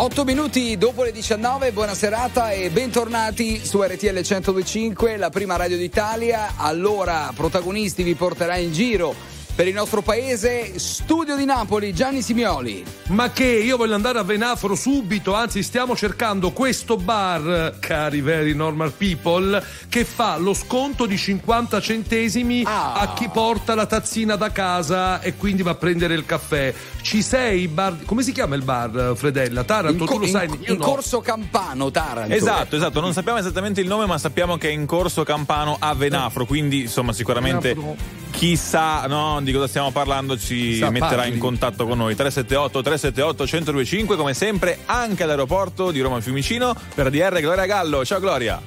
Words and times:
8 0.00 0.24
minuti 0.24 0.78
dopo 0.78 1.02
le 1.04 1.12
19, 1.12 1.72
buona 1.72 1.92
serata 1.92 2.52
e 2.52 2.70
bentornati 2.70 3.62
su 3.62 3.82
RTL 3.82 4.14
1025, 4.14 5.18
la 5.18 5.28
prima 5.28 5.56
radio 5.56 5.76
d'Italia. 5.76 6.54
Allora, 6.56 7.30
protagonisti 7.36 8.02
vi 8.02 8.14
porterà 8.14 8.56
in 8.56 8.72
giro 8.72 9.14
per 9.54 9.68
il 9.68 9.74
nostro 9.74 10.00
paese, 10.00 10.78
studio 10.78 11.36
di 11.36 11.44
Napoli, 11.44 11.92
Gianni 11.92 12.22
Simioli. 12.22 12.82
Ma 13.08 13.30
che 13.30 13.44
io 13.44 13.76
voglio 13.76 13.94
andare 13.94 14.18
a 14.18 14.22
Venafro 14.22 14.74
subito, 14.74 15.34
anzi 15.34 15.62
stiamo 15.62 15.94
cercando 15.94 16.50
questo 16.52 16.96
bar, 16.96 17.74
cari 17.78 18.20
very 18.22 18.54
normal 18.54 18.92
people, 18.92 19.62
che 19.88 20.04
fa 20.04 20.38
lo 20.38 20.54
sconto 20.54 21.04
di 21.04 21.18
50 21.18 21.80
centesimi 21.80 22.62
Ah. 22.64 22.92
a 22.94 23.12
chi 23.12 23.28
porta 23.28 23.74
la 23.74 23.84
tazzina 23.86 24.36
da 24.36 24.50
casa 24.50 25.20
e 25.20 25.36
quindi 25.36 25.62
va 25.62 25.72
a 25.72 25.74
prendere 25.74 26.14
il 26.14 26.24
caffè. 26.24 26.72
Ci 27.02 27.20
sei, 27.22 27.68
bar... 27.68 27.98
come 28.06 28.22
si 28.22 28.32
chiama 28.32 28.54
il 28.54 28.62
bar, 28.62 29.12
Fredella? 29.14 29.64
Taranto, 29.64 30.02
In, 30.04 30.06
co- 30.08 30.14
tu 30.14 30.18
lo 30.20 30.24
in- 30.26 30.30
sai? 30.30 30.46
in 30.46 30.58
io 30.60 30.74
no. 30.76 30.84
corso 30.84 31.20
Campano, 31.20 31.90
Taranto. 31.90 32.32
Esatto, 32.34 32.76
esatto, 32.76 33.00
non 33.00 33.12
sappiamo 33.12 33.38
esattamente 33.38 33.80
il 33.82 33.86
nome, 33.88 34.06
ma 34.06 34.16
sappiamo 34.16 34.56
che 34.56 34.68
è 34.68 34.72
in 34.72 34.86
corso 34.86 35.22
Campano 35.22 35.76
a 35.78 35.92
Venafro, 35.94 36.46
quindi 36.46 36.82
insomma 36.82 37.12
sicuramente 37.12 37.74
Venafro. 37.74 37.96
chi 38.30 38.56
sa 38.56 39.06
no, 39.06 39.39
di 39.44 39.52
cosa 39.52 39.66
stiamo 39.68 39.90
parlando 39.90 40.38
ci 40.38 40.76
Sa, 40.78 40.90
metterà 40.90 41.16
parli. 41.16 41.32
in 41.34 41.38
contatto 41.38 41.86
con 41.86 41.98
noi. 41.98 42.14
378 42.14 42.82
378 42.82 43.44
1025 43.44 44.16
come 44.16 44.34
sempre 44.34 44.78
anche 44.86 45.22
all'aeroporto 45.22 45.90
di 45.90 46.00
Roma 46.00 46.20
Fiumicino 46.20 46.74
per 46.94 47.10
DR 47.10 47.40
Gloria 47.40 47.66
Gallo. 47.66 48.04
Ciao 48.04 48.20
Gloria. 48.20 48.60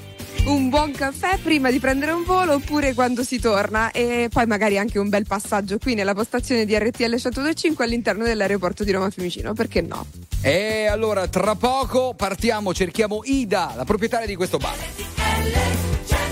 un 0.46 0.68
buon 0.70 0.92
caffè 0.92 1.38
prima 1.42 1.72
di 1.72 1.80
prendere 1.80 2.12
un 2.12 2.24
volo 2.26 2.56
oppure 2.56 2.94
quando 2.94 3.24
si 3.24 3.40
torna 3.40 3.92
e 3.92 4.28
poi 4.30 4.46
magari 4.46 4.78
anche 4.78 5.00
un 5.00 5.08
bel 5.08 5.26
passaggio 5.26 5.78
qui 5.78 5.94
nella 5.94 6.14
postazione 6.14 6.66
di 6.66 6.78
RTL 6.78 7.16
1025 7.16 7.86
all'interno 7.86 8.26
dell'aeroporto 8.26 8.84
di 8.84 8.92
Roma 8.92 9.10
Fiumicino, 9.10 9.54
perché 9.54 9.82
no? 9.82 10.06
E 10.42 10.88
allora, 10.88 11.28
tra 11.30 11.56
poco 11.56 12.14
partiamo, 12.14 12.74
cerchiamo 12.74 13.22
Ida, 13.24 13.72
la 13.78 13.86
proprietaria 13.86 14.28
di 14.28 14.36
questo 14.36 14.58
bar. 14.58 14.76
Take 14.76 16.23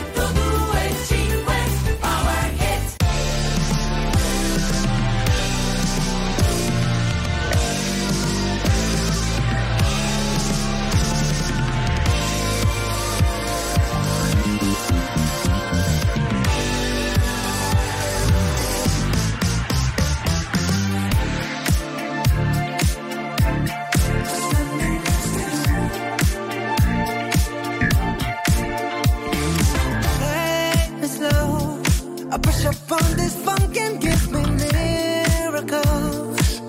I 32.33 32.37
push 32.37 32.65
up 32.65 32.91
on 32.91 33.17
this 33.17 33.35
funk 33.43 33.75
and 33.75 33.99
give 33.99 34.31
me 34.31 34.41
miracles. 34.63 36.61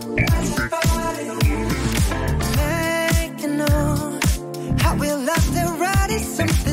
You 3.40 3.48
know 3.58 4.18
how 4.78 4.96
we 4.96 5.12
love 5.12 5.46
to 5.54 5.64
ride 5.78 6.10
is 6.10 6.26
something 6.36 6.71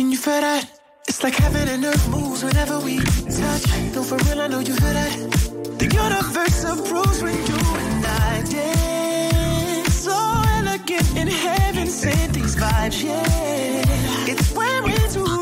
can 0.00 0.10
you 0.10 0.16
feel 0.16 0.40
that? 0.40 0.64
It's 1.08 1.22
like 1.22 1.34
heaven 1.34 1.68
and 1.68 1.84
earth 1.84 2.08
moves 2.08 2.42
whenever 2.42 2.80
we 2.80 2.96
touch. 3.40 3.64
No, 3.94 4.02
for 4.02 4.16
real, 4.24 4.40
I 4.40 4.46
know 4.46 4.60
you 4.60 4.74
feel 4.82 4.94
that. 5.00 5.12
The 5.80 5.88
universe 6.04 6.64
approves 6.72 7.22
when 7.22 7.36
you 7.50 7.58
and 7.84 8.06
I 8.06 8.42
dance. 8.48 9.94
So 10.06 10.16
elegant 10.58 11.16
in 11.18 11.28
heaven, 11.28 11.86
sent 11.88 12.32
these 12.32 12.56
vibes, 12.56 13.04
yeah. 13.04 14.32
It's 14.32 14.50
when 14.56 14.84
we're 14.84 15.08
too 15.16 15.39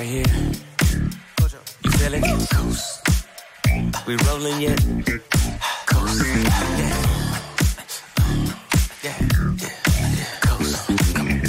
right 0.00 0.08
here. 0.08 0.24
You 1.84 1.90
feel 1.90 2.14
it? 2.14 2.24
Coast. 2.50 3.00
We 4.06 4.16
rolling 4.26 4.60
yet? 4.60 4.80
Coast. 5.86 6.24
Yeah. 6.78 6.96
Yeah. 9.04 9.16
Yeah. 9.60 10.26
Coast. 10.40 11.14
Come. 11.14 11.42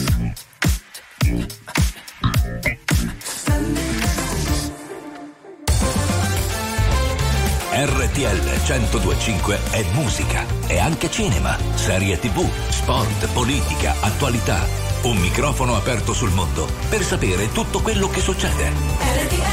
RTL 7.74 8.40
1025 8.66 9.60
è 9.72 9.84
musica, 9.94 10.46
è 10.68 10.78
anche 10.78 11.10
cinema, 11.10 11.58
serie 11.76 12.20
tv, 12.20 12.46
sport, 12.70 13.28
politica, 13.32 13.96
attualità. 14.02 14.91
Un 15.04 15.18
microfono 15.18 15.76
aperto 15.76 16.14
sul 16.14 16.32
mondo 16.32 16.68
per 16.88 17.02
sapere 17.04 17.52
tutto 17.52 17.82
quello 17.82 18.08
che 18.08 18.22
succede. 18.22 19.51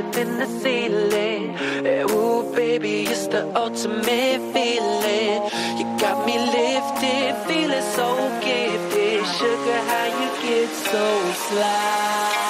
Higher 0.00 0.12
than 0.12 0.38
the 0.38 0.46
ceiling. 0.46 1.56
Eh, 1.86 2.04
Ooh, 2.10 2.54
baby, 2.54 3.04
it's 3.04 3.26
the 3.28 3.44
ultimate 3.56 4.40
feeling. 4.52 5.42
You 5.78 5.84
got 5.98 6.26
me 6.26 6.38
lifted, 6.38 7.34
feeling 7.46 7.82
so 7.96 8.40
gifted. 8.42 9.26
Sugar, 9.38 9.80
how 9.90 10.06
you 10.20 10.42
get 10.42 10.68
so 10.68 11.32
fly? 11.48 12.49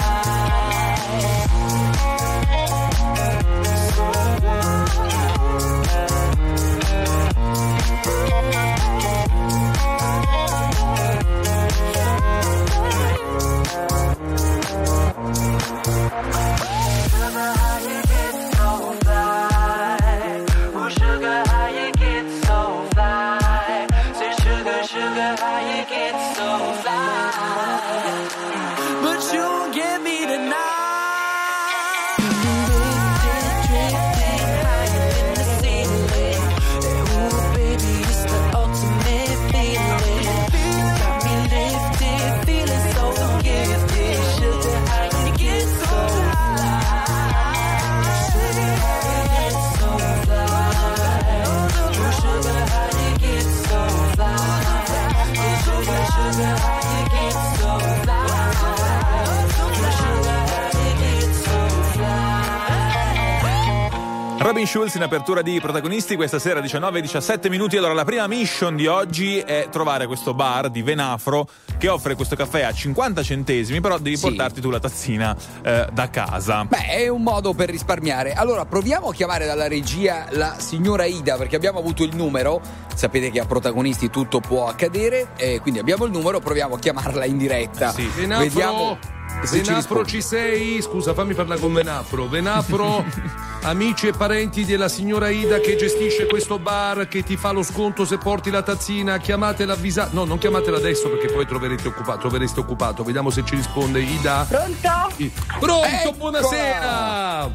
Robin 64.51 64.67
Schulz 64.67 64.95
in 64.95 65.01
apertura 65.03 65.41
di 65.41 65.61
protagonisti 65.61 66.17
questa 66.17 66.37
sera 66.37 66.59
19-17 66.59 67.49
minuti. 67.49 67.77
Allora, 67.77 67.93
la 67.93 68.03
prima 68.03 68.27
mission 68.27 68.75
di 68.75 68.85
oggi 68.85 69.37
è 69.37 69.69
trovare 69.71 70.07
questo 70.07 70.33
bar 70.33 70.69
di 70.69 70.81
Venafro 70.81 71.47
che 71.77 71.87
offre 71.87 72.15
questo 72.15 72.35
caffè 72.35 72.63
a 72.63 72.73
50 72.73 73.23
centesimi, 73.23 73.79
però 73.79 73.97
devi 73.97 74.17
Sì. 74.17 74.23
portarti 74.23 74.59
tu 74.59 74.69
la 74.69 74.81
tazzina 74.81 75.33
eh, 75.63 75.87
da 75.93 76.09
casa. 76.09 76.65
Beh, 76.65 76.85
è 76.85 77.07
un 77.07 77.23
modo 77.23 77.53
per 77.53 77.69
risparmiare. 77.69 78.33
Allora, 78.33 78.65
proviamo 78.65 79.07
a 79.07 79.13
chiamare 79.13 79.45
dalla 79.45 79.69
regia 79.69 80.25
la 80.31 80.55
signora 80.59 81.05
Ida, 81.05 81.37
perché 81.37 81.55
abbiamo 81.55 81.79
avuto 81.79 82.03
il 82.03 82.13
numero. 82.13 82.61
Sapete 82.93 83.31
che 83.31 83.39
a 83.39 83.45
protagonisti 83.45 84.09
tutto 84.09 84.41
può 84.41 84.67
accadere, 84.67 85.29
e 85.37 85.61
quindi 85.61 85.79
abbiamo 85.79 86.03
il 86.03 86.11
numero, 86.11 86.41
proviamo 86.41 86.75
a 86.75 86.77
chiamarla 86.77 87.23
in 87.23 87.37
diretta. 87.37 87.93
Sì. 87.93 88.05
Venafro, 88.17 88.43
Vediamo 88.43 88.99
se 89.47 89.57
ci 89.57 89.69
Venafro 89.69 90.01
risponde. 90.01 90.07
ci 90.09 90.21
sei? 90.21 90.81
Scusa, 90.81 91.13
fammi 91.13 91.33
parlare 91.33 91.59
con 91.59 91.73
Venafro. 91.73 92.27
Venafro, 92.27 93.03
amici 93.63 94.07
e 94.07 94.11
parenti 94.13 94.65
della 94.65 94.87
signora 94.87 95.29
Ida 95.29 95.59
che 95.59 95.75
gestisce 95.75 96.25
questo 96.27 96.59
bar, 96.59 97.07
che 97.07 97.23
ti 97.23 97.37
fa 97.37 97.51
lo 97.51 97.63
sconto 97.63 98.05
se 98.05 98.17
porti 98.17 98.49
la 98.49 98.61
tazzina, 98.61 99.17
chiamatela 99.17 99.73
avvisa. 99.73 100.09
No, 100.11 100.25
non 100.25 100.37
chiamatela 100.37 100.77
adesso 100.77 101.09
perché 101.09 101.31
poi 101.33 101.45
troverete 101.45 101.87
occupato, 101.87 102.19
trovereste 102.19 102.59
occupato. 102.59 103.03
Vediamo 103.03 103.29
se 103.29 103.43
ci 103.45 103.55
risponde 103.55 104.01
Ida. 104.01 104.45
Pronto? 104.47 105.13
I- 105.17 105.31
Pronto, 105.59 105.85
Eccola! 105.85 106.15
buonasera! 106.17 107.51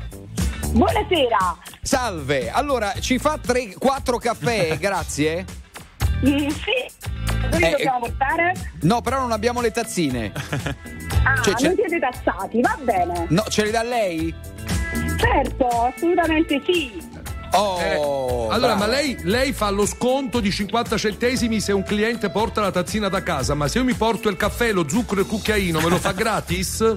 Buonasera. 0.71 1.57
Salve, 1.81 2.51
allora 2.51 2.93
ci 3.01 3.19
fa 3.19 3.39
4 3.79 4.19
caffè, 4.19 4.77
grazie. 4.81 5.45
Mm, 6.29 6.49
sì. 6.49 7.49
Dove 7.51 7.67
Eh, 7.67 7.71
dobbiamo 7.71 7.99
portare? 8.01 8.53
No, 8.83 9.01
però 9.01 9.21
non 9.21 9.33
abbiamo 9.33 9.61
le 9.61 9.71
tazzine. 9.71 10.33
Ah, 11.27 11.41
cioè, 11.43 11.55
c'è- 11.55 11.67
non 11.67 11.75
siete 11.75 11.99
tassati, 11.99 12.61
va 12.61 12.79
bene. 12.83 13.27
No, 13.31 13.43
ce 13.49 13.65
le 13.65 13.71
dà 13.73 13.83
lei? 13.83 14.33
Certo, 15.19 15.67
assolutamente 15.67 16.63
sì. 16.65 17.03
Oh, 17.51 17.81
Eh, 17.81 17.95
allora, 18.55 18.75
brava. 18.75 18.75
ma 18.77 18.87
lei, 18.87 19.17
lei 19.23 19.53
fa 19.53 19.71
lo 19.71 19.87
sconto 19.87 20.39
di 20.39 20.53
50 20.53 20.97
centesimi 20.97 21.61
se 21.61 21.73
un 21.73 21.83
cliente 21.83 22.31
porta 22.31 22.61
la 22.61 22.71
tazzina 22.71 23.09
da 23.09 23.25
casa, 23.25 23.55
ma 23.55 23.67
se 23.67 23.79
io 23.79 23.85
mi 23.85 23.95
porto 23.95 24.29
il 24.29 24.37
caffè, 24.37 24.71
lo 24.73 24.89
zucchero 24.89 25.21
e 25.21 25.25
il 25.25 25.29
cucchiaino, 25.29 25.81
me 25.81 25.89
lo 25.89 25.99
fa 25.99 26.13
gratis? 26.15 26.95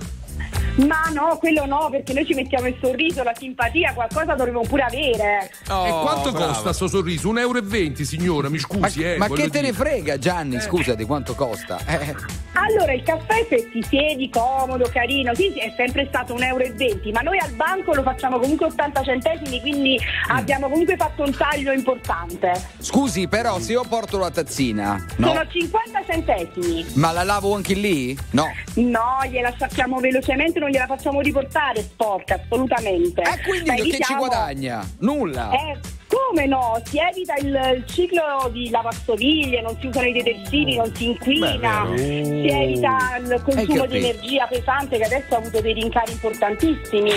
Ma 0.77 1.09
no, 1.13 1.37
quello 1.39 1.65
no, 1.65 1.89
perché 1.91 2.13
noi 2.13 2.25
ci 2.25 2.33
mettiamo 2.33 2.67
il 2.67 2.75
sorriso, 2.81 3.21
la 3.23 3.33
simpatia, 3.37 3.93
qualcosa 3.93 4.33
dovremmo 4.35 4.61
pure 4.61 4.83
avere. 4.83 5.51
Oh, 5.69 5.85
e 5.85 5.89
quanto 5.89 6.31
brava. 6.31 6.53
costa 6.53 6.71
sto 6.73 6.87
sorriso? 6.87 7.31
1,20 7.33 7.39
euro, 7.39 8.03
signora, 8.05 8.49
mi 8.49 8.55
Ma, 8.55 8.87
scusi, 8.87 9.03
eh. 9.03 9.17
ma 9.17 9.27
che 9.27 9.49
te 9.49 9.61
ne 9.61 9.73
frega, 9.73 10.17
Gianni? 10.17 10.59
Scusa, 10.61 10.95
di 10.95 11.03
quanto 11.05 11.35
costa? 11.35 11.79
Eh, 11.85 12.15
Allora, 12.53 12.93
il 12.93 13.03
caffè 13.03 13.45
se 13.49 13.69
ti 13.71 13.83
siedi 13.83 14.29
comodo, 14.29 14.89
carino, 14.91 15.33
sì, 15.35 15.51
sì, 15.53 15.59
è 15.59 15.73
sempre 15.75 16.05
stato 16.07 16.33
1,20 16.35 16.43
euro, 16.43 17.11
ma 17.13 17.21
noi 17.21 17.37
al 17.39 17.51
banco 17.51 17.93
lo 17.93 18.01
facciamo 18.01 18.39
comunque 18.39 18.67
80 18.67 19.03
centesimi, 19.03 19.59
quindi 19.61 19.97
Mm. 19.99 20.35
abbiamo 20.37 20.69
comunque 20.69 20.95
fatto 20.95 21.23
un 21.23 21.35
taglio 21.35 21.71
importante. 21.71 22.51
Scusi, 22.79 23.27
però, 23.27 23.59
se 23.59 23.73
io 23.73 23.83
porto 23.87 24.17
la 24.17 24.29
tazzina, 24.31 25.03
no? 25.17 25.27
Sono 25.27 25.45
50 25.47 26.03
centesimi. 26.05 26.85
Ma 26.93 27.11
la 27.11 27.23
lavo 27.23 27.53
anche 27.55 27.73
lì? 27.73 28.17
No. 28.31 28.45
No, 28.75 29.17
gliela 29.29 29.51
sciacquiamo 29.55 29.99
velocemente, 29.99 30.37
non 30.59 30.69
gliela 30.69 30.85
facciamo 30.85 31.21
riportare 31.21 31.81
sporca, 31.81 32.35
assolutamente. 32.43 33.21
E 33.21 33.41
quindi 33.47 33.69
Ma 33.69 33.75
che 33.75 33.81
ci 33.83 33.89
evitiamo- 33.89 34.19
guadagna? 34.25 34.87
Nulla. 34.99 35.51
Eh, 35.51 35.77
come 36.07 36.45
no? 36.47 36.79
Si 36.85 36.97
evita 36.97 37.35
il, 37.35 37.75
il 37.77 37.83
ciclo 37.85 38.49
di 38.51 38.69
lavastoviglie, 38.69 39.61
non 39.61 39.77
si 39.79 39.87
usano 39.87 40.07
i 40.07 40.11
detersivi, 40.11 40.75
non 40.75 40.93
si 40.95 41.05
inquina, 41.09 41.85
Beh, 41.85 41.97
si 41.97 42.47
evita 42.47 43.17
il 43.19 43.41
consumo 43.43 43.83
capito. 43.83 43.85
di 43.87 43.97
energia 43.97 44.47
pesante 44.47 44.97
che 44.97 45.03
adesso 45.03 45.35
ha 45.35 45.37
avuto 45.37 45.61
dei 45.61 45.73
rincari 45.73 46.11
importantissimi. 46.11 47.11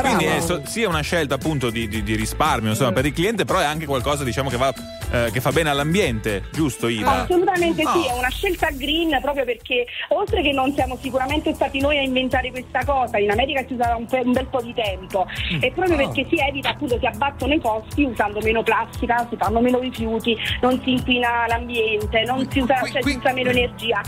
Brava. 0.00 0.16
Quindi 0.16 0.24
è 0.36 0.40
so- 0.40 0.62
sì, 0.64 0.82
è 0.82 0.86
una 0.86 1.00
scelta 1.00 1.34
appunto 1.36 1.70
di, 1.70 1.88
di- 1.88 2.02
di 2.02 2.14
risparmio 2.16 2.70
insomma, 2.70 2.92
per 2.92 3.06
il 3.06 3.12
cliente, 3.12 3.44
però 3.44 3.60
è 3.60 3.64
anche 3.64 3.86
qualcosa 3.86 4.24
diciamo, 4.24 4.48
che, 4.50 4.56
va, 4.56 4.72
eh, 5.12 5.30
che 5.32 5.40
fa 5.40 5.52
bene 5.52 5.70
all'ambiente, 5.70 6.44
giusto 6.52 6.88
Ida? 6.88 7.22
Assolutamente 7.22 7.82
No. 7.82 7.92
sì, 7.92 8.06
è 8.08 8.12
una 8.12 8.28
scelta 8.30 8.68
green 8.70 9.18
proprio 9.22 9.44
perché 9.44 9.86
oltre 10.08 10.42
che 10.42 10.52
non 10.52 10.72
siamo 10.74 10.98
sicuramente 11.00 11.54
stati 11.54 11.80
noi 11.80 11.96
a 11.98 12.02
inventare 12.02 12.50
questa 12.50 12.84
cosa, 12.84 13.18
in 13.18 13.30
America 13.30 13.64
si 13.66 13.74
usa 13.74 13.86
da 13.86 13.96
un, 13.96 14.06
pe- 14.06 14.22
un 14.24 14.32
bel 14.32 14.46
po' 14.46 14.60
di 14.62 14.74
tempo 14.74 15.26
e 15.60 15.72
proprio 15.72 15.96
perché 15.96 16.26
si 16.28 16.36
evita 16.36 16.70
appunto 16.70 16.98
si 16.98 17.06
abbattono 17.06 17.54
i 17.54 17.60
costi 17.60 18.02
usando 18.02 18.40
meno 18.40 18.62
plastica, 18.62 19.26
si 19.30 19.36
fanno 19.36 19.60
meno 19.60 19.78
rifiuti, 19.78 20.36
non 20.60 20.80
si 20.84 20.92
inquina 20.92 21.46
l'ambiente, 21.46 22.22
non 22.24 22.46
si 22.50 22.58
usa, 22.60 22.74
Qui- 22.80 22.90
cioè, 22.92 23.00
qui- 23.02 23.12
si 23.12 23.18
usa 23.18 23.32
meno 23.32 23.50
energia. 23.50 24.00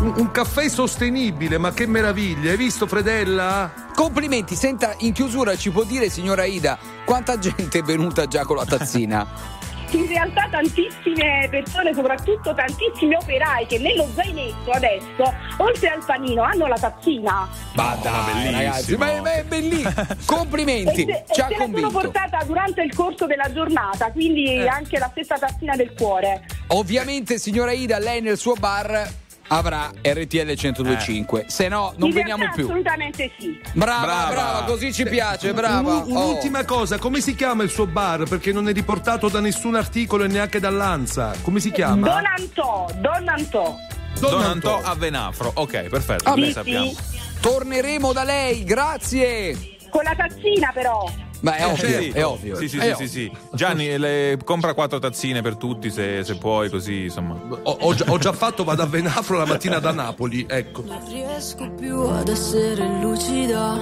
Un, 0.00 0.14
un 0.16 0.30
caffè 0.30 0.68
sostenibile, 0.68 1.58
ma 1.58 1.72
che 1.72 1.86
meraviglia! 1.86 2.50
Hai 2.50 2.56
visto 2.56 2.86
Fredella? 2.86 3.72
Complimenti, 3.94 4.54
senta, 4.54 4.94
in 4.98 5.12
chiusura 5.12 5.56
ci 5.56 5.70
può 5.70 5.84
dire, 5.84 6.08
signora 6.10 6.44
Ida, 6.44 6.78
quanta 7.04 7.38
gente 7.38 7.78
è 7.78 7.82
venuta 7.82 8.26
già 8.26 8.44
con 8.44 8.56
la 8.56 8.64
tazzina? 8.64 9.26
In 9.90 10.08
realtà 10.08 10.48
tantissime 10.50 11.46
persone, 11.48 11.94
soprattutto 11.94 12.52
tantissimi 12.52 13.14
operai 13.14 13.64
che 13.66 13.78
nello 13.78 14.08
zainetto 14.12 14.72
adesso, 14.72 15.32
oltre 15.58 15.88
al 15.90 16.02
panino, 16.04 16.42
hanno 16.42 16.66
la 16.66 16.76
tazzina. 16.76 17.48
Ma 17.74 17.96
dai, 18.02 18.24
bellissimo. 18.32 18.56
ragazzi, 18.58 18.96
ma 18.96 19.12
è, 19.12 19.20
ma 19.20 19.32
è 19.34 19.44
bellissimo. 19.44 19.92
Complimenti, 20.26 21.04
E 21.04 21.24
se, 21.28 21.34
ci 21.34 21.40
ha 21.40 21.44
e 21.44 21.48
se 21.48 21.58
la 21.58 21.64
sono 21.66 21.70
convinto. 21.70 21.90
portata 22.00 22.42
durante 22.44 22.82
il 22.82 22.92
corso 22.92 23.26
della 23.26 23.52
giornata, 23.52 24.10
quindi 24.10 24.66
anche 24.66 24.98
la 24.98 25.08
stessa 25.12 25.38
tazzina 25.38 25.76
del 25.76 25.92
cuore. 25.96 26.44
Ovviamente, 26.68 27.38
signora 27.38 27.70
Ida, 27.70 27.98
lei 27.98 28.20
nel 28.20 28.36
suo 28.36 28.54
bar 28.54 29.08
avrà 29.48 29.90
RTL 30.02 30.54
1025, 30.56 31.44
se 31.48 31.68
no 31.68 31.92
non 31.96 32.08
In 32.08 32.14
veniamo 32.14 32.48
più. 32.54 32.64
Assolutamente 32.64 33.30
sì. 33.38 33.60
Brava, 33.72 34.04
Brava. 34.06 34.30
brava, 34.30 34.64
così 34.64 34.92
ci 34.92 35.04
piace, 35.04 35.52
brava. 35.54 35.96
Un- 36.04 36.10
un'ultima 36.16 36.64
cosa, 36.64 36.98
come 36.98 37.20
si 37.20 37.34
chiama 37.34 37.62
il 37.62 37.70
suo 37.70 37.86
bar? 37.86 38.24
Perché 38.28 38.52
non 38.52 38.68
è 38.68 38.72
riportato 38.72 39.28
da 39.28 39.40
nessun 39.40 39.74
articolo 39.74 40.24
e 40.24 40.28
neanche 40.28 40.60
dall'Anza. 40.60 41.32
Come 41.42 41.60
si 41.60 41.70
chiama? 41.70 42.08
Don 42.08 42.24
Antò, 42.26 42.86
Don 43.00 43.28
Antò. 43.28 43.76
Don 44.18 44.40
Antò 44.42 44.80
a 44.82 44.94
Venafro. 44.94 45.50
Ok, 45.54 45.88
perfetto. 45.88 46.28
Ah, 46.30 46.34
Sì, 46.34 46.52
sappiamo. 46.52 46.86
sì. 46.86 46.96
Oh, 46.96 47.40
torneremo 47.40 48.12
da 48.12 48.24
lei, 48.24 48.64
grazie. 48.64 49.76
Con 49.90 50.02
la 50.04 50.14
tazzina 50.16 50.70
però. 50.72 51.04
Ma 51.44 51.56
è 51.56 51.66
ovvio, 51.66 52.00
Sì. 52.00 52.08
è 52.08 52.24
ovvio. 52.24 52.56
Sì, 52.56 52.68
sì, 52.68 52.78
è 52.78 52.80
sì, 52.80 52.90
ovvio. 52.90 53.06
sì, 53.06 53.08
sì. 53.08 53.32
Gianni, 53.52 53.98
le- 53.98 54.38
compra 54.44 54.72
quattro 54.72 54.98
tazzine 54.98 55.42
per 55.42 55.56
tutti 55.56 55.90
se, 55.90 56.24
se 56.24 56.36
puoi, 56.38 56.70
così 56.70 57.04
insomma. 57.04 57.34
Ho, 57.64 57.76
ho 57.80 57.94
già, 57.94 58.04
ho 58.08 58.16
già 58.18 58.32
fatto, 58.32 58.64
vado 58.64 58.82
a 58.82 58.86
Venafro 58.86 59.36
la 59.36 59.44
mattina 59.44 59.78
da 59.78 59.92
Napoli. 59.92 60.46
Ecco. 60.48 60.82
Non 60.86 61.00
riesco 61.06 61.70
più 61.70 61.98
ad 62.00 62.28
essere 62.28 62.82
lucida. 63.00 63.78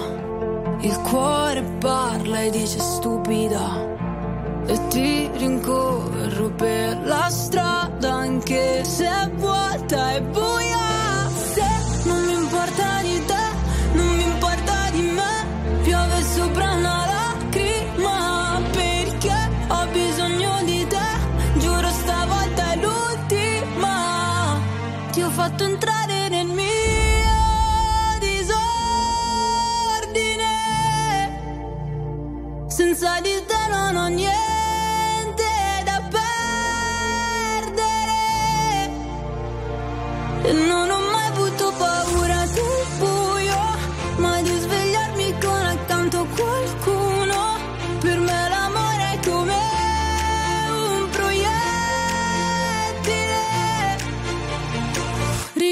Il 0.80 0.98
cuore 1.08 1.62
parla 1.78 2.40
e 2.42 2.50
dice 2.50 2.80
stupida. 2.80 3.90
E 4.66 4.86
ti 4.88 5.30
rincorro 5.36 6.50
per 6.56 7.00
la 7.04 7.28
strada 7.28 8.12
anche 8.12 8.84
se 8.84 9.04
è 9.06 9.30
vuota 9.36 10.14
e 10.14 10.22
buia. 10.22 11.01
Fatto 25.52 25.64
entrare 25.64 26.28
nel 26.28 26.46
mio 26.46 26.60
disordine. 28.20 28.70
Senza 32.68 33.20
di 33.20 33.44
te 33.46 33.68
non 33.68 33.96
ho 33.96 34.06
niente 34.08 35.44
da 35.84 36.02
perdere. 36.10 36.30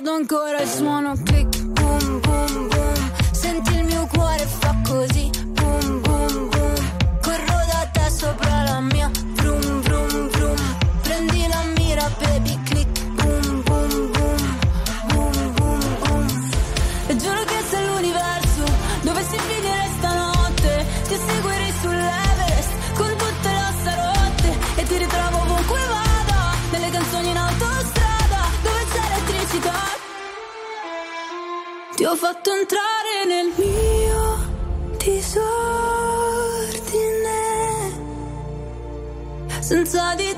Ricordo 0.00 0.18
ancora 0.18 0.62
il 0.62 0.66
suono 0.66 1.14
fatto 32.20 32.52
entrare 32.52 33.24
nel 33.26 33.50
mio 33.56 34.98
disordine. 34.98 35.48
Senza 39.60 40.14
di 40.16 40.29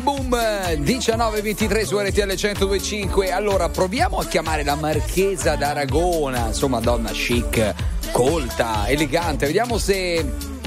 boom. 0.00 0.28
Click 0.28 0.78
boom 0.78 0.78
1923 0.78 1.84
su 1.84 1.98
RTL 1.98 2.26
1025. 2.26 3.30
Allora 3.32 3.68
proviamo 3.68 4.18
a 4.18 4.24
chiamare 4.24 4.64
la 4.64 4.74
Marchesa 4.74 5.54
d'Aragona, 5.56 6.46
insomma, 6.48 6.80
donna 6.80 7.10
chic, 7.10 7.74
colta, 8.12 8.86
elegante. 8.88 9.46
Vediamo 9.46 9.76
se 9.78 10.24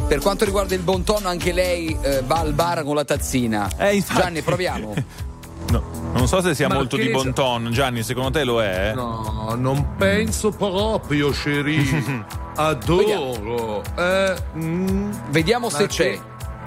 per 0.07 0.19
quanto 0.19 0.45
riguarda 0.45 0.75
il 0.75 0.81
buon 0.81 1.03
tono 1.03 1.27
anche 1.27 1.51
lei 1.51 1.97
eh, 2.01 2.21
va 2.25 2.39
al 2.39 2.53
bar 2.53 2.83
con 2.83 2.95
la 2.95 3.05
tazzina. 3.05 3.69
Eh, 3.77 3.95
infatti. 3.95 4.21
Gianni, 4.21 4.41
proviamo. 4.41 4.93
No, 5.67 5.81
non 6.13 6.27
so 6.27 6.41
se 6.41 6.53
sia 6.53 6.67
Marchesa. 6.67 6.75
molto 6.75 6.95
di 6.95 7.09
bon 7.09 7.33
ton. 7.33 7.71
Gianni, 7.71 8.03
secondo 8.03 8.29
te 8.29 8.43
lo 8.43 8.61
è? 8.61 8.91
No, 8.93 9.55
non 9.57 9.95
penso 9.97 10.51
proprio, 10.51 11.31
Cherie. 11.31 12.23
Adoro. 12.55 13.81
Eh, 13.97 14.35
mm, 14.57 15.11
Vediamo 15.31 15.69
se 15.69 15.79
Marche- 15.79 15.93
c'è. 15.95 16.19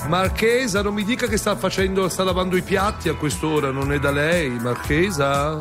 Marchesa, 0.07 0.81
non 0.83 0.95
mi 0.95 1.05
dica 1.05 1.27
che 1.27 1.37
sta 1.37 1.55
facendo, 1.57 2.09
sta 2.09 2.23
lavando 2.25 2.57
i 2.57 2.63
piatti 2.63 3.09
a 3.09 3.15
quest'ora, 3.15 3.71
non 3.71 3.93
è 3.93 3.99
da 3.99 4.11
lei, 4.11 4.49
Marchesa? 4.51 5.59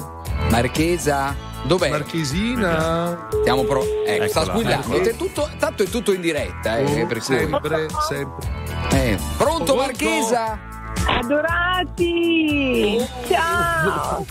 Marchesa? 0.49 1.35
Dov'è? 1.63 1.89
Marchesina. 1.89 3.27
Stiamo 3.41 3.63
pro- 3.63 3.83
ecco, 4.05 4.27
sta 4.27 4.41
Eccola, 4.41 4.57
squillando. 4.57 4.95
ecco. 4.95 5.09
È 5.09 5.15
tutto- 5.15 5.49
tanto 5.59 5.83
è 5.83 5.87
tutto 5.87 6.13
in 6.13 6.21
diretta, 6.21 6.77
eh, 6.77 7.05
per 7.07 7.17
cui- 7.21 7.37
sempre, 7.37 7.87
sempre. 8.07 8.47
Eh, 8.91 9.17
Pronto 9.37 9.63
Pronto? 9.63 9.75
Marchesa? 9.75 10.59
Adorati! 11.07 12.97
Ciao! 13.27 14.25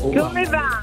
Come 0.00 0.44
va? 0.44 0.80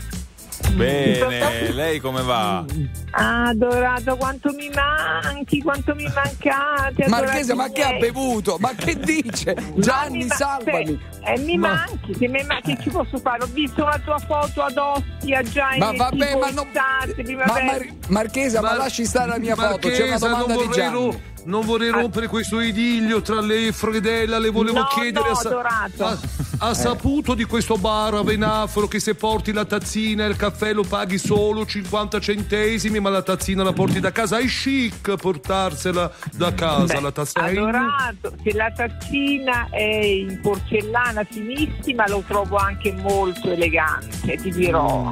Bene, 0.76 1.72
lei 1.74 2.00
come 2.00 2.22
va? 2.22 2.64
Adorato, 3.12 4.16
quanto 4.16 4.52
mi 4.54 4.70
manchi, 4.70 5.62
quanto 5.62 5.94
mi 5.96 6.04
mancate. 6.14 7.08
Marchesa, 7.08 7.56
ma 7.56 7.70
che 7.70 7.84
ha 7.84 7.98
bevuto? 7.98 8.58
Ma 8.60 8.72
che 8.76 8.96
dice? 9.00 9.54
Ma 9.56 9.64
Gianni, 9.82 10.18
mi 10.20 10.26
ma- 10.28 10.36
salvami. 10.36 11.00
Eh, 11.24 11.40
mi 11.40 11.58
Ma- 11.58 11.70
manchi, 11.88 12.14
che, 12.14 12.28
mi 12.28 12.44
ma- 12.46 12.60
che 12.62 12.78
ci 12.82 12.90
posso 12.90 13.18
fare? 13.18 13.44
Ho 13.44 13.48
visto 13.52 13.84
la 13.84 14.00
tua 14.04 14.18
foto 14.20 14.62
ad 14.64 14.78
Ostia 14.78 15.42
già 15.44 15.70
Ma 15.78 15.92
in 15.92 15.98
vabbè, 15.98 16.36
ma 16.38 16.50
non. 16.50 16.68
estate, 16.68 17.34
Ma. 17.36 17.46
Mar- 17.46 17.88
Marchesa, 18.08 18.62
ma, 18.62 18.70
Mar- 18.70 18.78
lasci 18.78 19.06
stare 19.06 19.28
la 19.30 19.38
mia 19.40 19.56
foto. 19.56 19.90
C'è 19.90 20.02
una 20.04 20.18
Marchesa, 20.18 20.28
domanda 20.28 20.56
di 20.56 20.70
Gianni. 20.72 20.94
ro- 20.94 21.22
non 21.46 21.66
vorrei 21.66 21.90
rompere 21.90 22.28
questo 22.28 22.60
idillio 22.60 23.22
tra 23.22 23.40
lei 23.42 23.68
e 23.68 23.72
Fredella, 23.72 24.38
le 24.40 24.50
volevo 24.50 24.80
No, 24.80 24.88
chiedere. 24.94 25.30
no, 25.30 25.60
ha, 25.60 25.90
ha- 25.98 26.18
ha 26.60 26.74
saputo 26.74 27.34
di 27.34 27.46
questo 27.46 27.76
bar 27.78 28.14
a 28.14 28.24
Venaforo 28.24 28.88
che 28.88 29.00
se 29.00 29.16
porti 29.16 29.52
la 29.52 29.66
tazzina 29.66 30.26
e 30.26 30.30
il 30.30 30.36
caffè 30.36 30.74
lo 30.74 30.84
paghi 30.84 31.18
solo 31.18 31.66
50 31.66 32.20
centesimi, 32.20 33.00
ma 33.00 33.10
la 33.10 33.22
tazzina 33.24 33.64
la 33.64 33.74
porti 33.74 34.00
da 34.00 34.12
casa. 34.12 34.38
È 34.38 34.46
chic 34.46 35.16
portarsela 35.16 36.12
da 36.34 36.54
casa 36.54 36.94
Beh, 36.96 37.02
la 37.02 37.12
tazzina. 37.12 37.46
adorato, 37.46 38.34
se 38.44 38.54
la 38.54 38.72
tazzina 38.76 39.68
è 39.72 39.82
in 39.84 40.40
porcellana 40.42 41.24
finissima 41.24 42.08
lo 42.08 42.24
trovo 42.28 42.58
anche 42.58 42.92
molto 42.94 43.52
elegante, 43.52 44.36
ti 44.38 44.52
dirò. 44.52 45.12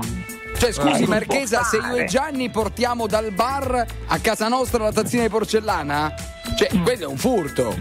Cioè, 0.60 0.74
scusi, 0.74 1.06
Marchesa, 1.06 1.64
se 1.64 1.78
io 1.78 1.96
e 1.96 2.06
Gianni 2.06 2.50
portiamo 2.50 3.08
dal 3.08 3.32
bar 3.32 3.86
a 4.08 4.20
casa 4.20 4.50
nostra 4.50 4.84
la 4.84 4.92
tazzina 4.92 5.24
di 5.24 5.30
porcellana? 5.30 6.14
Cioè, 6.58 6.70
Mm. 6.76 6.84
quello 6.84 7.04
è 7.04 7.08
un 7.08 7.18
furto. 7.18 7.78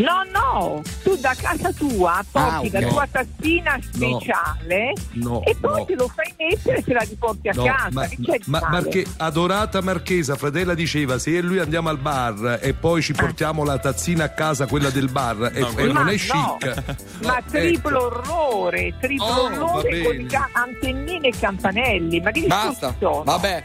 No, 0.00 0.22
no, 0.32 0.82
tu 1.02 1.16
da 1.16 1.34
casa 1.36 1.72
tua 1.72 2.24
porti 2.30 2.70
Ah, 2.74 2.80
la 2.80 2.88
tua 2.88 3.06
tazzina 3.10 3.78
speciale 3.80 4.92
No, 5.12 5.42
e 5.44 5.54
poi 5.60 5.78
no. 5.80 5.84
te 5.84 5.94
lo 5.94 6.08
fai 6.08 6.32
mettere 6.38 6.78
e 6.78 6.82
te 6.82 6.92
la 6.92 7.00
riporti 7.08 7.48
a 7.48 7.52
No, 7.54 7.64
casa. 7.64 7.88
ma, 7.92 8.08
ma-? 8.46 8.68
Marche- 8.70 9.06
adorata 9.18 9.80
Marchesa, 9.82 10.36
fratella 10.36 10.74
diceva 10.74 11.18
se 11.18 11.30
io 11.30 11.38
e 11.38 11.42
lui 11.42 11.58
andiamo 11.58 11.88
al 11.88 11.98
bar 11.98 12.58
e 12.62 12.72
poi 12.74 13.02
ci 13.02 13.12
portiamo 13.12 13.64
la 13.64 13.78
tazzina 13.78 14.24
a 14.24 14.28
casa, 14.30 14.66
quella 14.66 14.90
del 14.90 15.08
bar, 15.10 15.50
e, 15.54 15.60
No, 15.60 15.68
e 15.76 15.84
non 15.84 16.04
Ma 16.04 16.10
è 16.10 16.16
no, 16.32 16.56
chic. 16.58 16.84
Ma 17.24 17.42
triplo 17.48 18.06
ecco. 18.06 18.06
orrore, 18.06 18.94
triplo 19.00 19.24
Oh, 19.24 19.44
orrore 19.44 20.02
con 20.02 20.26
antennine 20.52 21.28
e 21.28 21.32
campanelli. 21.38 22.20
Ma 22.20 22.30
che 22.30 22.46
Basta. 22.46 22.68
discorsi 22.68 22.96
sono? 23.00 23.22
Vabbè. 23.24 23.62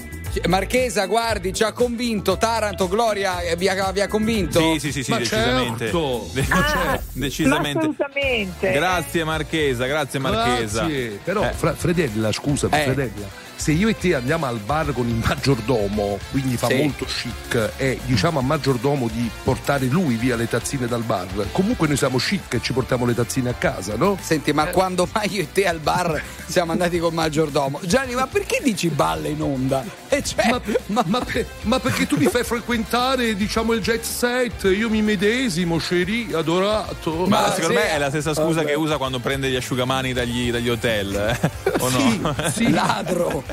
Marchesa, 0.48 1.06
guardi, 1.06 1.54
ci 1.54 1.64
ha 1.64 1.72
convinto. 1.72 2.38
Taranto, 2.38 2.88
Gloria, 2.88 3.40
eh, 3.42 3.56
vi 3.56 3.68
ha, 3.68 3.92
vi 3.92 4.02
ha 4.02 4.08
convinto? 4.08 4.60
Sì, 4.74 4.80
sì, 4.80 4.92
sì, 4.92 5.04
sì, 5.04 5.12
Ma 5.12 5.18
decisamente. 5.18 5.78
certo. 5.86 6.30
De- 6.34 6.46
Ah, 6.50 7.00
decisamente. 7.14 7.74
ma 7.74 7.80
assolutamente. 7.94 8.72
Grazie 8.72 9.24
Marchesa, 9.24 9.86
grazie 9.86 10.20
Marchesa. 10.20 10.80
Grazie. 10.86 11.20
Però, 11.24 11.44
Eh. 11.44 11.52
Fra- 11.54 11.74
Fredella, 11.76 12.32
scusa, 12.32 12.68
Eh. 12.72 12.84
Fredella, 12.84 13.44
se 13.56 13.72
io 13.72 13.88
e 13.88 13.98
te 13.98 14.16
andiamo 14.16 14.46
al 14.46 14.60
bar 14.60 14.92
con 14.94 15.08
il 15.08 15.16
maggiordomo, 15.16 16.20
quindi 16.32 16.58
fa 16.58 16.68
Sì. 16.68 16.76
molto 16.76 17.06
chic, 17.06 17.72
e 17.78 18.00
diciamo 18.06 18.40
al 18.40 18.46
maggiordomo 18.46 19.08
di 19.12 19.30
portare 19.44 19.86
lui 19.86 20.16
via 20.16 20.36
le 20.36 20.48
tazzine 20.48 20.88
dal 20.88 21.04
bar, 21.04 21.28
comunque 21.52 21.88
noi 21.88 21.98
siamo 21.98 22.18
chic 22.18 22.54
e 22.56 22.62
ci 22.62 22.74
portiamo 22.74 23.06
le 23.06 23.14
tazzine 23.16 23.50
a 23.50 23.54
casa, 23.54 23.96
no? 23.96 24.18
Senti, 24.22 24.52
ma 24.54 24.66
quando 24.68 25.08
mai 25.14 25.32
io 25.34 25.42
e 25.42 25.52
te 25.52 25.68
al 25.68 25.80
bar 25.80 26.22
siamo 26.48 26.72
andati 26.74 27.00
col 27.00 27.14
maggiordomo? 27.14 27.80
Gianni, 27.84 28.14
ma 28.16 28.28
perché 28.28 28.60
dici 28.64 28.90
balle 28.90 29.30
in 29.30 29.42
onda? 29.42 29.84
E 30.10 30.24
cioè, 30.24 30.50
Ma, 30.50 30.62
ma- 30.88 31.04
ma 31.08 31.20
per- 31.20 31.46
ma 31.62 31.80
perché 31.80 32.06
tu 32.08 32.18
mi 32.18 32.26
fai 32.28 32.44
frequentare, 32.44 33.36
diciamo, 33.36 33.74
il 33.74 33.82
jet 33.82 34.04
set? 34.04 34.64
Io 34.66 34.90
mi 34.90 35.02
medesimo, 35.02 35.78
chérie, 35.78 36.36
adorato. 36.36 37.26
Ma 37.28 37.42
Ma 37.42 37.54
secondo 37.54 37.68
sì. 37.80 37.84
me 37.86 37.90
è 37.92 37.98
la 37.98 38.10
stessa 38.10 38.34
scusa 38.34 38.62
Vabbè. 38.62 38.66
che 38.68 38.74
usa 38.76 38.98
quando 38.98 39.20
prende 39.20 39.50
gli 39.50 39.56
asciugamani 39.56 40.14
dagli, 40.14 40.52
dagli 40.52 40.70
hotel, 40.70 41.16
eh? 41.16 41.52
o 41.80 41.90
no? 41.90 42.36
Sì, 42.50 42.52
sì. 42.66 42.72
ladro. 42.72 43.44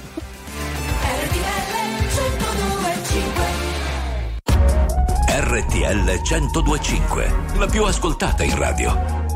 RTL 5.53 6.21
1025, 6.23 7.35
la 7.57 7.67
più 7.67 7.85
ascoltata 7.85 8.43
in 8.43 8.57
radio. 8.57 8.95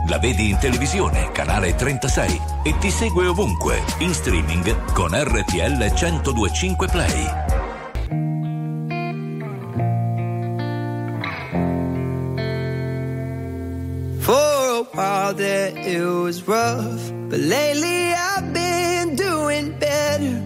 La 0.09 0.19
vedi 0.19 0.49
in 0.49 0.59
televisione, 0.59 1.31
canale 1.33 1.75
36 1.75 2.41
e 2.63 2.79
ti 2.79 2.91
segue 2.91 3.27
ovunque, 3.27 3.83
in 3.99 4.15
streaming 4.15 4.93
con 4.93 5.11
RTL 5.13 5.77
1025 5.77 6.89
Play. 6.89 7.45
For 14.21 14.33
a 14.33 14.87
while 14.93 15.35
there 15.35 15.73
it 15.77 16.03
was 16.03 16.43
rough, 16.47 17.11
but 17.29 17.41
lately 17.41 18.15
I've 18.15 18.53
been 18.53 19.17
doing 19.17 19.77
better 19.79 20.46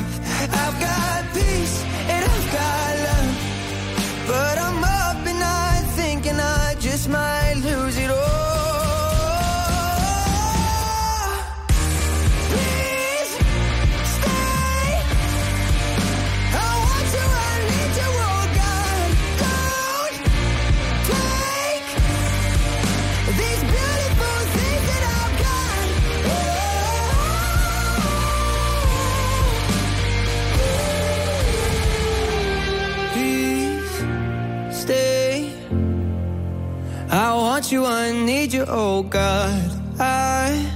You, 37.71 37.85
I 37.85 38.11
need 38.11 38.53
you, 38.53 38.65
oh 38.67 39.03
God. 39.03 39.71
I 39.99 40.67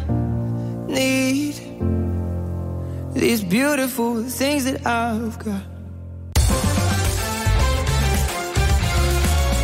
need 0.88 1.55
these 3.13 3.43
beautiful 3.43 4.23
things 4.23 4.65
that 4.65 4.86
I've 4.86 5.38
got. 5.38 5.62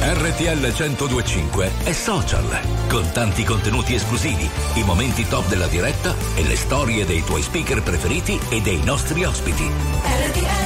RTL 0.03 0.73
1025 0.73 1.71
è 1.83 1.93
social, 1.93 2.43
con 2.89 3.09
tanti 3.13 3.43
contenuti 3.43 3.93
esclusivi, 3.93 4.49
i 4.75 4.83
momenti 4.83 5.27
top 5.27 5.47
della 5.47 5.67
diretta 5.67 6.15
e 6.35 6.43
le 6.43 6.55
storie 6.55 7.05
dei 7.05 7.23
tuoi 7.23 7.43
speaker 7.43 7.83
preferiti 7.83 8.39
e 8.49 8.61
dei 8.61 8.81
nostri 8.83 9.23
ospiti. 9.23 9.63
RTL 9.63 10.60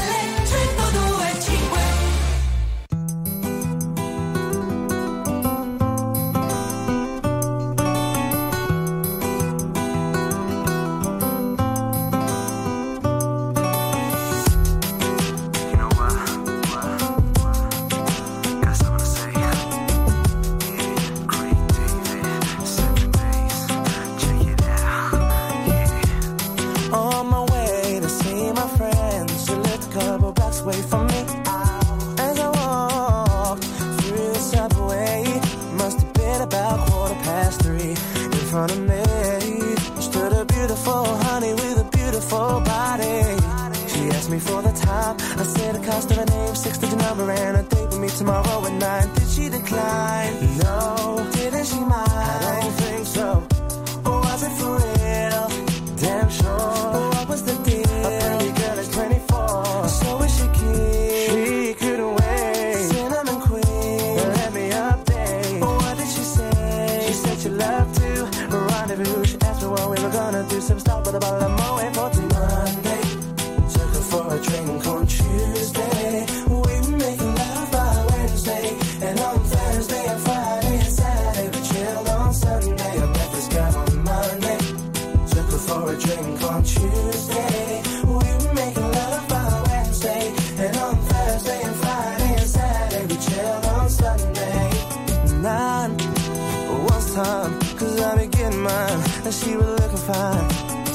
time, 97.16 97.58
cause 97.78 98.02
I 98.02 98.18
be 98.18 98.28
getting 98.28 98.62
mine. 98.62 99.00
And 99.24 99.34
she 99.34 99.56
was 99.56 99.70
looking 99.80 100.04
fine. 100.12 100.50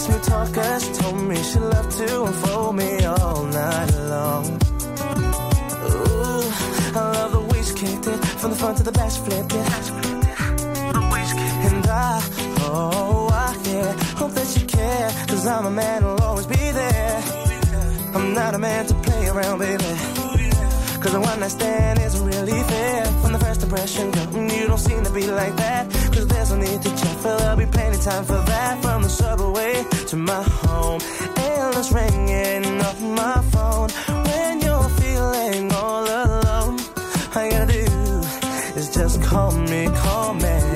Smooth 0.04 0.22
talker, 0.22 0.80
she 0.80 0.92
told 1.00 1.16
me 1.16 1.36
she 1.42 1.58
loved 1.58 1.92
to 1.96 2.24
unfold 2.24 2.76
me 2.76 3.04
all 3.04 3.44
night 3.44 3.90
long. 4.12 4.44
Ooh, 5.88 6.44
I 6.98 7.02
love 7.16 7.32
the 7.32 7.40
way 7.50 7.62
she 7.62 7.74
kicked 7.74 8.06
it. 8.06 8.18
From 8.40 8.50
the 8.50 8.56
front 8.56 8.76
to 8.78 8.82
the 8.82 8.92
back, 8.92 9.10
she 9.10 9.20
flipped 9.20 9.54
it. 9.54 9.66
And 11.66 11.86
I, 11.86 12.22
oh, 12.68 13.28
I, 13.32 13.56
yeah, 13.68 13.92
hope 14.20 14.32
that 14.32 14.48
you 14.56 14.66
care. 14.66 15.08
Cause 15.26 15.46
I'm 15.46 15.64
a 15.64 15.70
man 15.70 16.02
who'll 16.02 16.22
always 16.22 16.46
be 16.46 16.70
there. 16.80 17.22
I'm 18.14 18.34
not 18.34 18.54
a 18.54 18.58
man 18.58 18.86
to 18.86 18.94
play 18.94 19.26
around, 19.28 19.58
baby. 19.58 19.84
Cause 21.00 21.12
the 21.12 21.20
one 21.20 21.40
night 21.40 21.50
stand 21.50 21.98
isn't 21.98 22.26
really 22.26 22.62
fair. 22.64 23.06
From 23.22 23.32
the 23.32 23.38
first 23.38 23.62
impression, 23.62 24.10
girl, 24.10 24.50
you 24.52 24.66
don't 24.66 24.78
seem 24.78 25.02
to 25.02 25.10
be 25.10 25.26
like 25.26 25.56
that. 25.56 25.99
Cause 26.20 26.28
there's 26.28 26.50
no 26.50 26.56
need 26.58 26.82
to 26.82 26.90
check, 26.90 27.16
for 27.16 27.34
there'll 27.38 27.56
be 27.56 27.64
plenty 27.64 27.96
time 27.96 28.24
for 28.24 28.42
that. 28.44 28.82
From 28.82 29.00
the 29.04 29.08
subway 29.08 29.86
to 30.08 30.16
my 30.16 30.42
home, 30.42 31.00
endless 31.38 31.90
ringing 31.92 32.78
off 32.82 33.00
my 33.00 33.40
phone. 33.50 33.88
When 34.26 34.60
you're 34.60 34.90
feeling 35.00 35.72
all 35.72 36.04
alone, 36.04 36.78
all 37.34 37.44
you 37.44 37.50
gotta 37.52 37.72
do 37.72 38.78
is 38.78 38.92
just 38.92 39.22
call 39.22 39.52
me, 39.52 39.86
call 39.86 40.34
me. 40.34 40.69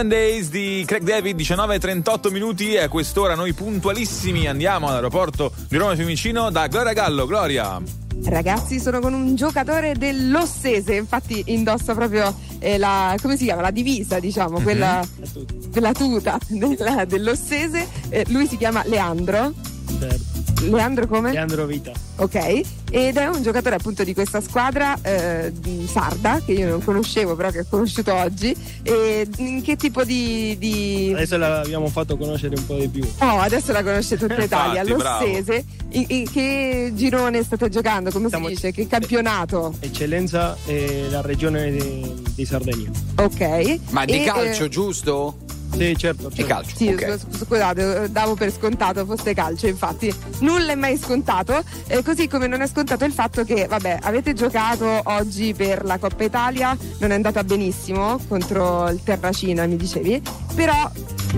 7 0.00 0.06
Days 0.06 0.48
di 0.48 0.82
Craig 0.86 1.02
David, 1.02 1.38
19.38 1.38 2.30
minuti 2.30 2.72
e 2.72 2.78
a 2.80 2.88
quest'ora 2.88 3.34
noi 3.34 3.52
puntualissimi 3.52 4.46
andiamo 4.46 4.88
all'aeroporto 4.88 5.52
di 5.68 5.76
Roma 5.76 5.94
Fiumicino 5.94 6.50
da 6.50 6.68
Gloria 6.68 6.94
Gallo. 6.94 7.26
Gloria! 7.26 7.78
Ragazzi, 8.24 8.80
sono 8.80 9.00
con 9.00 9.12
un 9.12 9.34
giocatore 9.34 9.94
dell'Ossese, 9.94 10.94
infatti 10.94 11.42
indossa 11.48 11.94
proprio 11.94 12.34
eh, 12.60 12.78
la, 12.78 13.14
chiama, 13.20 13.60
la, 13.60 13.70
divisa, 13.70 14.18
diciamo, 14.20 14.54
mm-hmm. 14.54 14.62
quella, 14.62 15.06
la 15.20 15.28
tuta, 15.28 15.50
la 15.74 15.92
tuta 15.92 16.38
della, 16.48 17.04
dell'Ossese. 17.04 17.86
Eh, 18.08 18.24
lui 18.28 18.46
si 18.46 18.56
chiama 18.56 18.82
Leandro. 18.86 19.52
Certo 19.98 20.29
Leandro 20.68 21.06
come? 21.06 21.32
Leandro 21.32 21.64
Vita. 21.66 21.92
Ok, 22.16 22.60
ed 22.90 23.16
è 23.16 23.26
un 23.26 23.42
giocatore 23.42 23.76
appunto 23.76 24.04
di 24.04 24.12
questa 24.12 24.40
squadra 24.42 24.98
eh, 25.00 25.52
di 25.54 25.88
sarda 25.90 26.40
che 26.44 26.52
io 26.52 26.68
non 26.68 26.84
conoscevo, 26.84 27.34
però 27.34 27.50
che 27.50 27.60
ho 27.60 27.66
conosciuto 27.68 28.12
oggi. 28.14 28.54
E 28.82 29.26
in 29.38 29.62
che 29.62 29.76
tipo 29.76 30.04
di. 30.04 30.56
di- 30.58 31.12
Adesso 31.14 31.36
l'abbiamo 31.38 31.88
fatto 31.88 32.16
conoscere 32.16 32.56
un 32.56 32.66
po' 32.66 32.76
di 32.76 32.88
più. 32.88 33.04
Oh, 33.20 33.38
adesso 33.40 33.72
la 33.72 33.82
conosce 33.82 34.16
tutta 34.18 34.36
Italia, 34.42 34.82
l'Ossese. 34.84 35.64
In, 35.92 36.04
in 36.08 36.30
che 36.30 36.92
girone 36.94 37.42
state 37.42 37.68
giocando? 37.68 38.10
Come 38.10 38.26
Stiamo- 38.26 38.48
si 38.48 38.54
dice? 38.54 38.72
Che 38.72 38.86
campionato? 38.86 39.74
Eccellenza 39.80 40.56
e 40.66 41.06
la 41.10 41.20
regione 41.22 41.70
di, 41.72 42.22
di 42.34 42.44
Sardegna. 42.44 42.90
Ok. 43.16 43.78
Ma 43.90 44.04
di 44.04 44.20
E, 44.20 44.24
calcio, 44.24 44.64
eh, 44.64 44.68
giusto? 44.68 45.36
Sì, 45.72 45.96
certo. 45.96 46.30
E 46.34 46.44
calcio. 46.44 46.76
Sì, 46.76 46.88
ok. 46.88 47.18
scu- 47.18 47.44
scusate, 47.44 48.10
davo 48.10 48.34
per 48.34 48.52
scontato 48.52 49.04
fosse 49.04 49.34
calcio, 49.34 49.66
infatti 49.66 50.12
nulla 50.40 50.72
è 50.72 50.74
mai 50.74 50.96
scontato, 50.98 51.62
eh, 51.86 52.02
così 52.02 52.28
come 52.28 52.46
non 52.46 52.60
è 52.60 52.66
scontato 52.66 53.04
il 53.04 53.12
fatto 53.12 53.44
che, 53.44 53.66
vabbè, 53.68 53.98
avete 54.02 54.34
giocato 54.34 55.00
oggi 55.04 55.54
per 55.54 55.84
la 55.84 55.98
Coppa 55.98 56.24
Italia, 56.24 56.76
non 56.98 57.10
è 57.10 57.14
andata 57.14 57.44
benissimo 57.44 58.18
contro 58.28 58.88
il 58.88 59.02
Terracina, 59.02 59.66
mi 59.66 59.76
dicevi, 59.76 60.20
però 60.54 60.90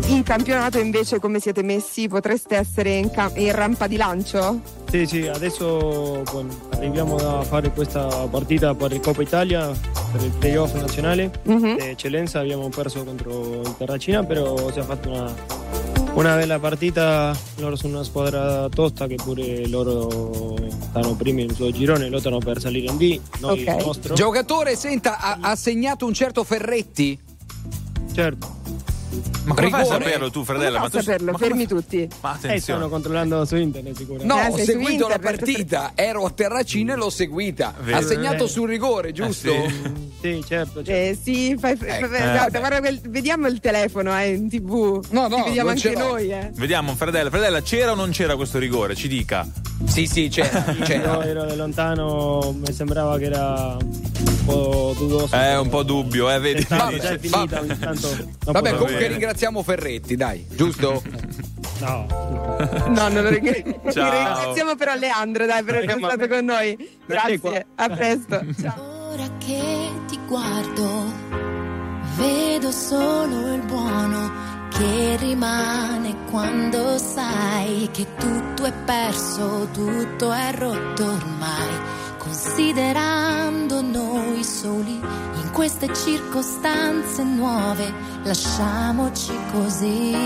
in 0.07 0.23
campionato 0.23 0.79
invece 0.79 1.19
come 1.19 1.39
siete 1.39 1.63
messi? 1.63 2.09
Potreste 2.09 2.57
essere 2.57 2.95
in, 2.95 3.11
cam- 3.11 3.37
in 3.37 3.53
rampa 3.53 3.87
di 3.87 3.97
lancio? 3.97 4.61
Sì, 4.91 5.07
sì, 5.07 5.27
adesso 5.27 6.23
bueno, 6.31 6.49
arriviamo 6.71 7.17
a 7.17 7.43
fare 7.43 7.71
questa 7.71 8.07
partita 8.29 8.75
per 8.75 8.93
il 8.93 9.01
Coppa 9.01 9.23
Italia, 9.23 9.71
per 10.13 10.23
il 10.23 10.31
playoff 10.39 10.75
nazionale. 10.75 11.31
Mhm. 11.45 11.77
Di 11.77 11.85
eccellenza 11.85 12.39
abbiamo 12.41 12.69
perso 12.69 13.03
contro 13.03 13.63
il 13.63 13.75
Terracina, 13.77 14.23
però 14.23 14.71
si 14.71 14.79
è 14.79 14.83
fatta 14.83 15.09
una, 15.09 15.35
una 16.15 16.37
bella 16.37 16.59
partita. 16.59 17.37
Loro 17.57 17.75
sono 17.75 17.95
una 17.95 18.05
squadra 18.05 18.69
tosta 18.69 19.07
che 19.07 19.17
pure 19.17 19.67
loro 19.69 20.57
stanno 20.81 21.15
primi 21.15 21.45
nel 21.47 21.55
suo 21.55 21.71
girone, 21.71 22.09
lottano 22.09 22.39
per 22.39 22.61
salire 22.61 22.91
in 22.91 22.97
D. 22.99 23.21
Noi 23.41 23.61
il 23.61 23.77
nostro. 23.83 24.15
Giocatore, 24.15 24.77
senta, 24.77 25.19
ha, 25.19 25.39
ha 25.41 25.57
segnato 25.57 26.07
un 26.07 26.13
certo 26.13 26.45
Ferretti? 26.45 27.19
Certo. 28.13 28.61
Ma 29.45 29.55
come 29.55 29.69
fai 29.71 29.81
a 29.81 29.83
Rigore? 29.83 30.05
saperlo 30.05 30.31
tu, 30.31 30.45
Fredella? 30.45 30.79
Come 30.79 30.81
Ma 30.81 30.89
tu- 30.91 30.99
saperlo? 31.05 31.27
ma 31.27 31.33
come 31.39 31.47
Fermi 31.47 31.67
tutti. 31.67 32.09
Ma 32.21 32.31
Eh, 32.31 32.35
attenzione. 32.37 32.61
stanno 32.61 32.89
controllando 32.89 33.45
su 33.45 33.57
internet 33.57 33.93
No, 33.93 33.99
sicuramente. 33.99 34.35
Eh, 34.35 34.49
ho 34.63 34.65
seguito 34.65 35.09
la 35.09 35.19
partita, 35.19 35.93
ero 35.95 36.25
a 36.25 36.31
Terracina 36.31 36.93
e 36.95 36.97
l'ho 36.97 37.11
seguita. 37.11 37.75
Vero. 37.81 37.97
Ha 37.99 38.03
segnato 38.03 38.45
Eh. 38.45 38.49
sul 38.49 38.69
rigore, 38.69 39.13
giusto? 39.13 39.51
sì. 39.51 40.11
Sì, 40.23 40.45
certo. 40.47 40.85
certo. 40.85 40.91
Eh, 40.91 41.19
sì, 41.21 41.57
fai, 41.59 41.73
Ecco. 41.81 42.09
guarda, 42.09 42.59
guarda 42.61 42.79
quel- 42.79 43.01
vediamo 43.09 43.49
il 43.49 43.59
telefono 43.59 44.17
eh, 44.19 44.29
in 44.35 44.49
tv. 44.49 45.05
No, 45.11 45.27
no, 45.27 45.37
Ci 45.39 45.43
vediamo 45.45 45.71
anche 45.71 45.95
noi. 45.97 46.31
Eh. 46.31 46.51
Vediamo, 46.55 46.95
Fredella. 46.95 47.29
Fredella, 47.29 47.61
c'era 47.63 47.91
o 47.93 47.95
non 47.97 48.11
c'era 48.11 48.37
questo 48.37 48.59
rigore? 48.59 48.95
Ci 48.95 49.09
dica. 49.09 49.47
Sì, 49.85 50.07
sì, 50.07 50.29
c'era. 50.29 50.73
Io 50.79 50.85
c'era. 50.87 51.25
ero 51.25 51.45
da 51.45 51.55
lontano, 51.57 52.55
mi 52.57 52.73
sembrava 52.73 53.19
che 53.19 53.25
era 53.25 53.77
un 54.45 55.27
po'. 55.27 55.29
È 55.31 55.59
un 55.59 55.69
po' 55.69 55.83
dubbio, 55.83 56.31
eh, 56.31 56.39
vedi? 56.39 56.67
Vabbè, 56.69 56.99
già 56.99 57.11
è 57.11 57.19
finita, 57.19 57.61
vabbè. 57.61 57.79
tanto 57.79 58.09
Vabbè, 58.45 58.71
comunque 58.71 58.95
bene. 58.95 59.09
ringraziamo 59.09 59.63
Ferretti, 59.63 60.17
dai, 60.17 60.47
giusto? 60.51 61.03
No. 61.83 62.07
No, 62.91 63.09
non 63.09 63.23
lo 63.25 63.29
ring- 63.29 63.91
Ciao. 63.91 64.11
ringraziamo 64.13 64.77
però 64.77 64.95
Leandro 64.95 65.47
dai, 65.47 65.65
per 65.65 65.75
essere 65.79 65.95
Eh, 65.95 65.99
stato 65.99 66.29
con 66.29 66.45
noi. 66.45 66.99
Grazie, 67.07 67.67
a 67.75 67.89
presto. 67.89 68.41
Ciao. 68.61 69.11
Ora 69.11 69.29
che 69.39 69.61
ti 70.07 70.17
guardo, 70.29 71.13
vedo 72.19 72.71
solo 72.71 73.53
il 73.53 73.63
buono 73.63 74.31
che 74.71 75.17
rimane 75.19 76.15
quando 76.31 76.99
sai 76.99 77.89
che 77.93 78.07
tutto 78.17 78.65
è 78.65 78.73
perso, 78.85 79.69
tutto 79.73 80.31
è 80.33 80.53
rotto 80.57 81.05
ormai. 81.05 81.69
Considerando 82.33 83.83
noi 83.83 84.43
soli 84.43 84.95
in 84.95 85.51
queste 85.53 85.95
circostanze 85.95 87.23
nuove, 87.25 87.93
lasciamoci 88.23 89.33
così, 89.53 90.17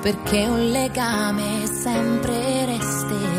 perché 0.00 0.46
un 0.46 0.70
legame 0.70 1.66
sempre 1.66 2.66
resterà. 2.66 3.29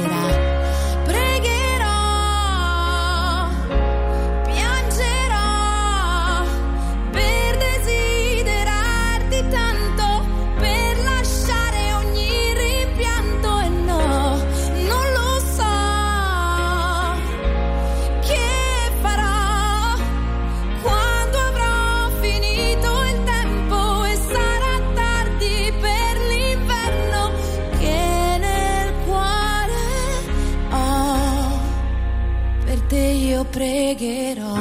Te 33.42 33.48
io 33.48 33.50
pregherò. 33.50 34.54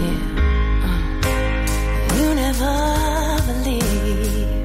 Yeah. 0.00 0.20
Uh. 0.84 2.16
You 2.16 2.34
never 2.34 3.42
believe 3.46 4.64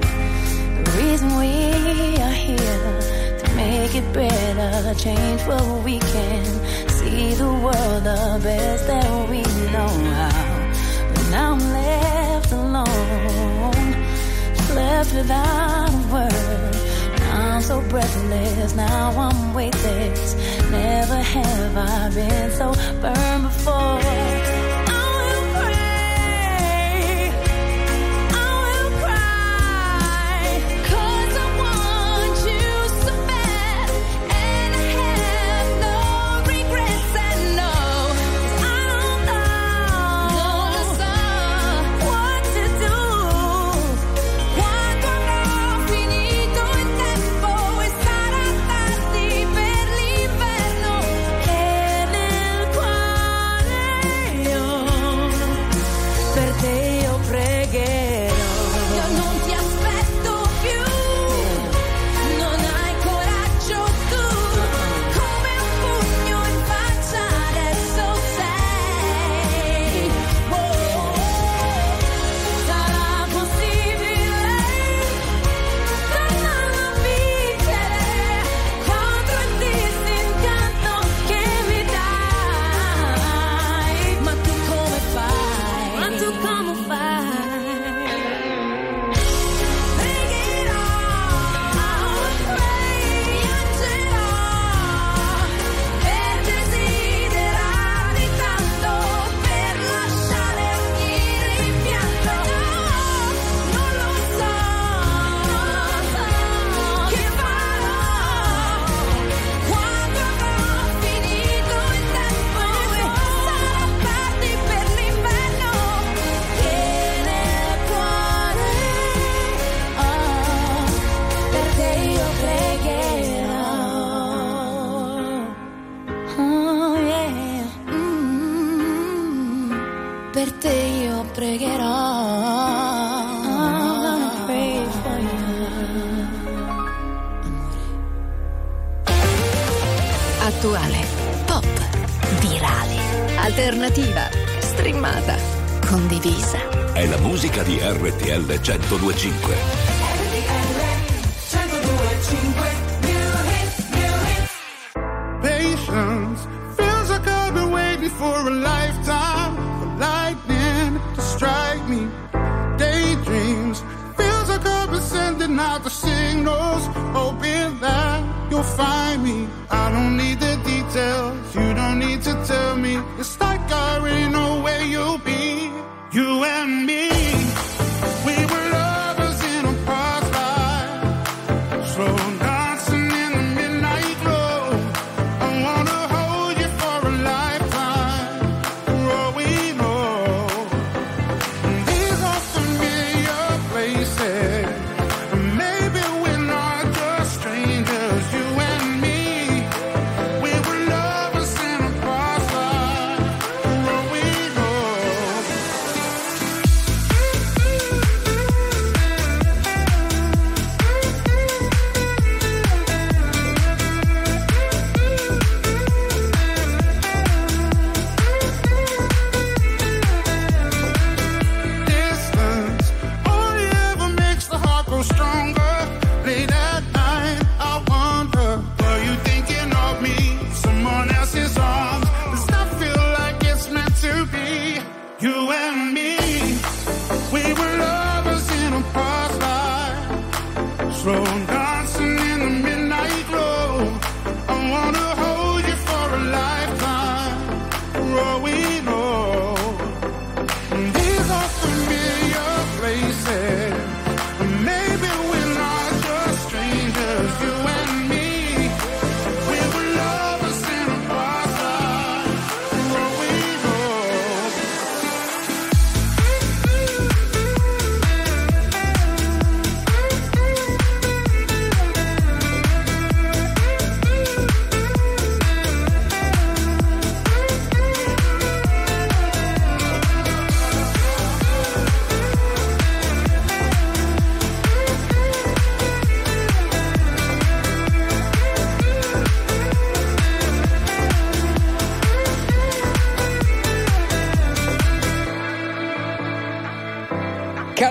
the 0.84 0.92
reason 0.98 1.38
we 1.38 2.22
are 2.22 2.32
here 2.32 3.00
to 3.40 3.56
make 3.56 3.96
it 3.96 4.14
better, 4.14 4.94
change 4.96 5.42
what 5.48 5.84
we 5.84 6.00
can, 6.00 6.46
see 6.90 7.34
the 7.36 7.52
world 7.64 8.04
the 8.04 8.40
best 8.44 8.88
that 8.88 9.30
we 9.30 9.42
know 9.72 9.90
how. 10.14 11.12
But 11.14 11.30
now 11.32 11.54
I'm 11.54 11.74
left 11.74 12.52
alone, 12.52 13.96
left 14.76 15.14
without 15.14 15.90
a 15.90 16.14
word. 16.14 16.89
I'm 17.60 17.66
so 17.66 17.82
breathless, 17.90 18.74
now 18.74 19.12
I'm 19.20 19.54
weightless. 19.54 20.34
Never 20.72 21.18
have 21.18 21.76
I 21.76 22.10
been 22.16 22.52
so 22.52 22.74
burned 23.02 23.44
before. 23.44 24.39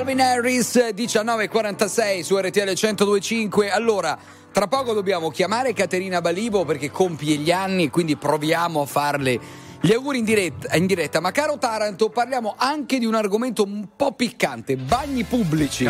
Calvin 0.09 0.25
Harris 0.25 0.75
1946 0.95 2.23
su 2.23 2.39
RTL 2.39 2.61
1025. 2.61 3.71
Allora, 3.71 4.19
tra 4.51 4.67
poco 4.67 4.95
dobbiamo 4.95 5.29
chiamare 5.29 5.75
Caterina 5.75 6.23
Balibo 6.23 6.65
perché 6.65 6.91
compie 6.91 7.37
gli 7.37 7.51
anni 7.51 7.91
quindi 7.91 8.17
proviamo 8.17 8.81
a 8.81 8.87
farle 8.87 9.39
gli 9.83 9.93
auguri 9.93 10.21
in 10.21 10.25
diretta, 10.25 10.75
in 10.77 10.87
diretta. 10.87 11.21
Ma 11.21 11.31
caro 11.31 11.59
Taranto, 11.59 12.09
parliamo 12.09 12.55
anche 12.57 12.99
di 12.99 13.05
un 13.05 13.17
argomento 13.17 13.65
un 13.65 13.87
po' 13.95 14.13
piccante, 14.13 14.79
bagni 14.79 15.25
pubblici. 15.25 15.85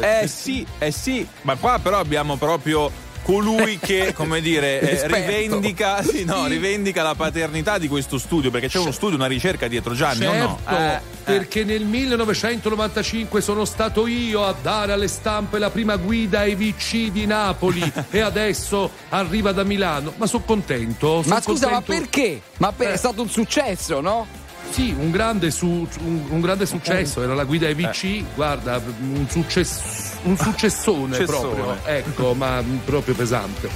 Eh 0.00 0.28
sì, 0.28 0.64
eh 0.78 0.92
sì, 0.92 1.26
ma 1.42 1.56
qua 1.56 1.80
però 1.82 1.98
abbiamo 1.98 2.36
proprio 2.36 2.88
colui 3.26 3.76
che, 3.80 4.12
come 4.14 4.40
dire, 4.40 4.78
eh, 5.02 5.06
rivendica, 5.08 6.00
sì, 6.00 6.22
no, 6.24 6.46
rivendica 6.46 7.02
la 7.02 7.16
paternità 7.16 7.76
di 7.76 7.88
questo 7.88 8.18
studio, 8.18 8.52
perché 8.52 8.68
c'è 8.68 8.78
uno 8.78 8.92
studio, 8.92 9.16
una 9.16 9.26
ricerca 9.26 9.66
dietro 9.66 9.94
Gianni, 9.94 10.26
o 10.26 10.32
no? 10.32 10.58
Certo, 10.64 10.72
Eh, 10.76 11.00
perché 11.24 11.64
nel 11.64 11.84
1995 11.84 13.40
sono 13.40 13.64
stato 13.64 14.06
io 14.06 14.44
a 14.44 14.54
dare 14.62 14.92
alle 14.92 15.08
stampe 15.08 15.58
la 15.58 15.70
prima 15.70 15.96
guida 15.96 16.40
ai 16.40 16.54
VC 16.54 17.10
di 17.10 17.26
Napoli 17.26 17.82
e 18.10 18.20
adesso 18.20 18.88
arriva 19.08 19.50
da 19.50 19.64
Milano. 19.64 20.12
Ma 20.18 20.26
sono 20.28 20.44
contento. 20.44 21.22
son 21.22 21.32
Ma 21.32 21.40
scusa, 21.40 21.66
ma 21.68 21.82
contento. 21.82 22.00
perché? 22.02 22.40
Ma 22.58 22.70
per- 22.72 22.90
Eh. 22.90 22.92
è 22.92 22.96
stato 22.96 23.22
un 23.22 23.28
successo, 23.28 24.00
no? 24.00 24.44
Sì, 24.70 24.94
un 24.98 25.10
grande, 25.10 25.50
su- 25.50 25.66
un, 26.04 26.22
un 26.28 26.40
grande 26.40 26.66
successo, 26.66 27.22
era 27.22 27.34
la 27.34 27.44
guida 27.44 27.66
ai 27.66 27.74
VC, 27.74 28.22
guarda, 28.34 28.78
un, 29.00 29.26
success- 29.28 30.16
un 30.24 30.36
successone 30.36 31.14
Successone. 31.16 31.54
proprio, 31.54 31.76
ecco, 31.84 32.34
ma 32.38 32.62
proprio 32.84 33.14
pesante. 33.14 33.68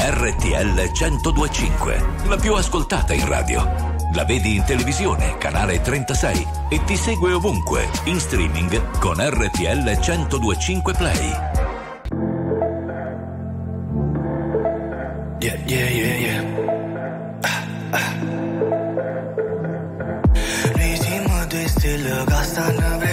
RTL 0.00 0.90
1025, 0.92 2.04
la 2.28 2.36
più 2.36 2.54
ascoltata 2.54 3.12
in 3.14 3.26
radio. 3.28 3.96
La 4.14 4.24
vedi 4.24 4.56
in 4.56 4.64
televisione, 4.64 5.36
canale 5.38 5.80
36 5.80 6.46
e 6.70 6.82
ti 6.84 6.96
segue 6.96 7.32
ovunque, 7.32 7.88
in 8.04 8.18
streaming 8.18 8.98
con 8.98 9.16
RTL 9.18 9.98
1025 10.00 10.92
Play. 10.94 11.57
Yeah, 15.40 15.54
yeah, 15.66 15.88
yeah, 15.88 16.16
yeah. 16.26 16.42
Ritmo 20.74 21.44
di 21.46 21.68
stile 21.68 22.24
che 22.26 22.42
stanno 22.42 22.98
precipitando 22.98 23.07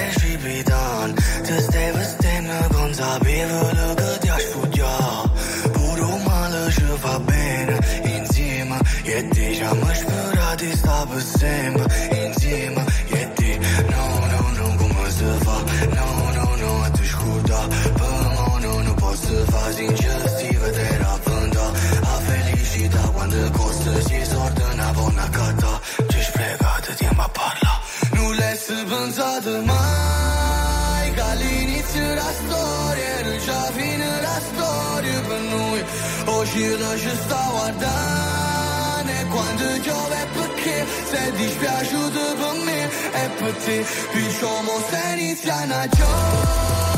pensato 29.45 29.61
mai 29.63 31.13
Che 31.13 31.21
all'inizio 31.21 32.07
della 32.07 32.31
storia 32.31 33.03
Era 33.19 33.37
già 33.37 33.61
fine 33.71 34.21
la 34.21 34.39
storia 34.39 35.21
per 35.21 35.39
noi. 35.41 35.83
Oggi 36.25 36.77
la 36.77 36.97
ci 36.97 37.15
sta 37.23 37.47
guardando 37.51 39.11
E 39.11 39.25
quando 39.27 39.63
piove 39.81 40.27
perché? 40.33 40.85
Sei 41.09 41.31
dispiaciuto 41.31 42.35
per 42.35 42.63
me 42.63 42.83
E 42.83 43.29
per 43.37 43.53
te. 43.63 43.85
Diciamo 44.13 44.71
se 44.89 45.19
inizia 45.19 45.55
una 45.63 45.87
giovane 45.87 46.94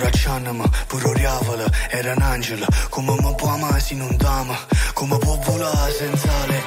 abbracciandomi, 0.00 0.64
pure 0.86 1.08
oriavola, 1.08 1.64
era 1.90 2.12
un 2.14 2.22
angelo, 2.22 2.66
come 2.88 3.14
mi 3.20 3.34
può 3.36 3.48
amare 3.48 3.80
se 3.80 3.94
non 3.94 4.16
t'ama, 4.16 4.56
come 4.94 5.18
può 5.18 5.38
volare 5.44 5.92
senza 5.92 6.46
le 6.46 6.62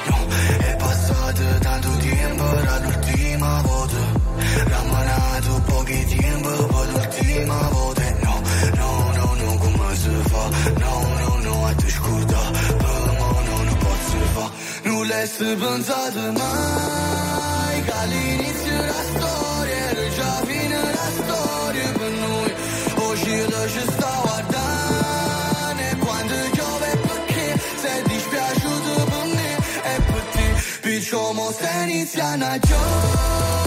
è 0.58 0.76
passato 0.76 1.58
tanto 1.60 1.88
tempo 1.96 2.44
dall'ultima 2.44 3.60
volta, 3.62 3.96
rammanato 4.68 5.62
pochi 5.66 6.04
tempo 6.16 6.48
per 6.48 6.88
l'ultima 6.92 7.68
volta, 7.72 8.02
no, 8.22 8.40
no, 8.76 9.12
no, 9.16 9.34
no, 9.34 9.58
come 9.58 9.96
si 9.96 10.10
fa, 10.30 10.48
no, 10.78 11.06
no, 11.18 11.38
no, 11.42 11.66
a 11.66 11.74
te 11.74 11.90
scorda, 11.90 12.50
per 12.52 13.16
mo 13.18 13.40
non 13.46 13.76
posso 13.78 14.18
fa, 14.34 14.50
non 14.84 15.06
l'hai 15.08 15.56
pensato 15.56 16.32
mai, 16.32 17.82
che 17.82 18.43
como 31.44 31.52
Ceniciana 31.52 32.56
yo. 32.56 33.63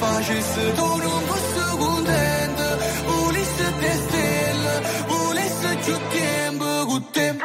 facesse 0.00 0.72
tu 0.78 0.86
non 1.04 1.20
fossi 1.28 1.76
contenta 1.76 2.68
volesse 3.06 3.66
te 3.80 3.92
stella 4.04 4.74
volesse 5.06 5.68
più 5.84 5.96
tempo 6.08 6.68
con 6.86 7.10
te 7.10 7.36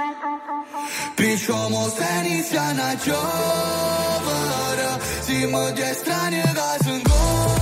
perciò 1.16 1.70
mo 1.70 1.88
se 1.90 2.08
inizia 2.24 2.62
una 2.72 2.96
giovane 3.04 4.88
siamo 5.22 5.72
di 5.72 5.82
estranea 5.82 6.54
che 6.54 6.84
sono 6.84 7.55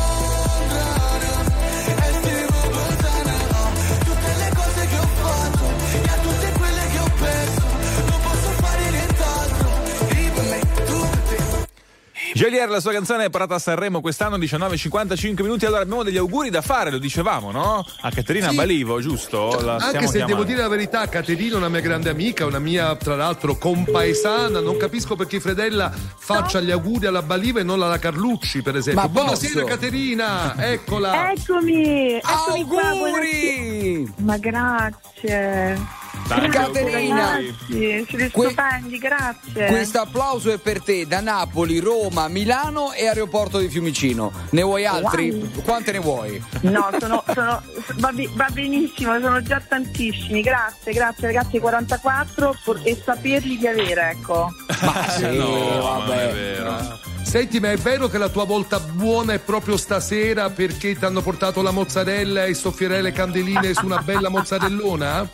Gelier, 12.33 12.67
la 12.67 12.79
sua 12.79 12.91
canzone 12.91 13.25
è 13.25 13.29
parata 13.29 13.55
a 13.55 13.59
Sanremo 13.59 14.01
quest'anno 14.01 14.37
19.55 14.37 15.41
minuti. 15.43 15.65
Allora 15.65 15.81
abbiamo 15.83 16.01
degli 16.03 16.17
auguri 16.17 16.49
da 16.49 16.61
fare, 16.61 16.89
lo 16.89 16.97
dicevamo, 16.97 17.51
no? 17.51 17.85
A 18.01 18.09
Caterina 18.09 18.49
Sì. 18.49 18.55
Balivo, 18.55 18.99
giusto? 19.01 19.59
La 19.61 19.75
Anche 19.75 20.07
se 20.07 20.13
devo 20.13 20.25
chiamando. 20.25 20.43
dire 20.43 20.61
la 20.61 20.67
verità, 20.67 21.07
Caterina 21.07 21.53
è 21.53 21.57
una 21.57 21.69
mia 21.69 21.79
grande 21.81 22.09
amica, 22.09 22.45
una 22.45 22.57
mia, 22.59 22.95
tra 22.95 23.15
l'altro, 23.15 23.55
compaesana. 23.57 24.59
Non 24.59 24.77
capisco 24.77 25.15
perché 25.15 25.39
Fredella 25.39 25.91
faccia 25.91 26.59
gli 26.59 26.71
auguri 26.71 27.05
alla 27.05 27.21
Baliva 27.21 27.59
e 27.59 27.63
non 27.63 27.81
alla 27.81 27.99
Carlucci, 27.99 28.61
per 28.63 28.77
esempio. 28.77 29.01
Ma 29.03 29.09
Buonasera, 29.09 29.53
posso? 29.61 29.65
Caterina! 29.65 30.55
Eccola! 30.57 31.31
Eccomi, 31.31 32.13
eccomi 32.15 32.63
qua, 32.65 32.87
Auguri! 32.87 34.09
buonasera. 34.09 34.13
Ma 34.17 34.37
grazie. 34.37 36.01
Tanti 36.27 36.47
Grazie, 36.47 36.83
Caterina. 36.83 37.15
ragazzi, 37.31 38.05
siete 38.07 38.31
Que- 38.31 38.45
stupendi, 38.51 38.97
grazie. 38.97 39.65
Questo 39.67 39.99
applauso 39.99 40.51
è 40.51 40.57
per 40.57 40.81
te 40.81 41.05
da 41.05 41.19
Napoli, 41.19 41.79
Roma, 41.79 42.27
Milano 42.27 42.91
e 42.93 43.07
aeroporto 43.07 43.57
di 43.59 43.67
Fiumicino. 43.67 44.31
Ne 44.51 44.61
vuoi 44.61 44.85
altri? 44.85 45.51
Quante 45.63 45.91
ne 45.91 45.99
vuoi? 45.99 46.41
No, 46.61 46.89
sono, 46.99 47.23
sono- 47.33 47.61
va, 47.95 48.11
va 48.35 48.47
benissimo, 48.51 49.19
sono 49.19 49.41
già 49.41 49.61
tantissimi. 49.67 50.41
Grazie, 50.41 50.93
grazie 50.93 51.27
ragazzi, 51.27 51.59
44 51.59 52.55
por- 52.63 52.79
e 52.83 52.99
saperli 53.03 53.57
di 53.57 53.67
avere, 53.67 54.11
ecco. 54.11 54.47
Ma 54.81 55.07
sì, 55.09 55.27
No, 55.37 55.79
vabbè. 55.81 56.05
non 56.07 56.17
è 56.17 56.33
vero. 56.33 56.99
Senti, 57.33 57.59
ma 57.59 57.71
è 57.71 57.77
vero 57.77 58.09
che 58.09 58.19
la 58.19 58.29
tua 58.29 58.43
volta 58.43 58.79
buona 58.79 59.33
è 59.33 59.39
proprio 59.39 59.75
stasera 59.75 60.51
perché 60.51 60.95
ti 60.95 61.03
hanno 61.03 61.23
portato 61.23 61.63
la 61.63 61.71
mozzarella 61.71 62.45
e 62.45 62.53
soffierai 62.53 63.01
le 63.01 63.11
candeline 63.11 63.73
su 63.73 63.85
una 63.85 64.03
bella 64.03 64.29
mozzarellona? 64.29 65.27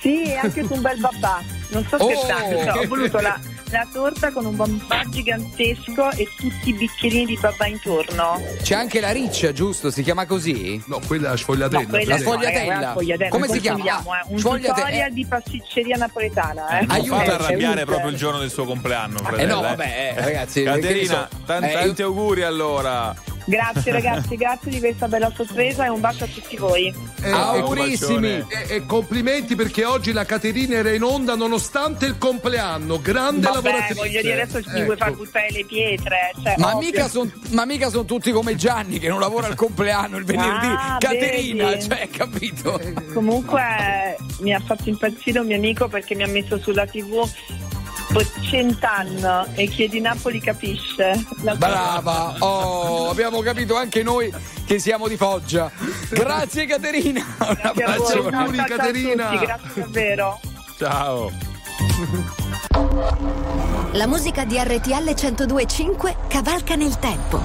Sì, 0.00 0.32
anche 0.40 0.64
su 0.64 0.74
un 0.74 0.80
bel 0.80 1.00
babà. 1.00 1.42
Non 1.70 1.84
sto 1.86 1.96
Oh! 1.96 2.08
scherzando, 2.08 2.56
cioè, 2.72 2.84
ho 2.84 2.86
voluto 2.86 3.18
la, 3.18 3.36
la 3.72 3.86
torta 3.90 4.30
con 4.30 4.44
un 4.44 4.54
babà 4.54 5.02
gigantesco 5.08 6.10
e 6.12 6.28
tutti 6.36 6.68
i 6.68 6.72
bicchierini 6.74 7.24
di 7.24 7.38
babà 7.40 7.66
intorno. 7.66 8.40
C'è 8.62 8.74
anche 8.74 9.00
la 9.00 9.10
riccia, 9.10 9.52
giusto? 9.52 9.90
Si 9.90 10.02
chiama 10.02 10.26
così? 10.26 10.80
No, 10.86 11.00
quella 11.06 11.28
è 11.28 11.30
la 11.30 11.36
sfogliatella. 11.38 11.80
No, 11.80 11.88
quella 11.88 12.04
La 12.04 12.14
no, 12.16 12.20
sfogliatella. 12.20 12.90
sfogliatella, 12.90 13.30
Come 13.30 13.48
si 13.48 13.60
chiama? 13.60 13.78
confondiamo, 13.78 14.14
eh. 14.14 14.32
Un 14.32 14.38
Sfogliate- 14.38 14.74
tutorial 14.80 15.08
eh. 15.10 15.14
di 15.14 15.26
pasticceria 15.26 15.96
napoletana, 15.96 16.78
eh. 16.78 16.80
Non 16.86 16.90
Aiuto. 16.96 17.16
farla 17.16 17.32
Eh, 17.32 17.44
arrabbiare 17.44 17.84
proprio 17.86 18.10
il 18.10 18.16
giorno 18.16 18.38
del 18.40 18.50
suo 18.50 18.64
compleanno, 18.64 19.18
Eh 19.20 19.24
Fredella. 19.24 19.54
no, 19.54 19.60
vabbè, 19.62 20.14
eh, 20.16 20.20
ragazzi. 20.20 20.62
Caterina, 20.62 21.28
so. 21.30 21.38
tan- 21.46 21.64
Eh, 21.64 21.72
tanti 21.72 22.02
auguri 22.02 22.42
allora. 22.42 23.14
Grazie 23.44 23.90
ragazzi, 23.92 24.36
grazie 24.36 24.70
di 24.70 24.78
questa 24.78 25.08
bella 25.08 25.32
sorpresa 25.34 25.84
e 25.84 25.88
un 25.88 26.00
bacio 26.00 26.24
a 26.24 26.26
tutti 26.26 26.56
voi. 26.56 26.94
Eh, 27.22 27.30
Augurissimi. 27.30 28.28
E, 28.48 28.66
e 28.68 28.86
complimenti 28.86 29.54
perché 29.56 29.84
oggi 29.84 30.12
la 30.12 30.24
Caterina 30.24 30.76
era 30.76 30.90
in 30.92 31.02
onda 31.02 31.34
nonostante 31.34 32.06
il 32.06 32.18
compleanno. 32.18 33.00
Grande 33.00 33.46
Vabbè, 33.48 33.54
lavoratrice. 33.56 33.94
voglio 33.94 34.20
dire, 34.22 34.42
adesso 34.42 34.60
vuoi 34.70 34.82
Ecco. 34.82 34.96
far 34.96 35.12
buttare 35.14 35.50
le 35.50 35.64
pietre. 35.64 36.32
Cioè, 36.42 36.54
Ma 36.58 36.76
mica, 36.76 37.08
son- 37.08 37.32
ma 37.50 37.64
mica 37.64 37.88
sono 37.90 38.04
tutti 38.04 38.30
come 38.32 38.54
Gianni 38.56 38.98
che 38.98 39.08
non 39.08 39.20
lavora 39.20 39.46
al 39.48 39.54
compleanno 39.54 40.16
il 40.18 40.24
venerdì. 40.24 40.66
Ah, 40.66 40.96
Caterina, 40.98 41.68
vedi? 41.70 41.88
cioè, 41.88 42.08
capito? 42.10 42.80
Comunque 43.12 44.16
mi 44.40 44.54
ha 44.54 44.60
fatto 44.60 44.88
impazzire 44.88 45.38
un 45.38 45.46
mio 45.46 45.56
amico 45.56 45.88
perché 45.88 46.14
mi 46.14 46.22
ha 46.22 46.28
messo 46.28 46.58
sulla 46.58 46.86
tv 46.86 47.28
per 48.12 48.28
cent'anni 48.42 49.20
e 49.54 49.66
chi 49.68 49.84
è 49.84 49.88
di 49.88 50.00
Napoli 50.00 50.40
capisce. 50.40 51.24
La- 51.42 51.54
Brava, 51.54 52.34
oh, 52.38 53.08
abbiamo 53.10 53.40
capito 53.40 53.76
anche 53.76 54.02
noi 54.02 54.32
che 54.66 54.78
siamo 54.78 55.08
di 55.08 55.16
Foggia. 55.16 55.70
Grazie 56.10 56.66
Caterina, 56.66 57.24
un 57.38 57.56
Grazie 57.60 57.84
a 57.84 57.96
voi. 57.96 58.06
abbraccio. 58.06 58.28
Auguri, 58.36 58.58
a 58.58 58.64
Caterina. 58.64 59.28
tutti, 59.30 59.44
grazie 59.44 59.82
davvero. 59.82 60.40
Ciao. 60.78 61.30
La 63.92 64.06
musica 64.06 64.44
di 64.44 64.56
RTL 64.58 65.14
1025 65.14 66.16
cavalca 66.28 66.74
nel 66.74 66.98
tempo. 66.98 67.40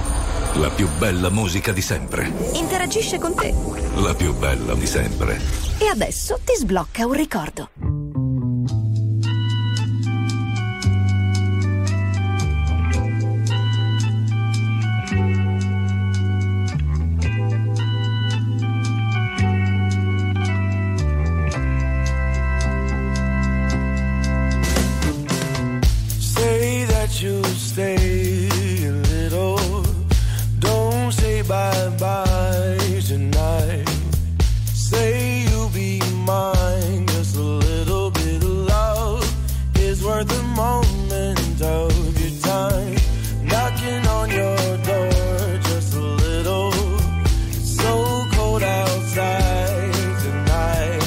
La 0.54 0.70
più 0.70 0.88
bella 0.98 1.30
musica 1.30 1.72
di 1.72 1.82
sempre. 1.82 2.30
Interagisce 2.54 3.18
con 3.18 3.34
te. 3.34 3.54
La 3.96 4.14
più 4.14 4.34
bella 4.34 4.74
di 4.74 4.86
sempre. 4.86 5.40
E 5.78 5.86
adesso 5.88 6.38
ti 6.44 6.54
sblocca 6.56 7.06
un 7.06 7.12
ricordo. 7.12 7.70
bye-bye 31.78 33.00
tonight. 33.06 33.88
Say 34.72 35.44
you'll 35.48 35.70
be 35.70 36.00
mine, 36.24 37.06
just 37.06 37.36
a 37.36 37.42
little 37.42 38.10
bit 38.10 38.42
of 38.42 38.56
love 38.74 39.24
is 39.78 40.04
worth 40.04 40.30
a 40.30 40.42
moment 40.42 41.62
of 41.62 42.20
your 42.20 42.34
time. 42.40 42.96
Knocking 43.42 44.06
on 44.18 44.30
your 44.30 44.76
door, 44.88 45.58
just 45.70 45.94
a 45.94 46.00
little. 46.00 46.72
So 47.78 48.24
cold 48.32 48.62
outside 48.62 49.92
tonight. 50.24 51.04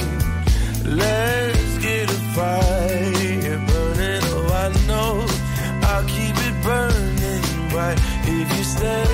Let's 0.85 1.77
get 1.79 2.09
a 2.09 2.19
fire 2.35 3.59
burning. 3.69 4.23
Oh, 4.35 4.63
I 4.63 4.67
know 4.87 5.11
I'll 5.89 6.07
keep 6.15 6.35
it 6.47 6.55
burning 6.63 7.69
bright 7.69 7.99
if 8.25 8.57
you 8.57 8.63
stay. 8.63 9.10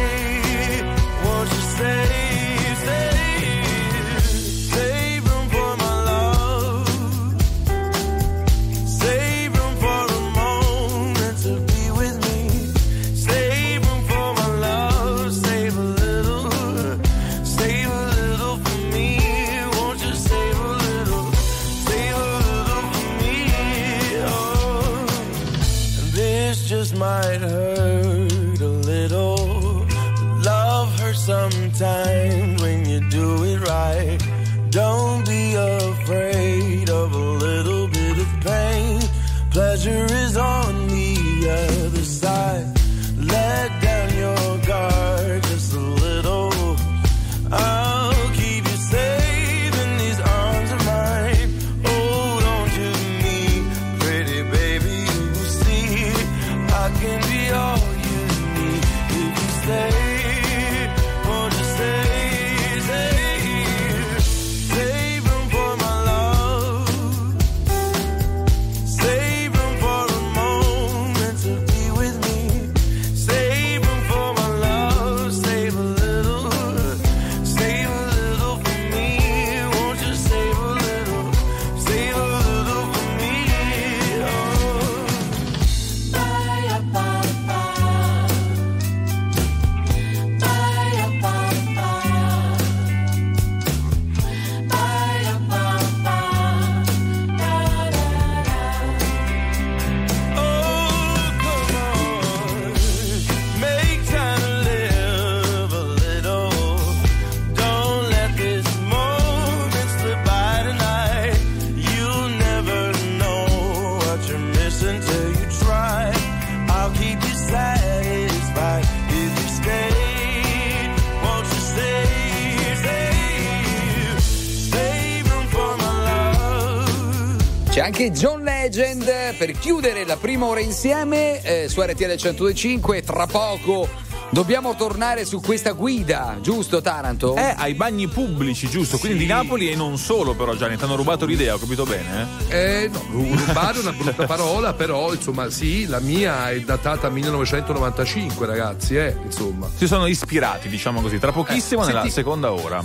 Prima 130.38 130.52
ora 130.52 130.60
insieme 130.60 131.42
eh, 131.42 131.68
su 131.68 131.82
RTL 131.82 132.04
102.5. 132.12 133.04
Tra 133.04 133.26
poco 133.26 133.90
dobbiamo 134.30 134.76
tornare 134.76 135.26
su 135.26 135.42
questa 135.42 135.72
guida, 135.72 136.38
giusto 136.42 136.80
Taranto? 136.80 137.36
Eh, 137.36 137.56
ai 137.58 137.74
bagni 137.74 138.08
pubblici, 138.08 138.70
giusto? 138.70 139.00
Quindi 139.00 139.18
Sì. 139.18 139.26
di 139.26 139.32
Napoli 139.32 139.72
e 139.72 139.76
non 139.76 139.98
solo, 139.98 140.36
però, 140.36 140.54
Gianni. 140.54 140.78
Ti 140.78 140.84
hanno 140.84 140.96
rubato 140.96 141.26
l'idea, 141.26 141.56
ho 141.56 141.58
capito 141.58 141.86
bene? 141.86 142.28
Eh, 142.50 142.88
no, 142.94 143.04
ru- 143.10 143.34
rubare 143.48 143.78
è 143.80 143.82
una 143.82 143.92
brutta 143.94 144.26
parola, 144.30 144.74
però 144.74 145.12
insomma 145.12 145.50
sì, 145.50 145.88
la 145.88 146.00
mia 146.00 146.52
è 146.52 146.60
datata 146.60 147.10
1995, 147.10 148.46
ragazzi, 148.46 148.96
eh, 148.96 149.16
insomma. 149.26 149.68
Si 149.76 149.88
sono 149.88 150.06
ispirati, 150.06 150.70
diciamo 150.70 151.02
così, 151.02 151.18
tra 151.18 151.32
pochissimo 151.32 151.82
Eh, 151.82 151.88
nella 151.88 152.00
senti- 152.02 152.14
seconda 152.14 152.52
ora. 152.54 152.84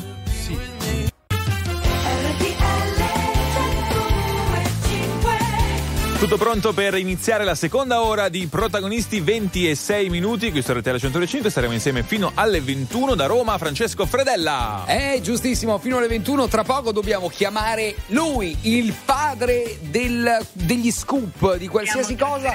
Tutto 6.23 6.37
pronto 6.37 6.73
per 6.73 6.95
iniziare 6.95 7.43
la 7.43 7.57
seconda 7.57 8.03
ora 8.05 8.29
di 8.29 8.47
protagonisti 8.47 9.19
26 9.19 10.09
minuti. 10.09 10.53
Qui 10.53 10.63
su 10.63 10.73
RTL 10.73 10.97
105 10.97 11.51
staremo 11.51 11.73
insieme 11.73 12.05
fino 12.05 12.31
alle 12.37 12.61
21 12.61 13.17
da 13.17 13.27
Roma. 13.27 13.59
Francesco 13.59 14.07
Fredella. 14.07 14.85
Eh, 14.87 15.19
giustissimo, 15.21 15.79
fino 15.79 15.97
alle 15.99 16.07
21 16.07 16.47
tra 16.47 16.63
poco 16.63 16.93
dobbiamo 16.93 17.27
chiamare 17.29 17.97
lui, 18.11 18.57
il 18.63 18.95
padre 19.05 19.79
del- 19.81 20.39
degli 20.53 20.93
scoop 20.93 21.57
di 21.57 21.67
qualsiasi 21.67 22.15
cosa, 22.15 22.55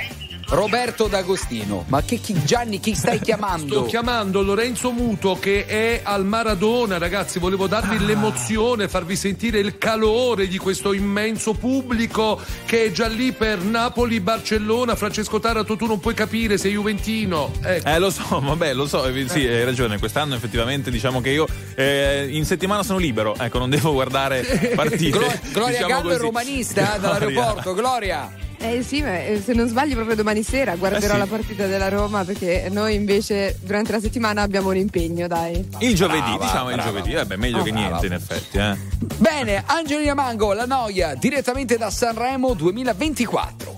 Roberto 0.50 1.08
D'Agostino. 1.08 1.84
Ma 1.88 2.02
che 2.04 2.18
chi, 2.18 2.34
Gianni, 2.44 2.80
chi 2.80 2.96
stai 2.96 3.20
chiamando? 3.22 3.68
Sto 3.80 3.86
chiamando 3.86 4.42
Lorenzo 4.42 4.92
Muto 4.92 5.38
che 5.40 5.66
è 5.66 6.00
al 6.04 6.26
Maradona, 6.26 6.98
ragazzi. 6.98 7.40
Volevo 7.40 7.66
Ah. 7.66 7.68
darvi 7.68 8.06
l'emozione, 8.06 8.88
farvi 8.88 9.16
sentire 9.18 9.60
il 9.60 9.78
calore 9.78 10.48
di 10.48 10.58
questo 10.58 10.94
immenso 10.94 11.54
pubblico 11.54 12.40
che 12.66 12.86
è 12.86 12.92
già 12.92 13.08
lì 13.08 13.34
per 13.34 13.60
Napoli-Barcellona. 13.60 14.96
Francesco 14.96 15.40
Taranto, 15.40 15.76
tu 15.76 15.86
non 15.86 16.00
puoi 16.00 16.14
capire, 16.14 16.58
sei 16.58 16.72
Juventino. 16.74 17.52
Ecco. 17.62 17.88
Eh, 17.90 18.00
lo 18.00 18.10
so, 18.10 18.24
vabbè, 18.40 18.74
lo 18.74 18.88
so, 18.88 19.06
eh, 19.06 19.28
sì, 19.28 19.46
hai 19.46 19.66
ragione. 19.66 20.00
Quest'anno 20.00 20.36
effettivamente 20.36 20.90
diciamo 20.90 21.20
che 21.20 21.30
io 21.32 21.46
eh, 21.76 22.28
in 22.30 22.46
settimana 22.46 22.84
sono 22.84 23.00
libero, 23.00 23.36
ecco, 23.38 23.58
non 23.58 23.70
devo 23.70 23.92
guardare 23.92 24.44
partite. 24.76 25.18
Glo- 25.18 25.34
Gloria 25.52 25.84
diciamo 25.84 26.02
Gallo 26.02 26.10
è 26.12 26.18
romanista 26.18 26.96
eh, 26.96 27.00
dall'aeroporto. 27.00 27.74
Gloria. 27.74 28.32
Eh 28.60 28.82
sì, 28.82 29.02
ma 29.02 29.24
eh, 29.24 29.40
se 29.44 29.54
non 29.54 29.68
sbaglio 29.68 29.94
proprio 29.94 30.16
domani 30.16 30.42
sera 30.42 30.76
guarderò 30.76 31.06
Eh 31.06 31.12
sì. 31.12 31.18
la 31.18 31.26
partita 31.28 31.68
della 31.68 31.90
Roma 31.90 32.24
perché 32.26 32.68
noi 32.72 32.96
invece 32.96 33.58
durante 33.62 33.92
la 33.92 34.00
settimana 34.00 34.42
abbiamo 34.42 34.70
un 34.70 34.78
impegno, 34.78 35.28
dai. 35.28 35.68
Il 35.80 35.94
giovedì, 35.96 36.22
Brava, 36.22 36.44
diciamo 36.46 36.70
il 36.70 36.76
brava. 36.76 36.90
giovedì. 36.90 37.14
Eh 37.14 37.26
beh, 37.26 37.38
meglio 37.38 37.60
Oh, 37.60 37.64
che 37.64 37.72
brava. 37.72 37.88
niente, 37.88 38.06
in 38.08 38.14
effetti, 38.14 38.58
eh. 38.58 38.76
Bene, 39.18 39.64
Angelina 39.66 40.14
Mango, 40.16 40.54
La 40.54 40.66
Noia, 40.66 41.14
direttamente 41.16 41.78
da 41.78 41.90
Sanremo 41.92 42.54
2024. 42.56 43.76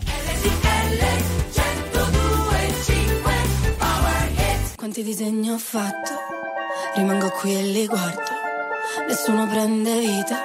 Quanti 4.76 5.04
disegni 5.04 5.50
ho 5.52 5.58
fatto, 5.58 6.12
rimango 6.96 7.30
qui 7.32 7.54
e 7.54 7.64
li 7.64 7.86
guardo, 7.86 8.22
nessuno 9.08 9.46
prende 9.46 10.00
vita, 10.00 10.38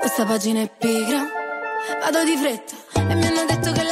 questa 0.00 0.24
pagina 0.24 0.60
è 0.60 0.70
pigra, 0.78 1.26
vado 2.00 2.24
di 2.24 2.36
fretta 2.36 2.74
e 2.94 3.14
mi 3.14 3.26
hanno 3.26 3.44
detto 3.46 3.72
che 3.72 3.82
la 3.82 3.91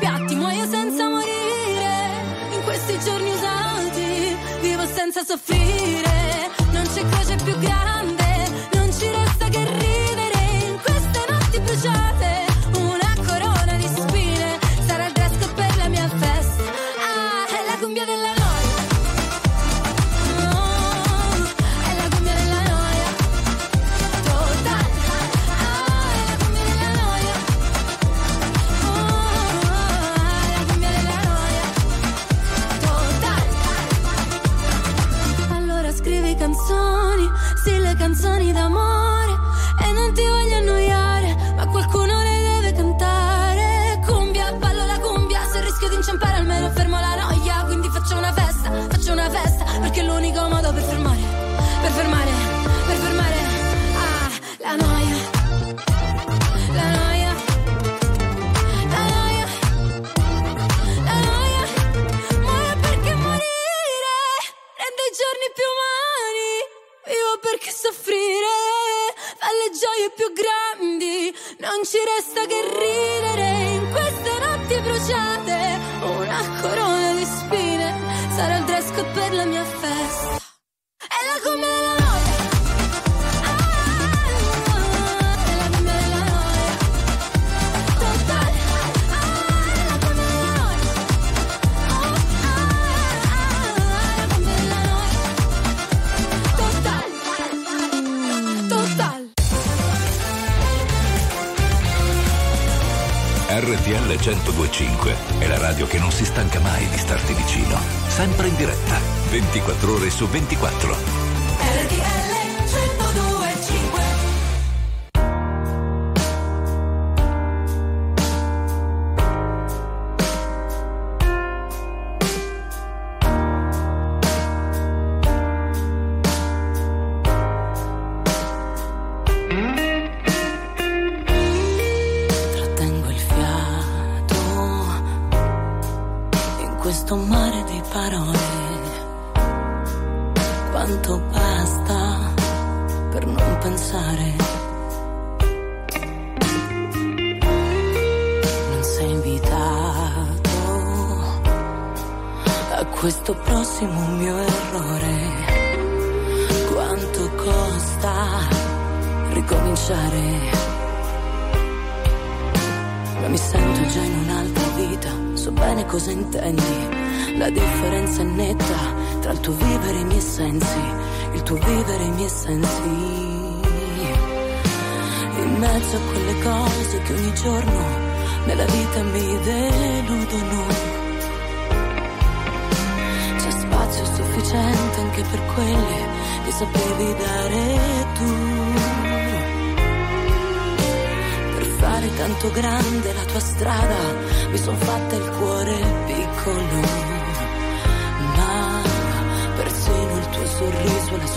24 109.51 109.95
ore 109.95 110.09
su 110.09 110.29
24. 110.29 111.20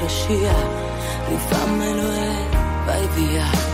Scia, 0.09 0.55
rifammelo 1.29 2.09
e 2.13 2.87
vai 2.87 3.09
via. 3.15 3.74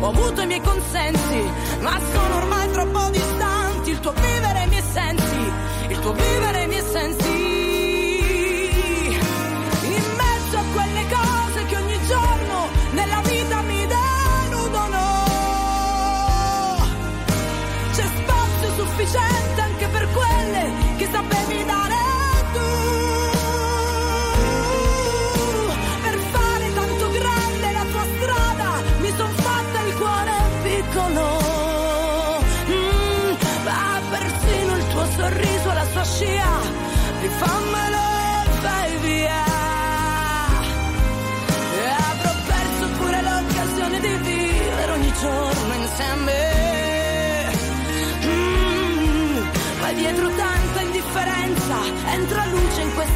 Ho 0.00 0.08
avuto 0.08 0.40
i 0.40 0.46
miei 0.46 0.60
consensi, 0.60 1.42
ma 1.80 1.98
sono 2.12 2.36
ormai 2.36 2.70
troppo 2.72 3.10
distanti. 3.10 3.90
Il 3.90 4.00
tuo 4.00 4.12
vivere 4.12 4.60
e 4.60 4.64
i 4.64 4.68
miei 4.68 4.82
sensi, 4.82 5.52
il 5.88 5.98
tuo 6.00 6.12
vivere 6.12 6.62
i 6.62 6.66
miei 6.66 6.84
sensi. 6.90 7.29
Entra 52.20 52.44
luce 52.46 52.82
in 52.82 52.94
questa 52.94 53.09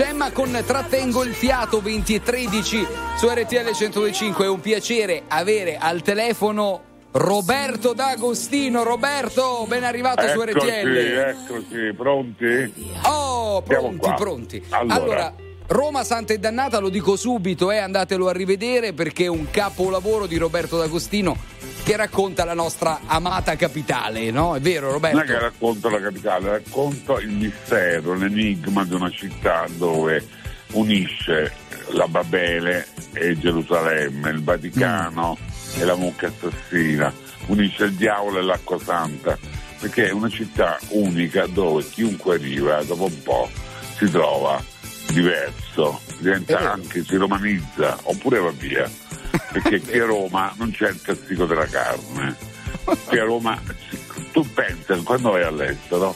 Gemma 0.00 0.32
con 0.32 0.50
Trattengo 0.66 1.24
il 1.24 1.34
fiato 1.34 1.82
20 1.82 2.14
e 2.14 2.22
13 2.22 2.86
su 3.18 3.28
RTL 3.28 3.70
125. 3.70 4.46
È 4.46 4.48
un 4.48 4.60
piacere 4.60 5.24
avere 5.28 5.76
al 5.76 6.00
telefono 6.00 6.80
Roberto 7.10 7.92
D'Agostino. 7.92 8.82
Roberto, 8.82 9.66
ben 9.68 9.84
arrivato 9.84 10.26
su 10.26 10.40
Eccoci, 10.40 10.70
RTL. 10.70 10.96
eccoci, 10.96 11.92
pronti? 11.94 12.72
Oh, 13.02 13.60
pronti, 13.60 14.14
pronti. 14.16 14.64
Allora. 14.70 14.94
Allora, 14.94 15.34
Roma 15.66 16.02
Santa 16.02 16.32
e 16.32 16.38
Dannata, 16.38 16.78
lo 16.78 16.88
dico 16.88 17.16
subito, 17.16 17.70
eh, 17.70 17.76
andatelo 17.76 18.26
a 18.26 18.32
rivedere 18.32 18.94
perché 18.94 19.24
è 19.24 19.28
un 19.28 19.50
capolavoro 19.50 20.24
di 20.24 20.38
Roberto 20.38 20.78
D'Agostino 20.78 21.36
che 21.90 21.96
racconta 21.96 22.44
la 22.44 22.54
nostra 22.54 23.00
amata 23.04 23.56
capitale, 23.56 24.30
no? 24.30 24.54
È 24.54 24.60
vero, 24.60 24.92
Roberto? 24.92 25.16
Non 25.16 25.26
è 25.26 25.28
che 25.28 25.38
racconto 25.40 25.88
la 25.88 26.00
capitale, 26.00 26.48
racconto 26.48 27.18
il 27.18 27.30
mistero, 27.30 28.14
l'enigma 28.14 28.84
di 28.84 28.94
una 28.94 29.10
città 29.10 29.66
dove 29.70 30.24
unisce 30.74 31.52
la 31.88 32.06
Babele 32.06 32.86
e 33.12 33.36
Gerusalemme, 33.36 34.30
il 34.30 34.40
Vaticano 34.40 35.36
Mm. 35.40 35.80
e 35.80 35.84
la 35.84 35.96
mucca 35.96 36.28
assassina, 36.28 37.12
unisce 37.46 37.84
il 37.86 37.94
diavolo 37.94 38.38
e 38.38 38.42
l'acqua 38.42 38.78
santa, 38.78 39.36
perché 39.80 40.08
è 40.08 40.12
una 40.12 40.28
città 40.28 40.78
unica 40.90 41.46
dove 41.46 41.82
chiunque 41.88 42.36
arriva 42.36 42.84
dopo 42.84 43.06
un 43.06 43.22
po' 43.24 43.50
si 43.96 44.08
trova 44.08 44.62
diverso, 45.10 46.00
diventa 46.18 46.70
anche, 46.70 47.02
si 47.02 47.16
romanizza, 47.16 47.98
oppure 48.02 48.38
va 48.38 48.50
via. 48.50 48.88
Perché 49.52 49.80
qui 49.80 49.98
a 49.98 50.04
Roma 50.04 50.52
non 50.56 50.70
c'è 50.70 50.88
il 50.88 51.00
castigo 51.00 51.46
della 51.46 51.66
carne. 51.66 52.36
Qui 53.06 53.18
a 53.18 53.24
Roma 53.24 53.60
tu 54.32 54.46
pensa 54.52 54.96
quando 55.02 55.30
vai 55.30 55.42
all'estero, 55.42 56.14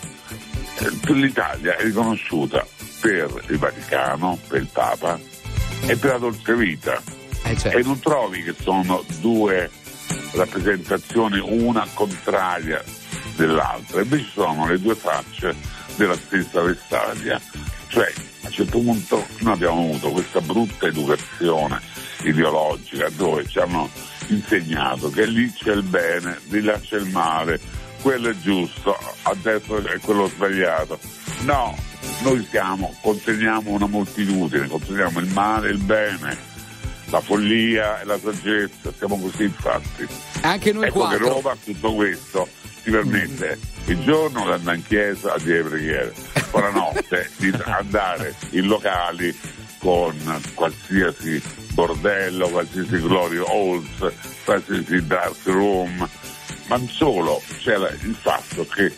eh, 0.79 1.13
l'Italia 1.13 1.77
è 1.77 1.83
riconosciuta 1.83 2.67
per 3.01 3.45
il 3.49 3.59
Vaticano, 3.59 4.39
per 4.49 4.61
il 4.61 4.69
Papa 4.73 5.19
e 5.87 5.97
per 5.97 6.13
la 6.13 6.19
dolce 6.19 6.55
vita. 6.55 7.01
E 7.71 7.83
non 7.83 7.99
trovi 8.01 8.43
che 8.43 8.55
sono 8.59 9.05
due 9.21 9.71
rappresentazioni, 10.33 11.39
una 11.39 11.87
contraria 11.93 12.83
dell'altra, 13.37 14.01
invece 14.01 14.31
sono 14.33 14.67
le 14.67 14.81
due 14.81 14.95
facce 14.95 15.55
della 15.97 16.17
stessa 16.17 16.63
vestaglia. 16.63 17.41
Cioè, 17.89 18.13
a 18.43 18.47
un 18.47 18.53
certo 18.53 18.79
punto 18.79 19.27
noi 19.41 19.53
abbiamo 19.53 19.81
avuto 19.83 20.11
questa 20.11 20.41
brutta 20.41 20.87
educazione 20.87 21.81
ideologica 22.25 23.09
dove 23.11 23.47
ci 23.47 23.59
hanno 23.59 23.89
insegnato 24.29 25.11
che 25.11 25.27
lì 25.27 25.53
c'è 25.53 25.73
il 25.73 25.83
bene, 25.83 26.39
di 26.45 26.63
là 26.63 26.79
c'è 26.79 26.97
il 26.97 27.11
male, 27.11 27.61
quello 28.01 28.31
è 28.31 28.35
giusto, 28.41 28.97
a 29.23 29.35
destra 29.41 29.77
è 29.93 29.99
quello 30.01 30.29
sbagliato. 30.29 30.99
No, 31.43 31.77
noi 32.23 32.47
siamo, 32.51 32.95
conteniamo 33.01 33.71
una 33.71 33.87
moltitudine, 33.87 34.69
conteniamo 34.69 35.21
il 35.21 35.29
male 35.29 35.69
e 35.69 35.73
il 35.73 35.79
bene, 35.79 36.37
la 37.07 37.21
follia 37.21 38.01
e 38.01 38.05
la 38.05 38.19
saggezza, 38.19 38.93
siamo 38.97 39.19
così 39.19 39.45
infatti. 39.45 40.07
Anche 40.43 40.73
noi 40.73 40.87
ecco 40.87 41.09
che 41.09 41.17
quattro. 41.17 41.29
Roma 41.29 41.57
tutto 41.63 41.95
questo 41.95 42.49
ti 42.83 42.91
permette 42.91 43.59
il 43.87 44.03
giorno 44.03 44.45
di 44.45 44.51
andare 44.53 44.77
in 44.77 44.87
chiesa 44.87 45.35
a 45.35 45.39
dire 45.39 45.63
preghiere, 45.63 46.13
poi 46.51 46.63
la 46.63 46.71
notte 46.71 47.31
di 47.37 47.53
andare 47.65 48.35
in 48.51 48.67
locali 48.67 49.37
con 49.79 50.15
qualsiasi 50.55 51.43
bordello, 51.75 52.49
qualsiasi 52.49 52.99
glory 53.01 53.39
halls, 53.39 54.13
qualsiasi 54.45 55.07
dark 55.07 55.37
room, 55.45 56.09
ma 56.69 56.77
non 56.77 56.89
solo, 56.89 57.43
c'era 57.59 57.89
il 57.91 58.17
fatto 58.19 58.67
che, 58.67 58.93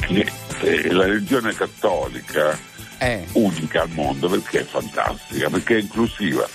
che- 0.00 0.32
che 0.60 0.92
la 0.92 1.06
religione 1.06 1.54
cattolica 1.54 2.56
unica 3.32 3.82
al 3.82 3.90
mondo 3.90 4.28
perché 4.28 4.60
è 4.60 4.64
fantastica, 4.64 5.48
perché 5.50 5.76
è 5.76 5.80
inclusiva, 5.80 6.46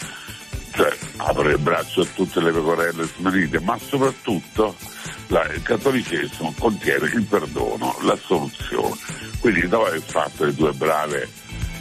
cioè 0.74 0.95
apre 1.18 1.51
il 1.53 1.57
braccio 1.57 2.01
a 2.01 2.05
tutte 2.13 2.39
le 2.39 2.51
pecorelle 2.51 3.03
smarrite, 3.18 3.59
ma 3.59 3.78
soprattutto 3.78 4.76
la- 5.28 5.45
il 5.51 5.61
cattolicesimo 5.61 6.53
contiene 6.57 7.05
il 7.13 7.24
perdono, 7.24 7.97
la 8.03 8.18
soluzione. 8.24 8.95
Quindi 9.39 9.68
dopo 9.68 9.88
aver 9.88 10.01
fatto 10.01 10.45
le 10.45 10.53
due 10.53 10.72
brave 10.72 11.28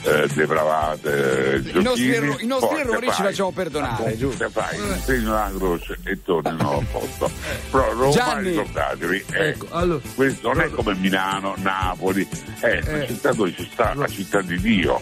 eh, 0.07 0.29
depravate 0.35 1.63
I 1.75 1.83
nostri, 1.83 2.15
erro- 2.15 2.37
i 2.41 2.47
nostri 2.47 2.69
poi 2.69 2.81
errori 2.81 3.07
te 3.07 3.13
ci 3.13 3.13
fai- 3.23 3.27
facciamo 3.31 3.51
perdonare, 3.53 4.17
giusto? 4.17 4.51
fai 4.51 4.79
segno 5.05 5.31
della 5.31 5.53
croce 5.57 5.99
e 6.05 6.23
tornano 6.23 6.79
a 6.79 6.85
posto. 6.91 7.31
Però 7.71 7.93
Roma, 7.93 8.11
Gianni. 8.11 8.49
ricordatevi, 8.51 9.25
è- 9.31 9.41
Ecco, 9.49 9.67
allora- 9.71 10.01
questo 10.15 10.49
non 10.53 10.61
è 10.61 10.71
come 10.71 10.95
Milano, 10.95 11.55
Napoli, 11.59 12.27
è 12.61 12.81
una 12.87 13.03
Eh. 13.03 13.07
città 13.07 13.33
dove 13.33 13.53
ci 13.55 13.69
sta 13.73 13.95
la 13.95 14.07
città 14.07 14.41
di 14.43 14.61
Dio. 14.61 15.01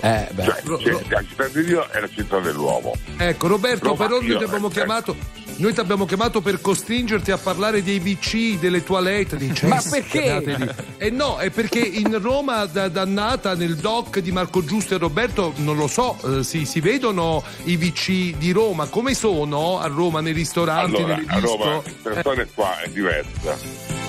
Eh, 0.00 0.28
beh. 0.32 0.42
Cioè, 0.44 0.60
Ro- 0.64 0.80
Ro- 0.82 1.02
la 1.08 1.22
città 1.22 1.46
di 1.48 1.64
Dio 1.64 1.88
è 1.90 2.00
la 2.00 2.08
città 2.08 2.40
dell'uomo. 2.40 2.94
Ecco 3.16 3.46
Roberto, 3.46 3.84
Roma, 3.88 4.06
però 4.06 4.18
noi 4.18 4.26
io- 4.26 4.38
ti 4.38 4.44
abbiamo 4.44 4.68
eh, 4.68 4.72
chiamato 4.72 5.16
noi 5.58 5.74
ti 5.74 5.80
abbiamo 5.80 6.04
chiamato 6.04 6.40
per 6.40 6.60
costringerti 6.60 7.30
a 7.30 7.38
parlare 7.38 7.82
dei 7.82 7.98
WC, 7.98 8.58
delle 8.58 8.82
toilette, 8.82 9.36
dei 9.36 9.52
cessi. 9.54 9.66
Ma 9.66 9.82
perché? 9.88 10.74
Eh 10.98 11.10
no, 11.10 11.38
è 11.38 11.50
perché 11.50 11.80
in 11.80 12.20
Roma 12.20 12.64
da- 12.66 12.88
dannata 12.88 13.54
nel 13.54 13.76
doc 13.76 14.18
di 14.18 14.30
Marco 14.32 14.64
Giusto 14.64 14.94
e 14.94 14.98
Roberto, 14.98 15.52
non 15.56 15.76
lo 15.76 15.86
so, 15.86 16.16
eh, 16.24 16.44
si, 16.44 16.64
si 16.64 16.80
vedono 16.80 17.42
i 17.64 17.76
WC 17.76 18.36
di 18.36 18.52
Roma, 18.52 18.86
come 18.86 19.14
sono 19.14 19.78
a 19.78 19.86
Roma 19.86 20.20
nei 20.20 20.32
ristoranti, 20.32 20.96
Allora, 20.96 21.16
nelle 21.16 21.26
a 21.28 21.38
Roma 21.40 21.80
questa 21.80 22.20
storia 22.20 22.46
qua 22.54 22.80
è 22.80 22.88
diversa. 22.88 23.56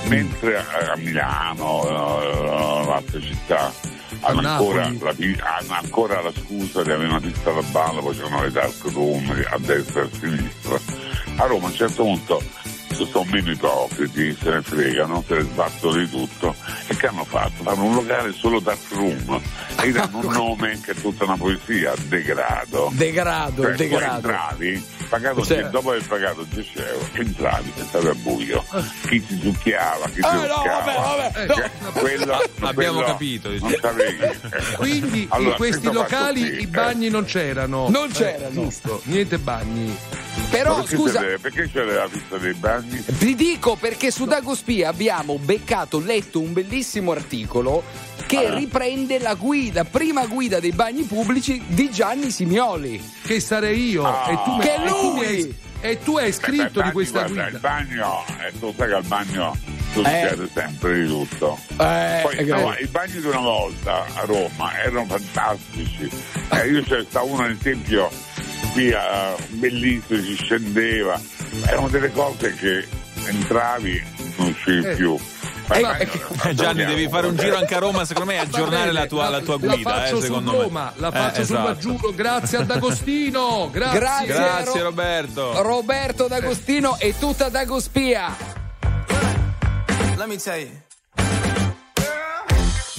Mentre 0.05 0.57
a, 0.57 0.91
a 0.93 0.97
Milano, 0.97 1.87
eh, 1.87 2.91
altre 2.91 3.21
città, 3.21 3.71
ancora, 4.21 4.89
la, 4.89 5.15
hanno 5.39 5.73
ancora 5.73 6.21
la 6.21 6.31
scusa 6.31 6.83
di 6.83 6.91
avere 6.91 7.09
una 7.09 7.19
pista 7.19 7.51
da 7.51 7.61
ballo, 7.71 8.01
poi 8.01 8.15
c'erano 8.15 8.43
le 8.43 8.51
dark 8.51 8.83
room 8.93 9.45
a 9.49 9.57
destra 9.59 10.01
e 10.01 10.05
a 10.05 10.09
sinistra. 10.11 10.79
A 11.37 11.45
Roma 11.45 11.65
a 11.65 11.69
un 11.69 11.73
certo 11.73 12.03
punto 12.03 12.41
sono 13.05 13.25
meno 13.31 13.51
ipocriti, 13.51 14.37
se 14.41 14.49
ne 14.49 14.61
fregano, 14.61 15.23
se 15.27 15.35
ne 15.35 15.41
sbattono 15.41 15.97
di 15.97 16.09
tutto. 16.09 16.55
E 16.87 16.95
che 16.95 17.07
hanno 17.07 17.23
fatto? 17.25 17.63
Fanno 17.63 17.83
un 17.85 17.95
locale 17.95 18.31
solo 18.33 18.59
dark 18.59 18.79
room 18.91 19.41
e 19.81 19.87
gli 19.87 19.91
danno 19.93 20.17
un 20.19 20.31
nome 20.33 20.79
che 20.83 20.91
è 20.91 20.95
tutta 20.95 21.23
una 21.25 21.37
poesia, 21.37 21.93
degrado. 22.07 22.89
Degrado, 22.93 23.63
Cioè, 23.63 23.75
degrado. 23.75 24.15
entravi, 24.15 24.85
pagato 25.09 25.45
Certo. 25.45 25.69
dopo 25.69 25.89
aver 25.91 26.07
pagato 26.07 26.43
10 26.49 26.71
euro, 26.77 27.07
entravi 27.13 27.73
stavi 27.87 28.07
al 28.07 28.15
buio. 28.17 28.63
Chi 29.07 29.25
ti 29.25 29.39
succhiava, 29.41 30.05
chi 30.07 30.13
ti 30.13 30.19
Eh, 30.19 30.47
no, 30.47 30.53
succhiava. 30.55 30.79
vabbè, 30.79 30.93
vabbè, 31.31 31.45
no. 31.47 31.53
Cioè, 31.55 31.71
quello, 31.99 32.33
Abbiamo 32.59 32.73
quello 32.73 33.01
capito, 33.03 33.49
Non 33.49 33.75
sapevi. 33.79 34.39
Quindi 34.77 35.27
Allora, 35.29 35.49
in 35.51 35.55
questi 35.55 35.91
locali 35.91 36.41
i 36.41 36.63
eh. 36.63 36.67
bagni 36.67 37.09
non 37.09 37.25
c'erano. 37.25 37.89
Non 37.89 38.09
Eh, 38.09 38.13
c'erano. 38.13 38.51
giusto, 38.51 39.01
niente 39.05 39.37
bagni. 39.37 39.97
Però 40.49 40.75
perché 40.81 40.95
scusa, 40.95 41.19
c'è- 41.21 41.37
perché 41.37 41.69
c'è 41.71 41.83
la 41.83 42.07
pista 42.11 42.37
dei 42.37 42.53
bagni? 42.53 43.03
vi 43.05 43.35
dico 43.35 43.75
perché 43.75 44.09
su 44.11 44.25
Dagospia 44.25 44.89
abbiamo 44.89 45.37
beccato, 45.37 45.99
letto 45.99 46.39
un 46.39 46.53
bellissimo 46.53 47.11
articolo 47.11 47.83
che 48.25 48.45
Ah. 48.47 48.55
riprende 48.55 49.19
la 49.19 49.35
guida, 49.35 49.83
prima 49.85 50.25
guida 50.25 50.59
dei 50.59 50.71
bagni 50.71 51.03
pubblici 51.03 51.61
di 51.67 51.89
Gianni 51.91 52.31
Simioli. 52.31 53.01
Che 53.23 53.39
sarei 53.39 53.89
io. 53.89 54.05
Ah. 54.05 54.31
e 54.31 54.39
tu 54.43 54.55
mi- 54.55 54.61
Che 54.63 54.73
e 54.73 54.87
tu 54.87 55.11
mi 55.13 55.15
lui! 55.19 55.25
hai- 55.25 55.55
E 55.81 55.97
tu 56.03 56.17
hai 56.17 56.33
scritto 56.33 56.63
Beh, 56.63 56.69
di 56.71 56.79
bagni, 56.79 56.91
questa 56.91 57.19
guarda, 57.19 57.33
guida. 57.43 57.47
Il 57.55 57.59
bagno, 57.61 58.25
eh, 58.45 58.59
tu 58.59 58.73
sai 58.75 58.87
che 58.89 58.93
al 58.95 59.03
bagno 59.05 59.57
succede 59.93 60.49
sempre 60.53 61.01
di 61.01 61.07
tutto. 61.07 61.57
Eh, 61.79 62.19
Poi 62.21 62.35
eh, 62.35 62.43
no, 62.43 62.75
i 62.77 62.87
bagni 62.87 63.21
di 63.21 63.25
una 63.27 63.39
volta 63.39 64.05
a 64.13 64.25
Roma 64.25 64.77
erano 64.83 65.05
fantastici. 65.05 66.09
Eh, 66.49 66.67
io 66.67 66.83
c'era 66.83 67.01
stato 67.07 67.27
uno 67.27 67.43
nel 67.43 67.57
tempio 67.59 68.11
qui 68.73 68.91
a 68.93 69.35
bellissimo, 69.49 70.21
si 70.21 70.35
scendeva. 70.35 71.19
Erano 71.65 71.87
delle 71.89 72.11
cose 72.11 72.53
che 72.55 72.87
entravi 73.27 74.01
non 74.37 74.47
uscivi 74.49 74.85
Eh. 74.87 74.95
più. 74.95 75.17
Ma 75.67 75.97
Eh, 75.97 76.07
Eh, 76.45 76.53
Gianni, 76.55 76.83
devi 76.83 77.07
fare 77.09 77.27
un 77.27 77.35
giro 77.35 77.55
anche 77.57 77.75
a 77.75 77.79
Roma, 77.79 78.03
secondo 78.03 78.31
me, 78.31 78.37
e 78.37 78.39
aggiornare 78.39 78.91
la 78.91 79.05
tua, 79.05 79.29
la 79.29 79.39
tua 79.41 79.57
guida. 79.57 79.75
La 79.75 79.95
faccio 79.99 80.15
eh, 80.15 80.19
su 80.19 80.21
secondo 80.21 80.61
Roma, 80.63 80.91
me. 80.95 81.01
la 81.01 81.11
faccio 81.11 81.41
Eh, 81.41 81.45
su 81.45 81.53
esatto. 81.53 81.67
Maggiuro. 81.67 82.11
Grazie 82.15 82.57
ad 82.57 82.71
Agostino. 82.71 83.69
Grazie. 83.71 83.99
Grazie. 83.99 84.25
Grazie 84.33 84.79
Ro- 84.79 84.85
Roberto. 84.89 85.61
Roberto 85.61 86.27
D'Agostino 86.27 86.97
e 86.99 87.13
tutta 87.19 87.49
Dagospia. 87.49 88.35
Let 90.17 90.27
me 90.27 90.37
tell 90.37 90.57
you. 90.59 90.69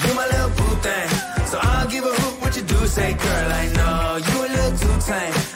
You 0.06 0.14
my 0.14 0.26
little 0.30 0.50
boo 0.54 0.78
thing. 0.80 1.46
So 1.46 1.58
I'll 1.60 1.88
give 1.88 2.04
a 2.06 2.12
hoot 2.14 2.40
what 2.40 2.54
you 2.56 2.62
do 2.64 2.86
say, 2.86 3.14
girl. 3.14 3.50
I 3.52 3.68
know 3.72 4.16
you 4.16 4.44
a 4.44 4.48
little 4.48 4.78
too 4.78 4.96
tame. 5.04 5.49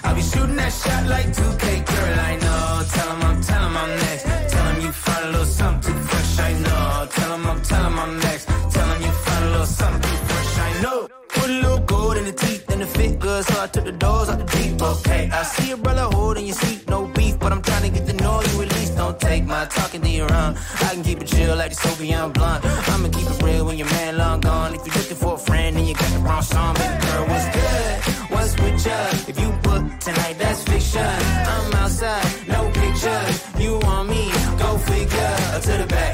Shooting 0.45 0.57
that 0.57 0.73
shot 0.73 1.07
like 1.07 1.27
2K, 1.33 1.65
girl. 1.87 2.21
I 2.21 2.37
know. 2.37 2.85
Tell 2.93 3.09
'em 3.13 3.23
I'm, 3.23 3.41
tell 3.41 3.65
'em 3.65 3.77
I'm 3.79 3.89
next. 4.05 4.25
Tell 4.53 4.67
'em 4.69 4.81
you 4.83 4.93
find 4.93 5.25
a 5.25 5.31
little 5.31 5.47
something 5.47 5.99
fresh. 6.09 6.39
I 6.39 6.53
know. 6.65 7.09
Tell 7.17 7.33
'em 7.33 7.47
I'm, 7.47 7.63
tell 7.63 7.87
'em 7.87 7.99
I'm 7.99 8.19
next. 8.19 8.45
Tell 8.75 8.89
'em 8.91 9.01
you 9.01 9.13
find 9.25 9.45
a 9.45 9.51
little 9.53 9.67
something 9.81 10.19
fresh. 10.29 10.59
I 10.69 10.83
know. 10.83 11.09
Put 11.31 11.49
a 11.49 11.59
little 11.65 11.79
gold 11.79 12.19
in 12.19 12.25
the 12.27 12.33
teeth 12.33 12.71
and 12.71 12.83
the 12.83 12.87
fit 12.87 13.19
good, 13.21 13.43
so 13.47 13.55
I 13.63 13.69
took 13.69 13.87
the 13.87 13.93
doors 13.93 14.29
out 14.29 14.39
the 14.39 14.49
deep. 14.57 14.83
Okay, 14.83 15.31
I 15.33 15.43
see 15.45 15.71
a 15.73 15.79
brother 15.79 16.09
holding 16.15 16.45
your 16.45 16.57
seat, 16.57 16.91
no 16.91 17.07
beef, 17.17 17.39
but 17.39 17.51
I'm 17.51 17.63
trying 17.63 17.85
to 17.89 17.93
get 17.97 18.07
to 18.07 18.13
know 18.23 18.43
you 18.49 18.61
at 18.65 18.71
least. 18.77 18.99
Don't 18.99 19.19
take 19.19 19.47
my 19.47 19.65
talking 19.65 20.03
to 20.03 20.11
your 20.11 20.31
own. 20.43 20.59
I 20.87 20.91
can 20.95 21.03
keep 21.03 21.23
it 21.23 21.29
chill 21.29 21.57
like 21.57 21.71
the 21.71 21.81
Soviet 21.87 22.29
blunt. 22.35 22.61
I'ma 22.93 23.09
keep 23.09 23.29
it 23.33 23.43
real 23.43 23.65
when 23.65 23.79
your 23.79 23.89
man 23.97 24.19
long 24.19 24.41
gone. 24.41 24.75
If 24.75 24.85
you're 24.85 24.97
looking 25.01 25.17
for 25.17 25.35
a 25.41 25.43
friend 25.49 25.79
and 25.79 25.89
you 25.89 25.95
got 25.95 26.11
the 26.13 26.19
wrong 26.19 26.43
song, 26.43 26.75
baby 26.75 26.97
girl, 27.07 27.25
what's 27.31 27.49
good? 27.57 27.95
What's 28.33 28.53
with 28.61 28.85
ya? 28.87 28.99
If 29.31 29.41
you 29.41 29.51
book 29.63 29.85
tonight, 30.05 30.37
that's 30.39 30.63
fiction. 30.65 31.03
I'm 31.03 31.73
outside, 31.75 32.49
no 32.49 32.71
pictures. 32.71 33.35
You 33.59 33.79
want 33.79 34.09
me? 34.11 34.31
Go 34.59 34.77
figure. 34.79 35.35
Uh, 35.55 35.61
To 35.61 35.73
the 35.83 35.87
back, 35.87 36.13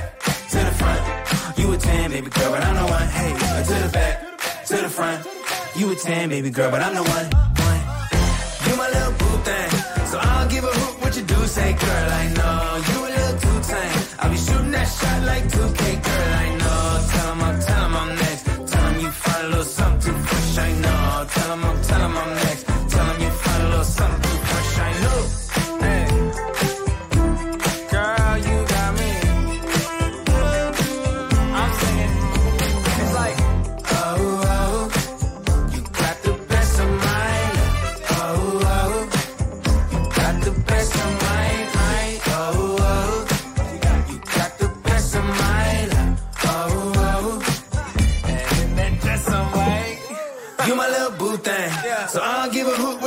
to 0.53 0.59
the 0.69 0.75
front. 0.81 1.03
You 1.59 1.73
a 1.73 1.77
10, 1.77 2.11
baby 2.11 2.31
girl, 2.31 2.51
but 2.53 2.63
I'm 2.63 2.77
the 2.77 2.87
one. 2.99 3.09
Hey, 3.19 3.33
uh, 3.33 3.63
to 3.71 3.75
the 3.87 3.91
back, 3.93 4.15
to 4.69 4.77
the 4.77 4.89
front. 4.89 5.27
You 5.77 5.91
a 5.93 5.97
10, 5.97 6.29
baby 6.29 6.51
girl, 6.51 6.71
but 6.71 6.81
I'm 6.83 6.95
the 6.95 7.03
one. 7.03 7.27
one. 7.67 7.83
You 8.67 8.77
my 8.77 8.89
little 8.97 9.13
boo 9.21 9.37
thing. 9.49 9.71
So 10.11 10.19
I'll 10.21 10.49
give 10.49 10.65
a 10.65 10.73
hoot 10.79 11.01
what 11.03 11.17
you 11.17 11.23
do 11.23 11.41
say, 11.47 11.73
girl. 11.73 12.09
I 12.23 12.25
know 12.39 12.59
you 12.91 12.99
a 13.09 13.11
little 13.17 13.39
too 13.45 13.59
tame. 13.71 14.03
I'll 14.21 14.31
be 14.31 14.37
shooting 14.37 14.71
that 14.71 14.89
shot 14.99 15.23
like 15.25 15.45
2K, 15.49 15.83
girl. 16.07 16.33
I 16.45 16.49
know. 16.59 16.60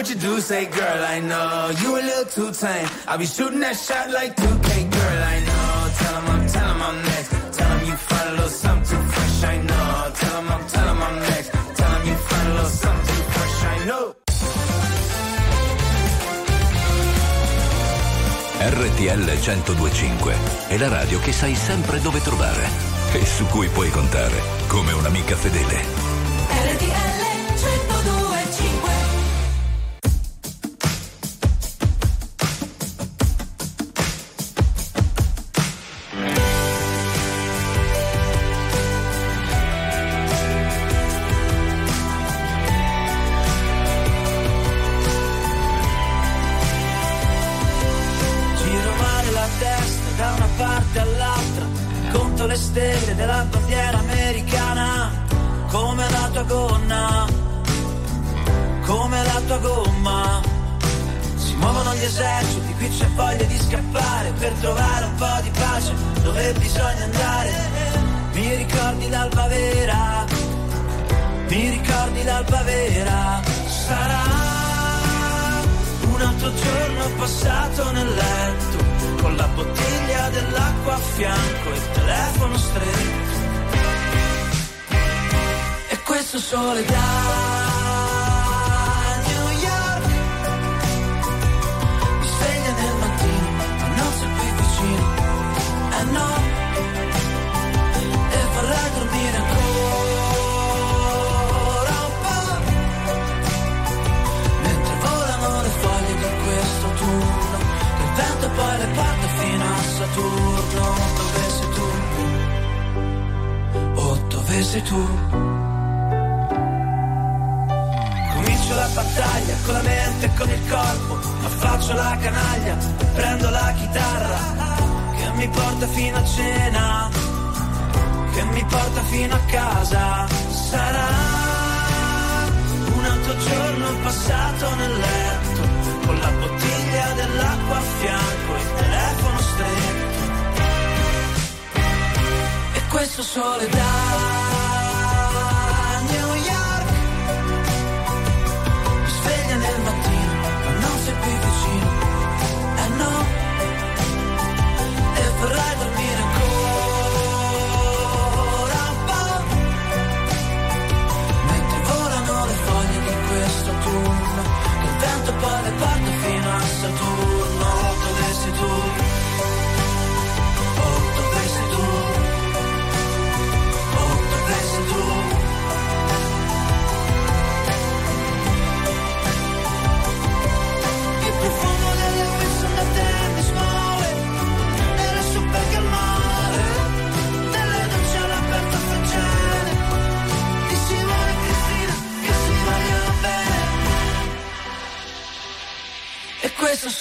What 0.04 0.10
you 0.10 0.20
do 0.20 0.42
say, 0.42 0.66
girl. 0.66 1.02
I 1.16 1.20
know 1.22 1.72
you 1.82 1.90
a 1.96 2.02
little 2.02 2.26
too 2.36 2.52
tame. 2.52 2.88
I'll 3.08 3.18
be 3.18 3.26
shooting 3.26 3.62
that 3.62 3.78
shot 3.78 4.10
like 4.12 4.36
2K, 4.36 4.70
girl. 4.98 5.20
I 5.34 5.38
know. 5.48 5.72
Tell 6.00 6.16
'em 6.20 6.28
I'm, 6.34 6.48
tell 6.54 6.70
'em 6.74 6.82
I'm 6.88 6.98
next. 7.12 7.30
Tell 7.56 7.72
'em 7.72 7.86
you 7.88 7.96
find 8.10 8.28
a 8.28 8.32
little 8.32 8.50
something 8.50 8.90
too 8.90 9.04
fresh. 9.14 9.44
I 9.54 9.58
know. 9.70 10.12
Tell 10.20 10.38
'em 10.40 10.52
I'm, 10.56 10.64
tell 10.74 10.88
'em 10.90 11.02
I'm 11.08 11.18
next. 11.32 11.50
Tell 11.78 11.92
'em 11.96 12.08
you 12.10 12.16
find 12.28 12.48
a 12.48 12.54
little 12.54 12.76
something 12.84 13.16
too 13.16 13.26
fresh. 13.34 13.58
I 13.76 13.78
know. 13.88 14.06
RTL 18.60 19.38
1025 19.40 20.36
è 20.68 20.78
la 20.78 20.90
radio 20.90 21.20
che 21.20 21.32
sai 21.32 21.56
sempre 21.56 22.02
dove 22.02 22.22
trovare 22.22 22.68
e 23.14 23.26
su 23.26 23.46
cui 23.46 23.70
puoi 23.70 23.90
contare 23.90 24.42
come 24.68 24.92
un'amica 24.92 25.36
fedele. 25.36 26.23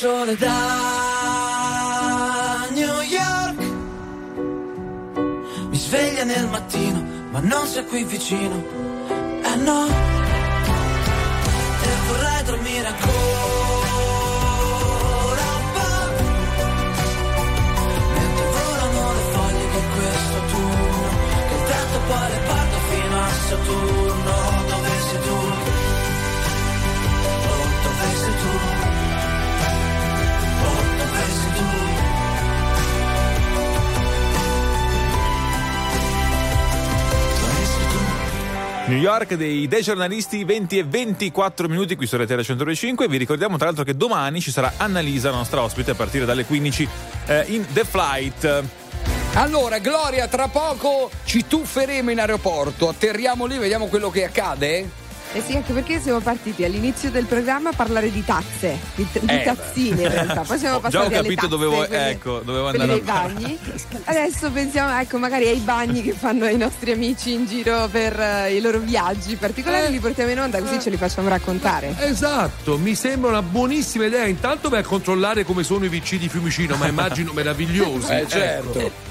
Sole 0.03 0.35
da 0.37 0.59
New 2.71 3.01
York 3.03 3.61
mi 5.71 5.77
sveglia 5.77 6.25
nel 6.25 6.49
mattino 6.49 7.01
ma 7.31 7.39
non 7.39 7.65
sei 7.69 7.87
qui 7.87 8.03
vicino 8.03 8.57
eh 9.49 9.57
no 9.69 9.87
e 11.87 11.91
vorrei 12.09 12.43
dormire 12.51 12.87
ancora 12.89 13.13
un 15.61 15.67
po' 15.77 16.05
mentre 18.17 18.45
volano 18.57 19.03
le 19.19 19.25
foglie 19.35 19.67
di 19.77 19.83
questo 19.95 20.39
turno 20.53 21.11
che 21.47 21.55
il 21.55 21.65
vento 21.71 21.99
poi 22.09 22.27
le 22.33 22.41
fino 22.91 23.17
a 23.23 23.31
Saturno 23.49 24.35
dove 24.71 24.93
sei 25.09 25.21
tu? 25.27 25.39
Oh, 27.51 27.67
dove 27.85 28.07
sei 28.23 28.35
tu? 28.43 28.92
New 38.93 39.01
York 39.01 39.37
dei 39.37 39.67
dei 39.69 39.81
giornalisti 39.81 40.45
20 40.45 40.77
e 40.77 40.85
24 40.85 41.67
minuti 41.67 41.97
qui 41.97 42.07
su 42.07 42.19
RTL 42.19 42.43
105 42.43 43.09
vi 43.09 43.17
ricordiamo 43.17 43.57
tra 43.57 43.65
l'altro 43.65 43.85
che 43.85 43.97
domani 43.97 44.43
ci 44.43 44.51
sarà 44.51 44.75
Annalisa 44.77 45.31
nostra 45.31 45.63
ospite 45.63 45.93
a 45.93 45.95
partire 45.95 46.27
dalle 46.27 46.45
15 46.45 46.89
eh, 47.27 47.45
in 47.49 47.65
The 47.73 47.85
Flight. 47.85 48.65
Allora, 49.33 49.79
Gloria, 49.79 50.29
tra 50.29 50.49
poco 50.49 51.11
ci 51.25 51.47
tufferemo 51.47 52.11
in 52.11 52.21
aeroporto, 52.21 52.87
atterriamo 52.91 53.47
lì, 53.47 53.57
vediamo 53.57 53.87
quello 53.87 54.11
che 54.11 54.25
accade. 54.25 55.02
Eh 55.35 55.41
sì, 55.41 55.57
anche 55.57 55.73
perché 55.73 55.99
siamo 55.99 56.21
partiti 56.21 56.63
all'inizio 56.63 57.11
del 57.11 57.25
programma 57.25 57.71
a 57.71 57.73
parlare 57.73 58.11
di 58.11 58.23
tazze, 58.23 58.79
di, 58.95 59.07
di 59.13 59.21
Eh, 59.27 59.43
tazzine 59.43 60.03
in 60.03 60.09
realtà. 60.11 60.43
Poi 60.43 60.59
siamo 60.59 60.75
Già 60.75 60.81
passati 60.83 60.97
ho 60.97 61.07
alle 61.07 61.17
capito 61.17 61.35
tazze, 61.35 61.49
dovevo, 61.49 61.77
quelle- 61.77 62.09
ecco, 62.11 62.41
dovevo 62.45 62.69
quelle 62.69 62.83
andare 62.83 63.01
dei 63.01 63.09
a 63.09 63.13
bagni. 63.15 63.59
Adesso 64.05 64.51
pensiamo, 64.51 64.99
ecco, 65.01 65.17
magari 65.17 65.47
ai 65.47 65.61
bagni 65.61 66.03
che 66.03 66.13
fanno 66.13 66.47
i 66.49 66.57
nostri 66.59 66.93
amici 66.93 67.33
in 67.33 67.47
giro 67.47 67.89
per 67.89 68.21
eh, 68.21 68.55
i 68.57 68.61
loro 68.61 68.79
viaggi 68.79 69.37
particolari, 69.37 69.91
li 69.91 70.01
portiamo 70.01 70.31
in 70.31 70.39
onda 70.41 70.61
così 70.61 70.79
ce 70.79 70.91
li 70.91 70.99
facciamo 70.99 71.29
raccontare. 71.29 71.95
Esatto, 72.01 72.77
mi 72.77 72.95
sembra 72.95 73.31
una 73.31 73.43
buonissima 73.43 74.05
idea. 74.05 74.27
Intanto 74.27 74.69
vai 74.69 74.81
a 74.81 74.85
controllare 74.85 75.45
come 75.45 75.63
sono 75.63 75.87
i 75.87 75.89
VC 75.89 76.17
di 76.17 76.29
Fiumicino, 76.29 76.77
ma 76.77 76.89
immagino 76.89 77.33
meravigliosi. 77.33 78.13
Eh, 78.13 78.27
certo. 78.29 79.11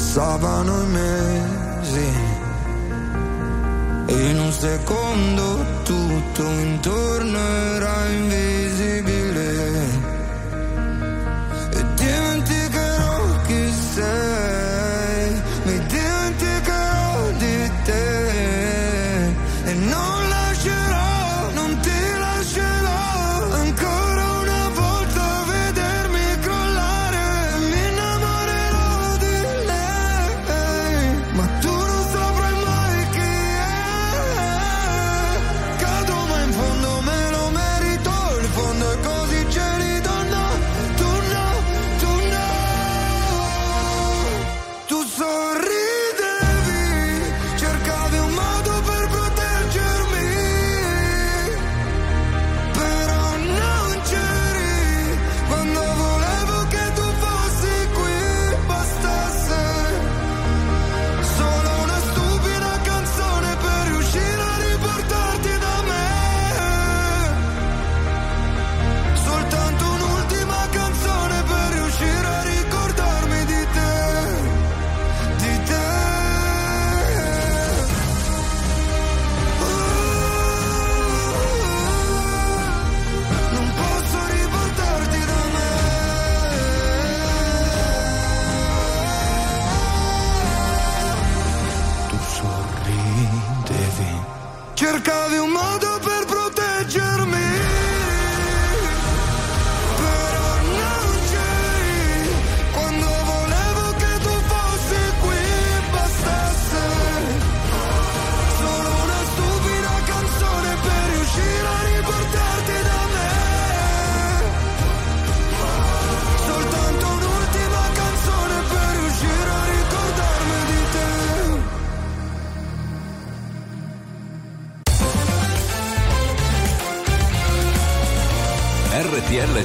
Passavano 0.00 0.82
i 0.82 0.86
mesi 0.86 2.08
e 4.06 4.30
in 4.30 4.38
un 4.38 4.50
secondo 4.50 5.82
tutto 5.84 6.42
intorno 6.42 7.38
era 7.38 8.06
invisibile. 8.06 9.19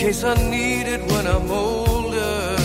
case 0.00 0.24
I 0.24 0.32
need 0.48 0.86
it 0.86 1.02
when 1.12 1.26
I'm 1.26 1.50
older. 1.50 2.56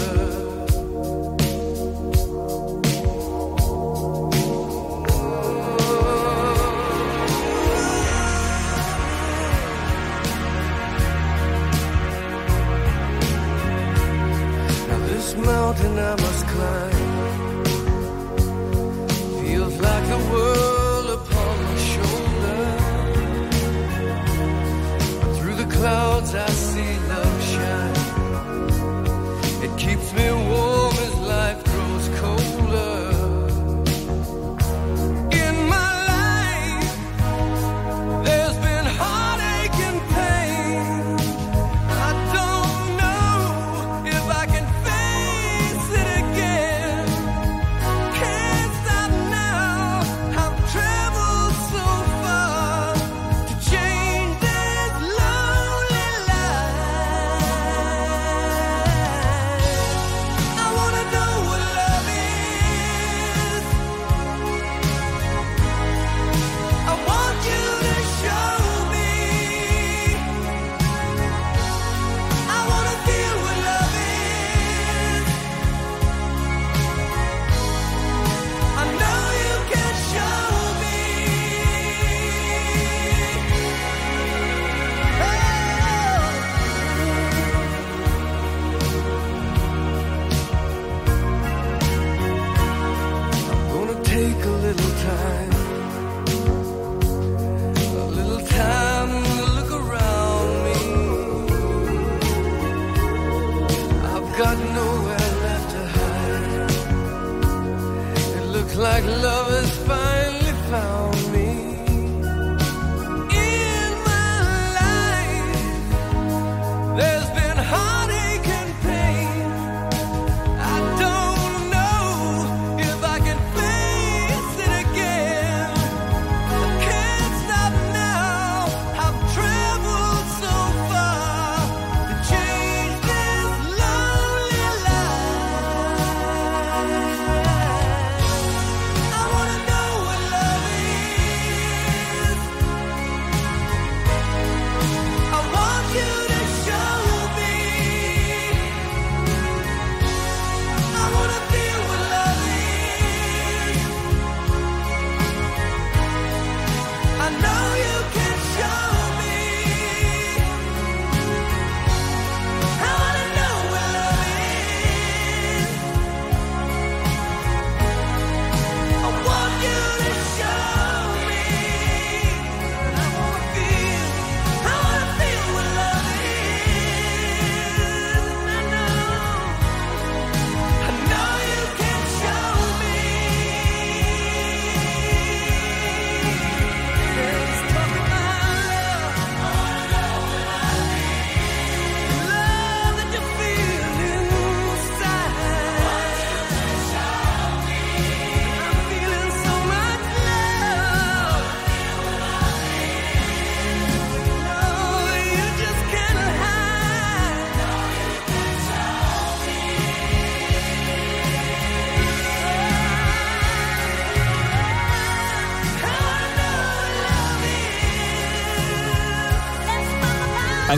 Now 14.88 15.00
this 15.08 15.36
mountain 15.36 16.00
I 16.00 16.16
must 16.16 16.48
climb 16.48 16.95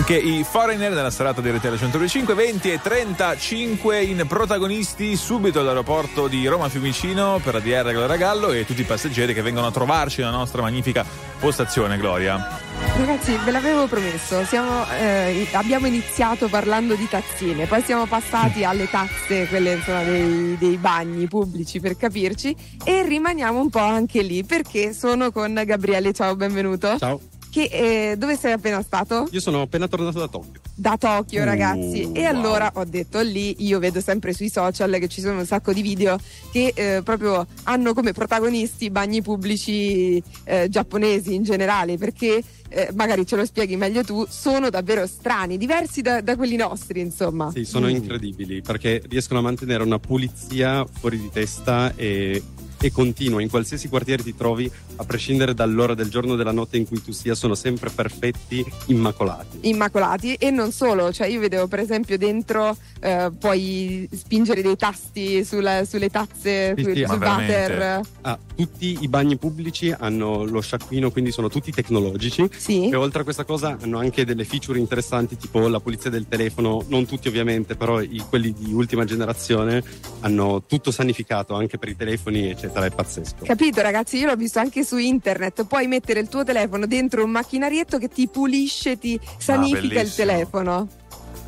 Anche 0.09 0.25
i 0.25 0.45
foreigner 0.45 0.93
nella 0.93 1.09
serata 1.09 1.41
di 1.41 1.49
RTL 1.49 1.75
125, 1.75 2.33
20 2.33 2.71
e 2.71 2.79
35 2.81 4.01
in 4.03 4.23
protagonisti 4.25 5.17
subito 5.17 5.59
all'aeroporto 5.59 6.29
di 6.29 6.47
Roma 6.47 6.69
Fiumicino 6.69 7.41
per 7.43 7.55
ADR 7.55 7.91
Gloria 7.91 8.15
Gallo 8.15 8.53
e 8.53 8.65
tutti 8.65 8.79
i 8.79 8.85
passeggeri 8.85 9.33
che 9.33 9.41
vengono 9.41 9.67
a 9.67 9.71
trovarci 9.71 10.21
nella 10.21 10.37
nostra 10.37 10.61
magnifica 10.61 11.05
postazione 11.37 11.97
Gloria. 11.97 12.57
Ragazzi, 12.95 13.37
ve 13.43 13.51
l'avevo 13.51 13.87
promesso, 13.87 14.45
siamo, 14.45 14.89
eh, 14.97 15.45
abbiamo 15.51 15.87
iniziato 15.87 16.47
parlando 16.47 16.95
di 16.95 17.09
tazzine, 17.09 17.65
poi 17.65 17.81
siamo 17.81 18.05
passati 18.05 18.63
alle 18.63 18.89
tazze, 18.89 19.45
quelle 19.49 19.73
insomma, 19.73 20.03
dei, 20.03 20.55
dei 20.57 20.77
bagni 20.77 21.27
pubblici 21.27 21.81
per 21.81 21.97
capirci, 21.97 22.55
e 22.85 23.03
rimaniamo 23.03 23.59
un 23.59 23.69
po' 23.69 23.79
anche 23.79 24.21
lì 24.21 24.45
perché 24.45 24.93
sono 24.93 25.31
con 25.33 25.61
Gabriele. 25.65 26.13
Ciao, 26.13 26.33
benvenuto. 26.37 26.97
Ciao. 26.97 27.19
Che, 27.57 28.11
eh, 28.11 28.17
dove 28.17 28.37
sei 28.37 28.51
appena 28.51 28.83
stato? 28.83 29.27
Io 29.31 29.39
sono 29.39 29.61
appena 29.61 29.87
tornato 29.87 30.19
da 30.19 30.27
Tokyo. 30.27 30.61
Da 30.75 30.95
Tokyo, 30.95 31.41
Uh, 31.41 31.45
ragazzi. 31.45 32.11
E 32.11 32.21
wow. 32.21 32.27
allora 32.27 32.71
ho 32.75 32.83
detto 32.83 33.19
lì, 33.21 33.65
io 33.65 33.79
vedo 33.79 33.99
sempre 33.99 34.31
sui 34.31 34.47
social 34.47 34.91
che 34.99 35.07
ci 35.07 35.21
sono 35.21 35.39
un 35.39 35.45
sacco 35.47 35.73
di 35.73 35.81
video 35.81 36.19
che 36.51 36.71
eh, 36.75 37.01
proprio 37.03 37.47
hanno 37.63 37.95
come 37.95 38.11
protagonisti 38.11 38.85
i 38.85 38.89
bagni 38.91 39.23
pubblici 39.23 40.21
eh, 40.43 40.69
giapponesi 40.69 41.33
in 41.33 41.41
generale, 41.41 41.97
perché 41.97 42.43
eh, 42.69 42.89
magari 42.93 43.25
ce 43.25 43.35
lo 43.35 43.43
spieghi 43.43 43.75
meglio 43.75 44.03
tu, 44.03 44.23
sono 44.29 44.69
davvero 44.69 45.07
strani, 45.07 45.57
diversi 45.57 46.01
da, 46.01 46.21
da 46.21 46.35
quelli 46.35 46.57
nostri, 46.57 46.99
insomma. 46.99 47.49
Sì, 47.49 47.65
sono 47.65 47.87
incredibili 47.87 48.61
perché 48.61 49.01
riescono 49.09 49.39
a 49.39 49.41
mantenere 49.41 49.81
una 49.81 49.97
pulizia 49.97 50.85
fuori 50.85 51.19
di 51.19 51.31
testa 51.31 51.91
e, 51.95 52.39
e 52.79 52.91
continua. 52.91 53.41
In 53.41 53.49
qualsiasi 53.49 53.87
quartiere 53.89 54.23
ti 54.23 54.35
trovi, 54.35 54.69
a 54.97 55.03
prescindere 55.03 55.53
dall'ora 55.53 55.93
del 55.93 56.09
giorno 56.09 56.33
o 56.33 56.35
della 56.35 56.51
notte 56.51 56.77
in 56.77 56.85
cui 56.85 57.01
tu 57.01 57.11
sia, 57.11 57.35
sono 57.35 57.55
sempre 57.55 57.89
perfetti, 57.89 58.65
immacolati. 58.87 59.59
immacolati 59.61 60.33
e 60.35 60.49
non 60.51 60.71
solo, 60.71 61.11
cioè 61.11 61.27
io 61.27 61.39
vedevo 61.39 61.67
per 61.67 61.79
esempio 61.79 62.17
dentro 62.17 62.75
eh, 62.99 63.31
puoi 63.39 64.07
spingere 64.11 64.61
dei 64.61 64.75
tasti 64.75 65.43
sulla- 65.45 65.85
sulle 65.85 66.09
tazze, 66.09 66.73
Sì, 66.75 66.83
sul, 66.83 66.93
sì, 66.95 67.05
sul 67.07 67.17
water. 67.21 68.01
Ah, 68.21 68.39
tutti 68.55 68.97
i 69.01 69.07
bagni 69.07 69.37
pubblici 69.37 69.93
hanno 69.97 70.43
lo 70.45 70.61
sciacquino, 70.61 71.11
quindi 71.11 71.31
sono 71.31 71.47
tutti 71.49 71.71
tecnologici. 71.71 72.49
Sì. 72.57 72.89
E 72.89 72.95
oltre 72.95 73.21
a 73.21 73.23
questa 73.23 73.43
cosa 73.45 73.77
hanno 73.79 73.99
anche 73.99 74.25
delle 74.25 74.43
feature 74.45 74.79
interessanti, 74.79 75.37
tipo 75.37 75.67
la 75.67 75.79
pulizia 75.79 76.09
del 76.09 76.27
telefono. 76.27 76.83
Non 76.87 77.05
tutti, 77.05 77.27
ovviamente, 77.27 77.75
però 77.75 78.01
i- 78.01 78.23
quelli 78.27 78.53
di 78.53 78.73
ultima 78.73 79.05
generazione 79.05 79.83
hanno 80.21 80.63
tutto 80.67 80.89
sanificato 80.91 81.53
anche 81.53 81.77
per 81.77 81.89
i 81.89 81.95
telefoni, 81.95 82.49
eccetera. 82.49 82.66
È 82.71 82.89
pazzesco. 82.91 83.45
Capito 83.45 83.81
ragazzi, 83.81 84.17
io 84.17 84.27
l'ho 84.27 84.35
visto 84.35 84.59
anche 84.59 84.83
su 84.83 84.97
internet, 84.97 85.65
puoi 85.65 85.87
mettere 85.87 86.19
il 86.19 86.27
tuo 86.27 86.43
telefono 86.43 86.85
dentro 86.85 87.23
un 87.23 87.31
macchinarietto 87.31 87.97
che 87.97 88.09
ti 88.09 88.27
pulisce, 88.27 88.97
ti 88.97 89.19
sanifica 89.37 89.79
il 89.79 89.89
bellissimo. 89.89 90.27
telefono. 90.27 90.87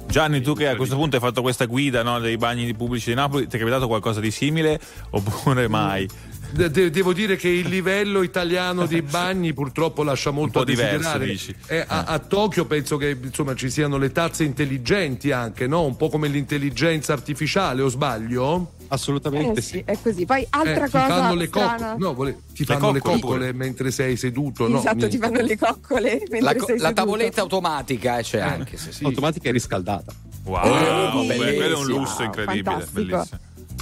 Gianni, 0.07 0.41
tu 0.41 0.55
che 0.55 0.67
a 0.67 0.75
questo 0.75 0.95
punto 0.95 1.17
hai 1.17 1.21
fatto 1.21 1.43
questa 1.43 1.65
guida 1.65 2.01
no, 2.01 2.19
dei 2.19 2.35
bagni 2.35 2.73
pubblici 2.73 3.09
di 3.09 3.15
Napoli, 3.15 3.47
ti 3.47 3.57
è 3.57 3.59
capitato 3.59 3.87
qualcosa 3.87 4.19
di 4.19 4.31
simile 4.31 4.79
oppure 5.11 5.67
mai? 5.67 6.07
De- 6.07 6.28
de- 6.51 6.89
devo 6.89 7.13
dire 7.13 7.35
che 7.35 7.47
il 7.49 7.67
livello 7.67 8.21
italiano 8.21 8.85
dei 8.85 9.01
bagni 9.01 9.53
purtroppo 9.53 10.03
lascia 10.03 10.31
molto 10.31 10.61
a 10.61 10.65
diverso, 10.65 10.97
desiderare. 11.17 11.25
dici? 11.25 11.55
Eh, 11.67 11.83
a, 11.87 12.03
a 12.05 12.19
Tokyo 12.19 12.65
penso 12.65 12.97
che 12.97 13.17
insomma 13.21 13.55
ci 13.55 13.69
siano 13.69 13.97
le 13.97 14.11
tazze 14.11 14.43
intelligenti 14.43 15.31
anche, 15.31 15.67
no? 15.67 15.83
Un 15.85 15.95
po' 15.95 16.09
come 16.09 16.27
l'intelligenza 16.27 17.13
artificiale, 17.13 17.81
o 17.81 17.87
sbaglio? 17.89 18.73
Assolutamente 18.91 19.59
Eh 19.59 19.63
sì, 19.63 19.81
è 19.85 19.97
così. 20.01 20.25
Poi 20.25 20.45
altra 20.49 20.71
Eh, 20.71 20.85
ti 20.85 20.91
cosa 20.91 21.07
fanno 21.07 21.35
le 21.35 21.49
coccole, 21.49 21.95
no, 21.97 22.13
vole- 22.13 22.37
ti 22.53 22.65
fanno 22.65 22.91
le 22.91 22.99
coccole 22.99 23.19
coccole 23.19 23.53
mentre 23.53 23.91
sei 23.91 24.17
seduto, 24.17 24.67
no? 24.67 24.79
esatto, 24.79 25.07
ti 25.07 25.17
niente. 25.17 25.27
fanno 25.27 25.41
le 25.41 25.57
coccole 25.57 26.11
mentre 26.29 26.39
La, 26.41 26.49
sei 26.51 26.59
la 26.59 26.65
seduto. 26.65 26.93
tavoletta 26.93 27.41
automatica 27.41 28.17
eh, 28.17 28.23
c'è 28.23 28.39
anche. 28.39 28.77
Sì, 28.77 28.91
sì. 28.91 29.03
Automatica 29.03 29.49
e 29.49 29.51
riscaldata. 29.51 30.11
Wow, 30.43 30.63
Eh, 30.65 31.27
beh, 31.27 31.35
quello 31.55 31.75
è 31.75 31.79
un 31.79 31.85
lusso 31.87 32.23
incredibile, 32.23 32.63
Fantastico. 32.63 33.01
bellissimo. 33.05 33.39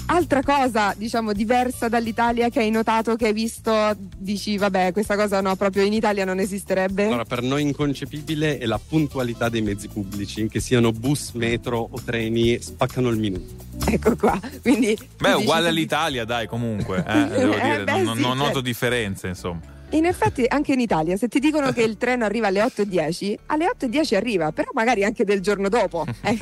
Altra 0.10 0.42
cosa, 0.42 0.94
diciamo, 0.96 1.34
diversa 1.34 1.90
dall'Italia 1.90 2.48
che 2.50 2.60
hai 2.60 2.70
notato, 2.70 3.18
che 3.18 3.28
hai 3.28 3.34
visto, 3.34 3.94
dici, 4.18 4.58
vabbè, 4.58 4.94
questa 4.94 5.18
cosa 5.18 5.42
no, 5.42 5.56
proprio 5.58 5.84
in 5.84 5.92
Italia 5.92 6.24
non 6.24 6.40
esisterebbe? 6.40 7.08
Allora, 7.08 7.26
per 7.26 7.42
noi 7.42 7.64
inconcepibile 7.64 8.58
è 8.58 8.66
la 8.66 8.80
puntualità 8.80 9.50
dei 9.50 9.62
mezzi 9.62 9.90
pubblici, 9.90 10.48
che 10.48 10.62
siano 10.62 10.94
bus, 10.94 11.32
metro 11.34 11.90
o 11.92 12.02
treni, 12.04 12.58
spaccano 12.62 13.10
il 13.10 13.18
minuto. 13.18 13.66
Ecco 13.86 14.16
qua, 14.16 14.40
quindi... 14.62 14.98
Beh, 15.18 15.28
è 15.28 15.32
dici- 15.34 15.42
uguale 15.44 15.68
all'Italia, 15.68 16.24
dai, 16.24 16.48
comunque. 16.48 17.04
Eh, 17.08 17.28
devo 17.28 17.54
Eh, 17.58 17.62
dire, 17.62 17.84
beh, 17.84 17.92
non, 17.92 18.04
non- 18.04 18.16
sì, 18.16 18.22
non 18.22 18.32
noto 18.38 18.46
certo. 18.46 18.62
differenze, 18.62 19.28
insomma. 19.28 19.60
In 19.91 20.05
effetti 20.05 20.43
anche 20.47 20.73
in 20.73 20.81
Italia, 20.81 21.15
se 21.15 21.27
ti 21.30 21.39
dicono 21.39 21.72
che 21.72 21.81
il 21.81 21.95
treno 22.01 22.26
arriva 22.26 22.47
alle 22.47 22.61
8.10, 22.61 23.35
alle 23.47 23.65
8.10 23.80 24.15
arriva, 24.15 24.51
però 24.51 24.69
magari 24.73 25.03
anche 25.05 25.23
del 25.23 25.39
giorno 25.41 25.69
dopo. 25.69 26.05
Eh. 26.23 26.38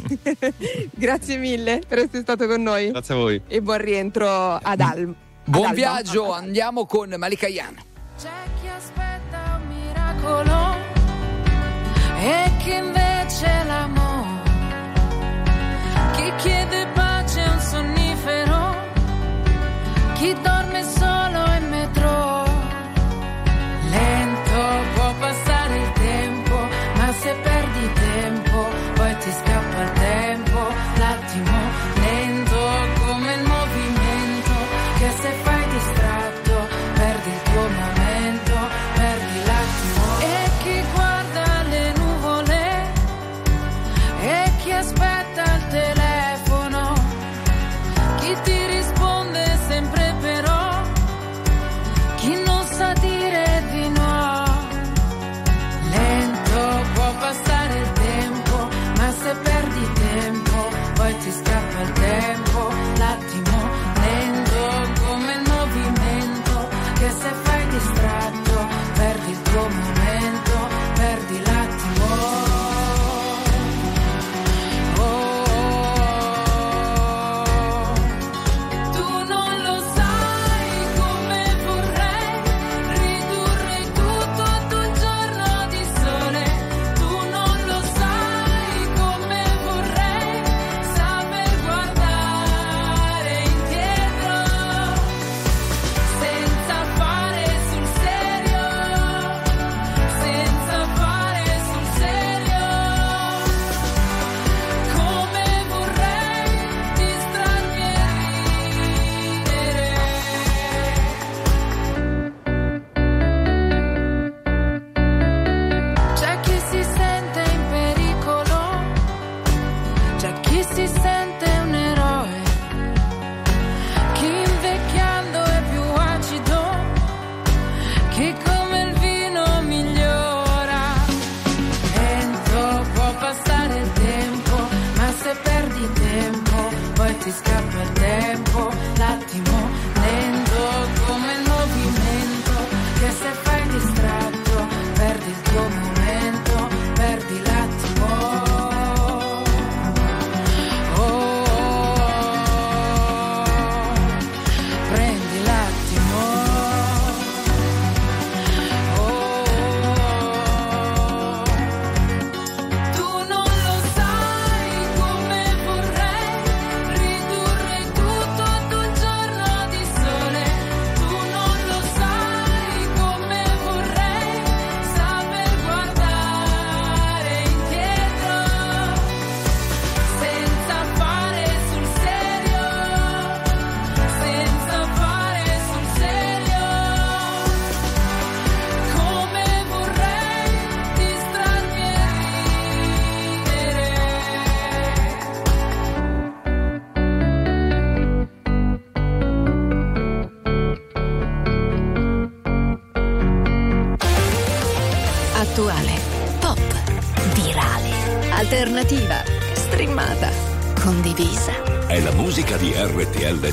Grazie 0.92 1.38
mille 1.38 1.82
per 1.88 2.00
essere 2.00 2.22
stato 2.22 2.48
con 2.48 2.62
noi 2.64 2.90
Grazie 2.90 3.14
a 3.14 3.18
voi. 3.18 3.42
e 3.48 3.62
buon 3.62 3.78
rientro 3.78 4.28
ad 4.56 4.80
Al. 4.80 5.14
Buon 5.44 5.66
ad 5.66 5.70
Alba. 5.70 5.74
viaggio, 5.74 6.32
andiamo 6.34 6.86
con 6.86 7.14
Malika 7.18 7.48
Yan. 7.48 7.76
C'è 8.18 8.30
chi 8.62 8.68
aspetta 8.68 9.62
un 9.62 9.68
miracolo 9.76 10.76
e 12.18 12.52
chi 12.64 12.74
invece 12.74 13.64
l'amore. 13.68 14.44
Chi 16.16 16.34
chiede 16.38 16.88
pace 16.94 17.42
a 17.42 17.52
un 17.54 17.60
sonnifero, 17.60 18.76
chi 20.16 20.34
dorme 20.42 20.84
solo 20.84 21.46
in 21.60 21.70
metro. 21.70 22.55
só 24.56 25.02
vou 25.02 25.14
passar. 25.16 25.45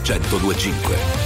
1025. 0.04 1.21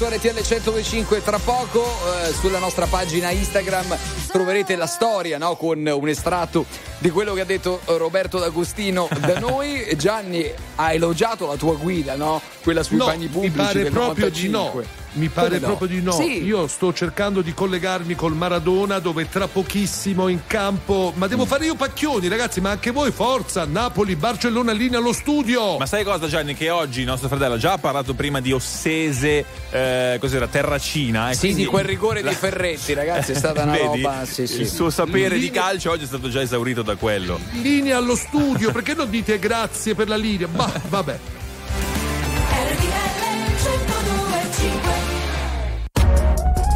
Su 0.00 0.06
RTL 0.06 0.32
1025 0.32 1.22
tra 1.22 1.38
poco 1.38 1.84
eh, 1.84 2.32
sulla 2.32 2.58
nostra 2.58 2.86
pagina 2.86 3.30
Instagram 3.32 3.94
troverete 4.28 4.74
la 4.74 4.86
storia 4.86 5.36
no? 5.36 5.56
con 5.56 5.86
un 5.86 6.08
estratto 6.08 6.64
di 6.96 7.10
quello 7.10 7.34
che 7.34 7.42
ha 7.42 7.44
detto 7.44 7.80
Roberto 7.84 8.38
D'Agostino 8.38 9.08
da 9.18 9.38
noi. 9.40 9.86
Gianni 9.98 10.50
ha 10.76 10.92
elogiato 10.94 11.46
la 11.46 11.56
tua 11.56 11.74
guida, 11.74 12.14
no? 12.16 12.40
Quella 12.62 12.82
sui 12.82 12.96
No, 12.96 13.06
bagni 13.06 13.26
pubblici 13.26 13.56
mi 13.56 13.62
pare 13.62 13.82
del 13.82 13.92
proprio 13.92 14.30
di 14.30 14.48
95. 14.48 14.82
no. 14.82 14.99
Mi 15.12 15.28
pare 15.28 15.58
no? 15.58 15.66
proprio 15.66 15.88
di 15.88 16.00
no. 16.02 16.12
Sì. 16.12 16.44
Io 16.44 16.66
sto 16.68 16.92
cercando 16.92 17.40
di 17.42 17.52
collegarmi 17.52 18.14
col 18.14 18.34
Maradona 18.34 18.98
dove 19.00 19.28
tra 19.28 19.48
pochissimo 19.48 20.28
in 20.28 20.40
campo. 20.46 21.12
Ma 21.16 21.26
Mm. 21.26 21.28
devo 21.28 21.46
fare 21.46 21.64
io 21.64 21.74
pacchioni, 21.74 22.28
ragazzi, 22.28 22.60
ma 22.60 22.70
anche 22.70 22.90
voi, 22.92 23.10
forza! 23.10 23.64
Napoli, 23.64 24.14
Barcellona, 24.16 24.72
linea 24.72 24.98
allo 24.98 25.12
studio! 25.12 25.78
Ma 25.78 25.86
sai 25.86 26.04
cosa, 26.04 26.28
Gianni? 26.28 26.54
Che 26.54 26.70
oggi 26.70 27.02
nostro 27.04 27.28
fratello 27.28 27.54
ha 27.54 27.58
già 27.58 27.76
parlato 27.78 28.14
prima 28.14 28.40
di 28.40 28.52
Ossese, 28.52 29.44
eh, 29.70 30.16
cos'era, 30.20 30.46
Terracina. 30.46 31.30
E 31.30 31.34
Sì, 31.34 31.40
quindi- 31.40 31.62
di 31.62 31.66
quel 31.66 31.84
rigore 31.84 32.22
di 32.22 32.32
Ferretti, 32.34 32.94
ragazzi, 32.94 33.32
è 33.32 33.34
stata 33.36 33.62
una 33.64 33.72
Vedi? 33.72 34.02
roba. 34.02 34.24
Sì, 34.24 34.46
sì. 34.46 34.60
Il 34.60 34.68
suo 34.68 34.90
sapere 34.90 35.34
di 35.36 35.46
Linea- 35.46 35.62
calcio 35.62 35.90
oggi 35.90 36.04
è 36.04 36.06
stato 36.06 36.28
già 36.28 36.40
esaurito 36.40 36.82
da 36.82 36.94
quello. 36.96 37.38
Linea 37.62 37.96
allo 37.96 38.14
studio, 38.16 38.70
perché 38.70 38.94
non 38.94 39.10
dite 39.10 39.38
grazie 39.40 39.94
per 39.94 40.08
la 40.08 40.16
linea? 40.16 40.46
Ma 40.54 40.70
vabbè. 40.88 41.18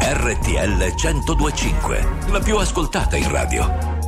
RTL 0.07 0.93
1025, 0.93 2.07
la 2.27 2.39
più 2.39 2.57
ascoltata 2.57 3.15
in 3.15 3.27
radio. 3.31 3.65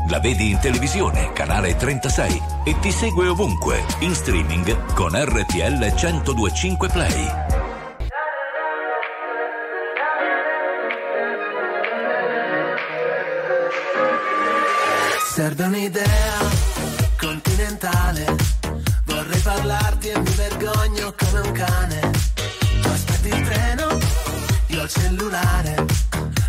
La 0.10 0.19
vedi 0.19 0.52
in 0.52 0.60
televisione, 0.60 1.34
canale 1.34 1.76
36 1.76 2.41
e 2.65 2.78
ti 2.80 2.91
segue 2.91 3.28
ovunque, 3.28 3.84
in 4.02 4.14
streaming 4.14 4.94
con 4.94 5.14
RTL 5.15 5.94
1025 5.95 6.90
Play. 6.90 7.28
Serve 15.34 15.64
un'idea 15.64 16.38
continentale. 17.19 18.36
Vorrei 19.06 19.40
parlarti 19.40 20.10
e 20.10 20.19
mi 20.19 20.32
vergogno 20.36 21.15
come 21.18 21.40
un 21.40 21.52
cane. 21.53 22.07
Il 24.88 24.94
cellulare. 24.94 25.86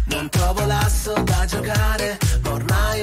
Non 0.07 0.29
trovo 0.29 0.65
l'asso 0.65 1.13
da 1.25 1.45
giocare, 1.45 2.19
ma 2.43 2.53
ormai 2.53 3.01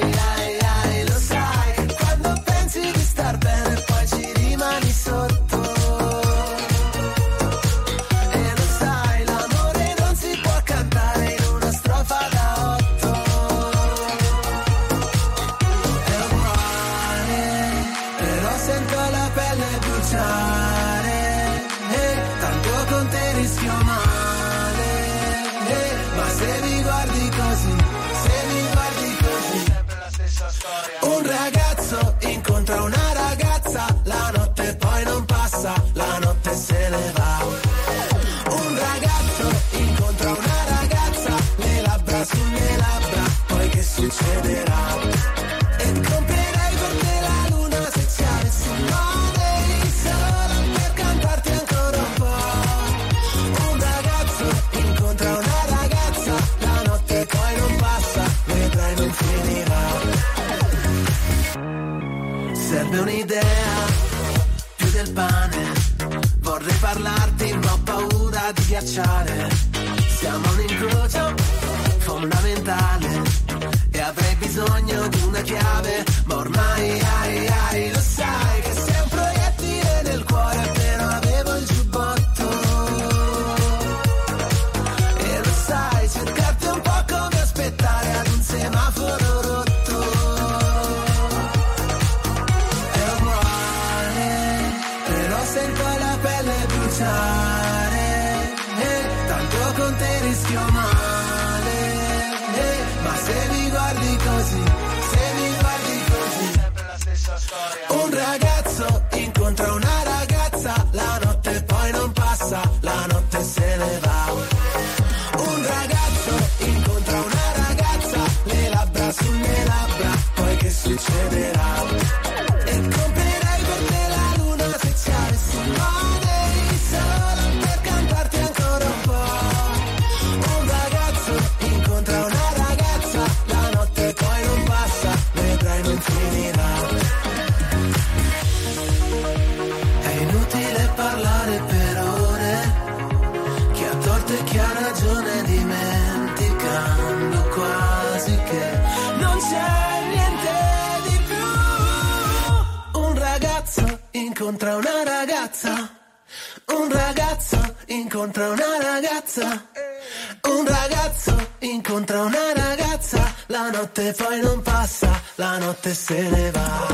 la 163.56 163.70
notte 163.70 164.12
poi 164.12 164.40
non 164.42 164.60
passa, 164.60 165.08
la 165.36 165.56
notte 165.56 165.94
se 165.94 166.20
ne 166.28 166.50
va. 166.50 166.86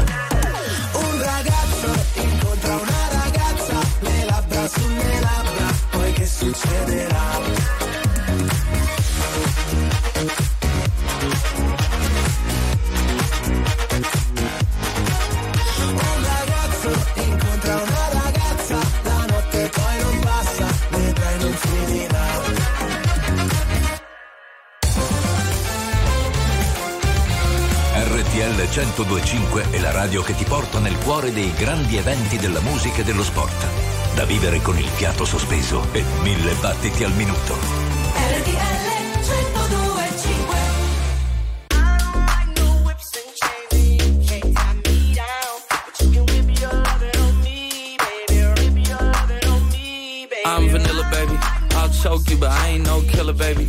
Un 0.92 1.22
ragazzo 1.22 1.90
incontra 2.14 2.74
una 2.74 3.00
ragazza, 3.20 3.78
le 4.00 4.24
labbra 4.26 4.68
sulle 4.68 5.20
labbra, 5.20 5.66
poi 5.90 6.12
che 6.12 6.26
succederà? 6.26 7.31
1025 28.72 29.68
è 29.68 29.78
la 29.80 29.90
radio 29.90 30.22
che 30.22 30.34
ti 30.34 30.44
porta 30.44 30.78
nel 30.78 30.96
cuore 30.96 31.30
dei 31.30 31.52
grandi 31.52 31.98
eventi 31.98 32.38
della 32.38 32.60
musica 32.60 33.02
e 33.02 33.04
dello 33.04 33.22
sport. 33.22 33.66
Da 34.14 34.24
vivere 34.24 34.62
con 34.62 34.78
il 34.78 34.86
fiato 34.86 35.26
sospeso 35.26 35.86
e 35.92 36.02
mille 36.22 36.54
battiti 36.54 37.04
al 37.04 37.12
minuto. 37.12 37.54
RTL 38.14 38.82
1025 39.18 40.56
I'm 50.46 50.68
vanilla, 50.70 51.04
baby. 51.10 51.36
I'll 51.74 51.90
choke 51.90 52.30
you, 52.30 52.38
but 52.38 52.48
I 52.48 52.68
ain't 52.68 52.86
no 52.86 53.02
killer, 53.02 53.34
baby. 53.34 53.68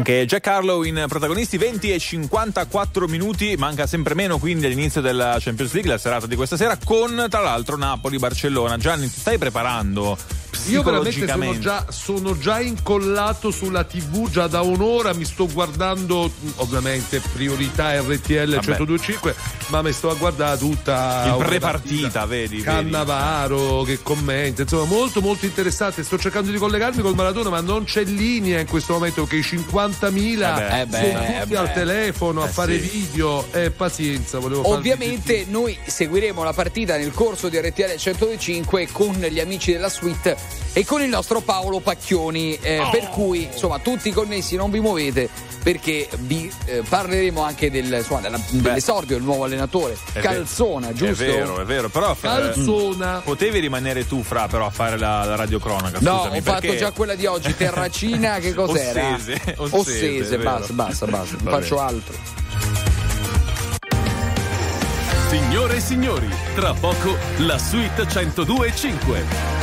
Anche 0.00 0.24
Jack 0.24 0.46
Harlow 0.46 0.82
in 0.84 1.04
protagonisti 1.08 1.58
20 1.58 1.92
e 1.92 1.98
54 1.98 3.06
minuti, 3.06 3.54
manca 3.58 3.86
sempre 3.86 4.14
meno 4.14 4.38
quindi 4.38 4.64
all'inizio 4.64 5.02
della 5.02 5.36
Champions 5.38 5.74
League, 5.74 5.90
la 5.90 5.98
serata 5.98 6.26
di 6.26 6.36
questa 6.36 6.56
sera, 6.56 6.78
con 6.82 7.26
tra 7.28 7.40
l'altro 7.40 7.76
Napoli-Barcellona. 7.76 8.78
Gianni, 8.78 9.10
ti 9.10 9.20
stai 9.20 9.36
preparando? 9.36 10.16
Io 10.68 10.82
veramente 10.82 11.26
sono 11.26 11.58
già, 11.58 11.86
sono 11.88 12.38
già 12.38 12.60
incollato 12.60 13.50
sulla 13.50 13.84
TV 13.84 14.30
già 14.30 14.46
da 14.46 14.60
un'ora, 14.60 15.12
mi 15.14 15.24
sto 15.24 15.46
guardando 15.46 16.30
ovviamente 16.56 17.20
priorità 17.32 17.98
RTL 18.00 18.54
Vabbè. 18.54 18.66
1025, 18.66 19.34
ma 19.68 19.82
mi 19.82 19.92
sto 19.92 20.10
a 20.10 20.14
guardare 20.14 20.58
tutta 20.58 21.36
Il 21.38 21.44
pre-partita, 21.44 22.26
vedi, 22.26 22.56
vedi. 22.56 22.62
Cannavaro 22.62 23.82
che 23.82 24.00
commenta, 24.02 24.62
insomma 24.62 24.84
molto 24.84 25.20
molto 25.20 25.46
interessante. 25.46 26.02
Sto 26.04 26.18
cercando 26.18 26.50
di 26.50 26.58
collegarmi 26.58 27.02
col 27.02 27.14
Maradona, 27.14 27.50
ma 27.50 27.60
non 27.60 27.84
c'è 27.84 28.04
linea 28.04 28.60
in 28.60 28.66
questo 28.66 28.92
momento 28.94 29.26
che 29.26 29.36
i 29.36 29.40
50.000 29.40 30.80
Eh 30.80 30.86
beh, 30.86 30.96
sono 30.96 31.22
eh 31.24 31.38
tutti 31.40 31.48
beh. 31.48 31.56
al 31.56 31.72
telefono 31.72 32.42
a 32.42 32.46
Eh 32.46 32.50
fare 32.50 32.80
sì. 32.80 32.88
video. 32.88 33.46
Eh, 33.52 33.70
pazienza, 33.70 34.38
volevo 34.38 34.68
Ovviamente 34.68 35.46
noi 35.48 35.76
seguiremo 35.84 36.42
la 36.44 36.52
partita 36.52 36.96
nel 36.96 37.12
corso 37.12 37.48
di 37.48 37.58
RTL 37.58 37.96
105 37.96 38.88
con 38.92 39.14
gli 39.14 39.40
amici 39.40 39.72
della 39.72 39.88
suite 39.88 40.36
e 40.72 40.84
con 40.84 41.02
il 41.02 41.08
nostro 41.08 41.40
Paolo 41.40 41.80
Pacchioni, 41.80 42.56
eh, 42.60 42.78
Oh. 42.80 42.90
per 42.90 43.08
cui 43.08 43.48
insomma 43.52 43.78
tutti 43.80 44.10
connessi 44.12 44.54
non 44.56 44.70
vi 44.70 44.78
muovete 44.80 45.28
perché 45.62 46.08
vi 46.20 46.50
eh, 46.66 46.82
parleremo 46.88 47.42
anche 47.42 47.70
del, 47.70 47.92
insomma, 47.92 48.20
della- 48.20 48.40
dell'esordio 48.48 49.16
del 49.16 49.24
nuovo 49.24 49.44
allenatore 49.44 49.94
È 50.12 50.20
Calzona, 50.20 50.86
vero. 50.92 51.06
giusto? 51.06 51.22
È 51.24 51.26
vero, 51.26 51.60
è 51.60 51.64
vero, 51.64 51.88
però 51.90 52.12
eh, 52.12 52.16
Calzona. 52.20 53.20
potevi 53.22 53.58
rimanere 53.58 54.06
tu 54.06 54.22
fra 54.22 54.46
però 54.48 54.64
a 54.66 54.70
fare 54.70 54.96
la, 54.96 55.24
la 55.24 55.34
radiocronaca, 55.36 55.98
No, 56.00 56.18
scusami, 56.18 56.38
ho 56.38 56.42
fatto 56.42 56.60
perché- 56.60 56.76
già 56.78 56.92
quella 56.92 57.14
di 57.14 57.26
oggi, 57.26 57.54
Terracina, 57.54 58.38
che 58.38 58.54
cos'era? 58.54 59.14
Ossese, 59.14 59.54
Ossese, 59.58 59.76
Ossese, 59.76 60.38
basta, 60.38 60.72
basta, 60.72 61.06
basta, 61.06 61.36
non 61.42 61.52
faccio 61.60 61.74
bene. 61.74 61.86
altro. 61.88 62.14
Signore 65.28 65.76
e 65.76 65.80
signori, 65.80 66.28
tra 66.54 66.72
poco 66.72 67.16
la 67.38 67.58
suite 67.58 68.02
102.5. 68.04 69.59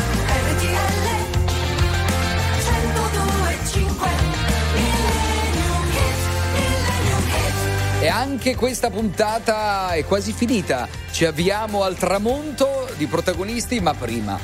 E 7.99 8.07
anche 8.09 8.55
questa 8.55 8.89
puntata 8.91 9.89
è 9.91 10.05
quasi 10.05 10.31
finita. 10.31 10.87
Ci 11.11 11.25
avviamo 11.25 11.81
al 11.83 11.95
tramonto 11.97 12.87
di 12.95 13.07
protagonisti, 13.07 13.79
ma 13.81 13.93
prima. 13.95 14.39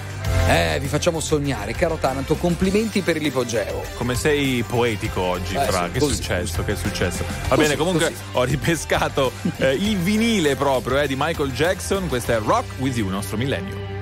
Eh, 0.50 0.80
vi 0.82 0.88
facciamo 0.88 1.20
sognare, 1.20 1.74
caro 1.74 1.96
Taranto, 1.98 2.36
complimenti 2.36 3.02
per 3.02 3.18
l'ipogeo. 3.22 3.84
Come 3.96 4.16
sei 4.16 4.64
poetico 4.68 5.22
oggi, 5.22 5.56
Eh, 5.56 5.66
Fra? 5.66 5.86
sì, 5.86 5.92
che 5.92 5.98
è 5.98 6.02
così, 6.02 6.16
successo? 6.16 6.64
Che 6.66 6.72
è 6.74 6.76
successo? 6.76 7.24
Va 7.24 7.48
Così, 7.50 7.62
bene, 7.62 7.76
comunque 7.78 8.08
così. 8.10 8.22
ho 8.34 8.44
ripescato 8.44 9.32
eh, 9.58 9.74
il 9.74 9.98
vinile 9.98 10.56
proprio 10.56 11.00
eh, 11.00 11.08
di 11.08 11.16
Michael 11.16 11.52
Jackson. 11.54 12.08
Questo 12.10 12.32
è 12.32 12.40
Rock 12.40 12.66
With 12.80 12.98
You, 12.98 13.08
nostro 13.10 13.38
millennio. 13.38 13.93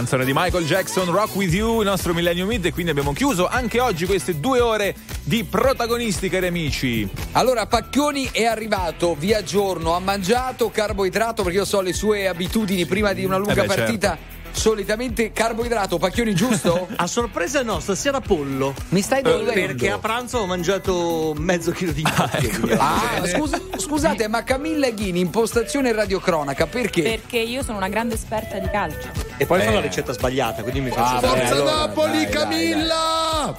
Canzone 0.00 0.24
di 0.24 0.32
Michael 0.34 0.64
Jackson, 0.64 1.10
Rock 1.10 1.34
With 1.34 1.52
You, 1.52 1.80
il 1.80 1.86
nostro 1.86 2.14
Millennium 2.14 2.50
Hit 2.50 2.64
e 2.64 2.72
quindi 2.72 2.90
abbiamo 2.90 3.12
chiuso 3.12 3.46
anche 3.46 3.80
oggi 3.80 4.06
queste 4.06 4.40
due 4.40 4.58
ore 4.58 4.94
di 5.24 5.44
protagonisti, 5.44 6.30
cari 6.30 6.46
amici. 6.46 7.06
Allora, 7.32 7.66
Pacchioni 7.66 8.30
è 8.32 8.46
arrivato 8.46 9.14
via 9.14 9.42
giorno, 9.42 9.94
ha 9.94 9.98
mangiato 9.98 10.70
carboidrato 10.70 11.42
perché 11.42 11.58
io 11.58 11.64
so 11.66 11.82
le 11.82 11.92
sue 11.92 12.26
abitudini 12.28 12.86
prima 12.86 13.12
di 13.12 13.26
una 13.26 13.36
lunga 13.36 13.62
Eh 13.62 13.66
beh, 13.66 13.74
partita. 13.74 14.18
Solitamente 14.52 15.32
carboidrato, 15.32 15.98
Pacchioni 15.98 16.34
giusto? 16.34 16.88
A 16.96 17.06
sorpresa 17.06 17.62
no, 17.62 17.78
stasera 17.78 18.22
pollo. 18.22 18.74
Mi 18.88 19.02
stai 19.02 19.20
bollendo? 19.20 19.52
Perché 19.52 19.90
a 19.90 19.98
pranzo 19.98 20.38
ho 20.38 20.46
mangiato 20.46 21.34
mezzo 21.36 21.72
chilo 21.72 21.92
di 21.92 22.02
gnocchi. 22.02 22.72
Ah, 22.78 23.20
scusa- 23.26 23.60
scusate, 23.76 24.28
ma 24.28 24.42
Camilla 24.44 24.88
Ghini, 24.88 25.20
impostazione 25.20 25.92
radiocronaca, 25.92 26.66
perché? 26.66 27.02
Perché 27.02 27.38
io 27.38 27.62
sono 27.62 27.76
una 27.76 27.88
grande 27.88 28.14
esperta 28.14 28.58
di 28.58 28.68
calcio. 28.70 29.19
E 29.40 29.46
poi 29.46 29.58
fa 29.62 29.70
Eh. 29.70 29.72
la 29.72 29.80
ricetta 29.80 30.12
sbagliata, 30.12 30.60
quindi 30.60 30.82
mi 30.82 30.90
Ah, 30.90 30.92
faccio 30.92 31.20
beh, 31.20 31.26
Forza 31.38 31.54
allora, 31.54 31.74
Napoli, 31.86 32.10
dai, 32.12 32.24
dai, 32.24 32.30
Camilla! 32.30 33.56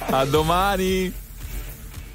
A 0.16 0.24
domani. 0.24 1.12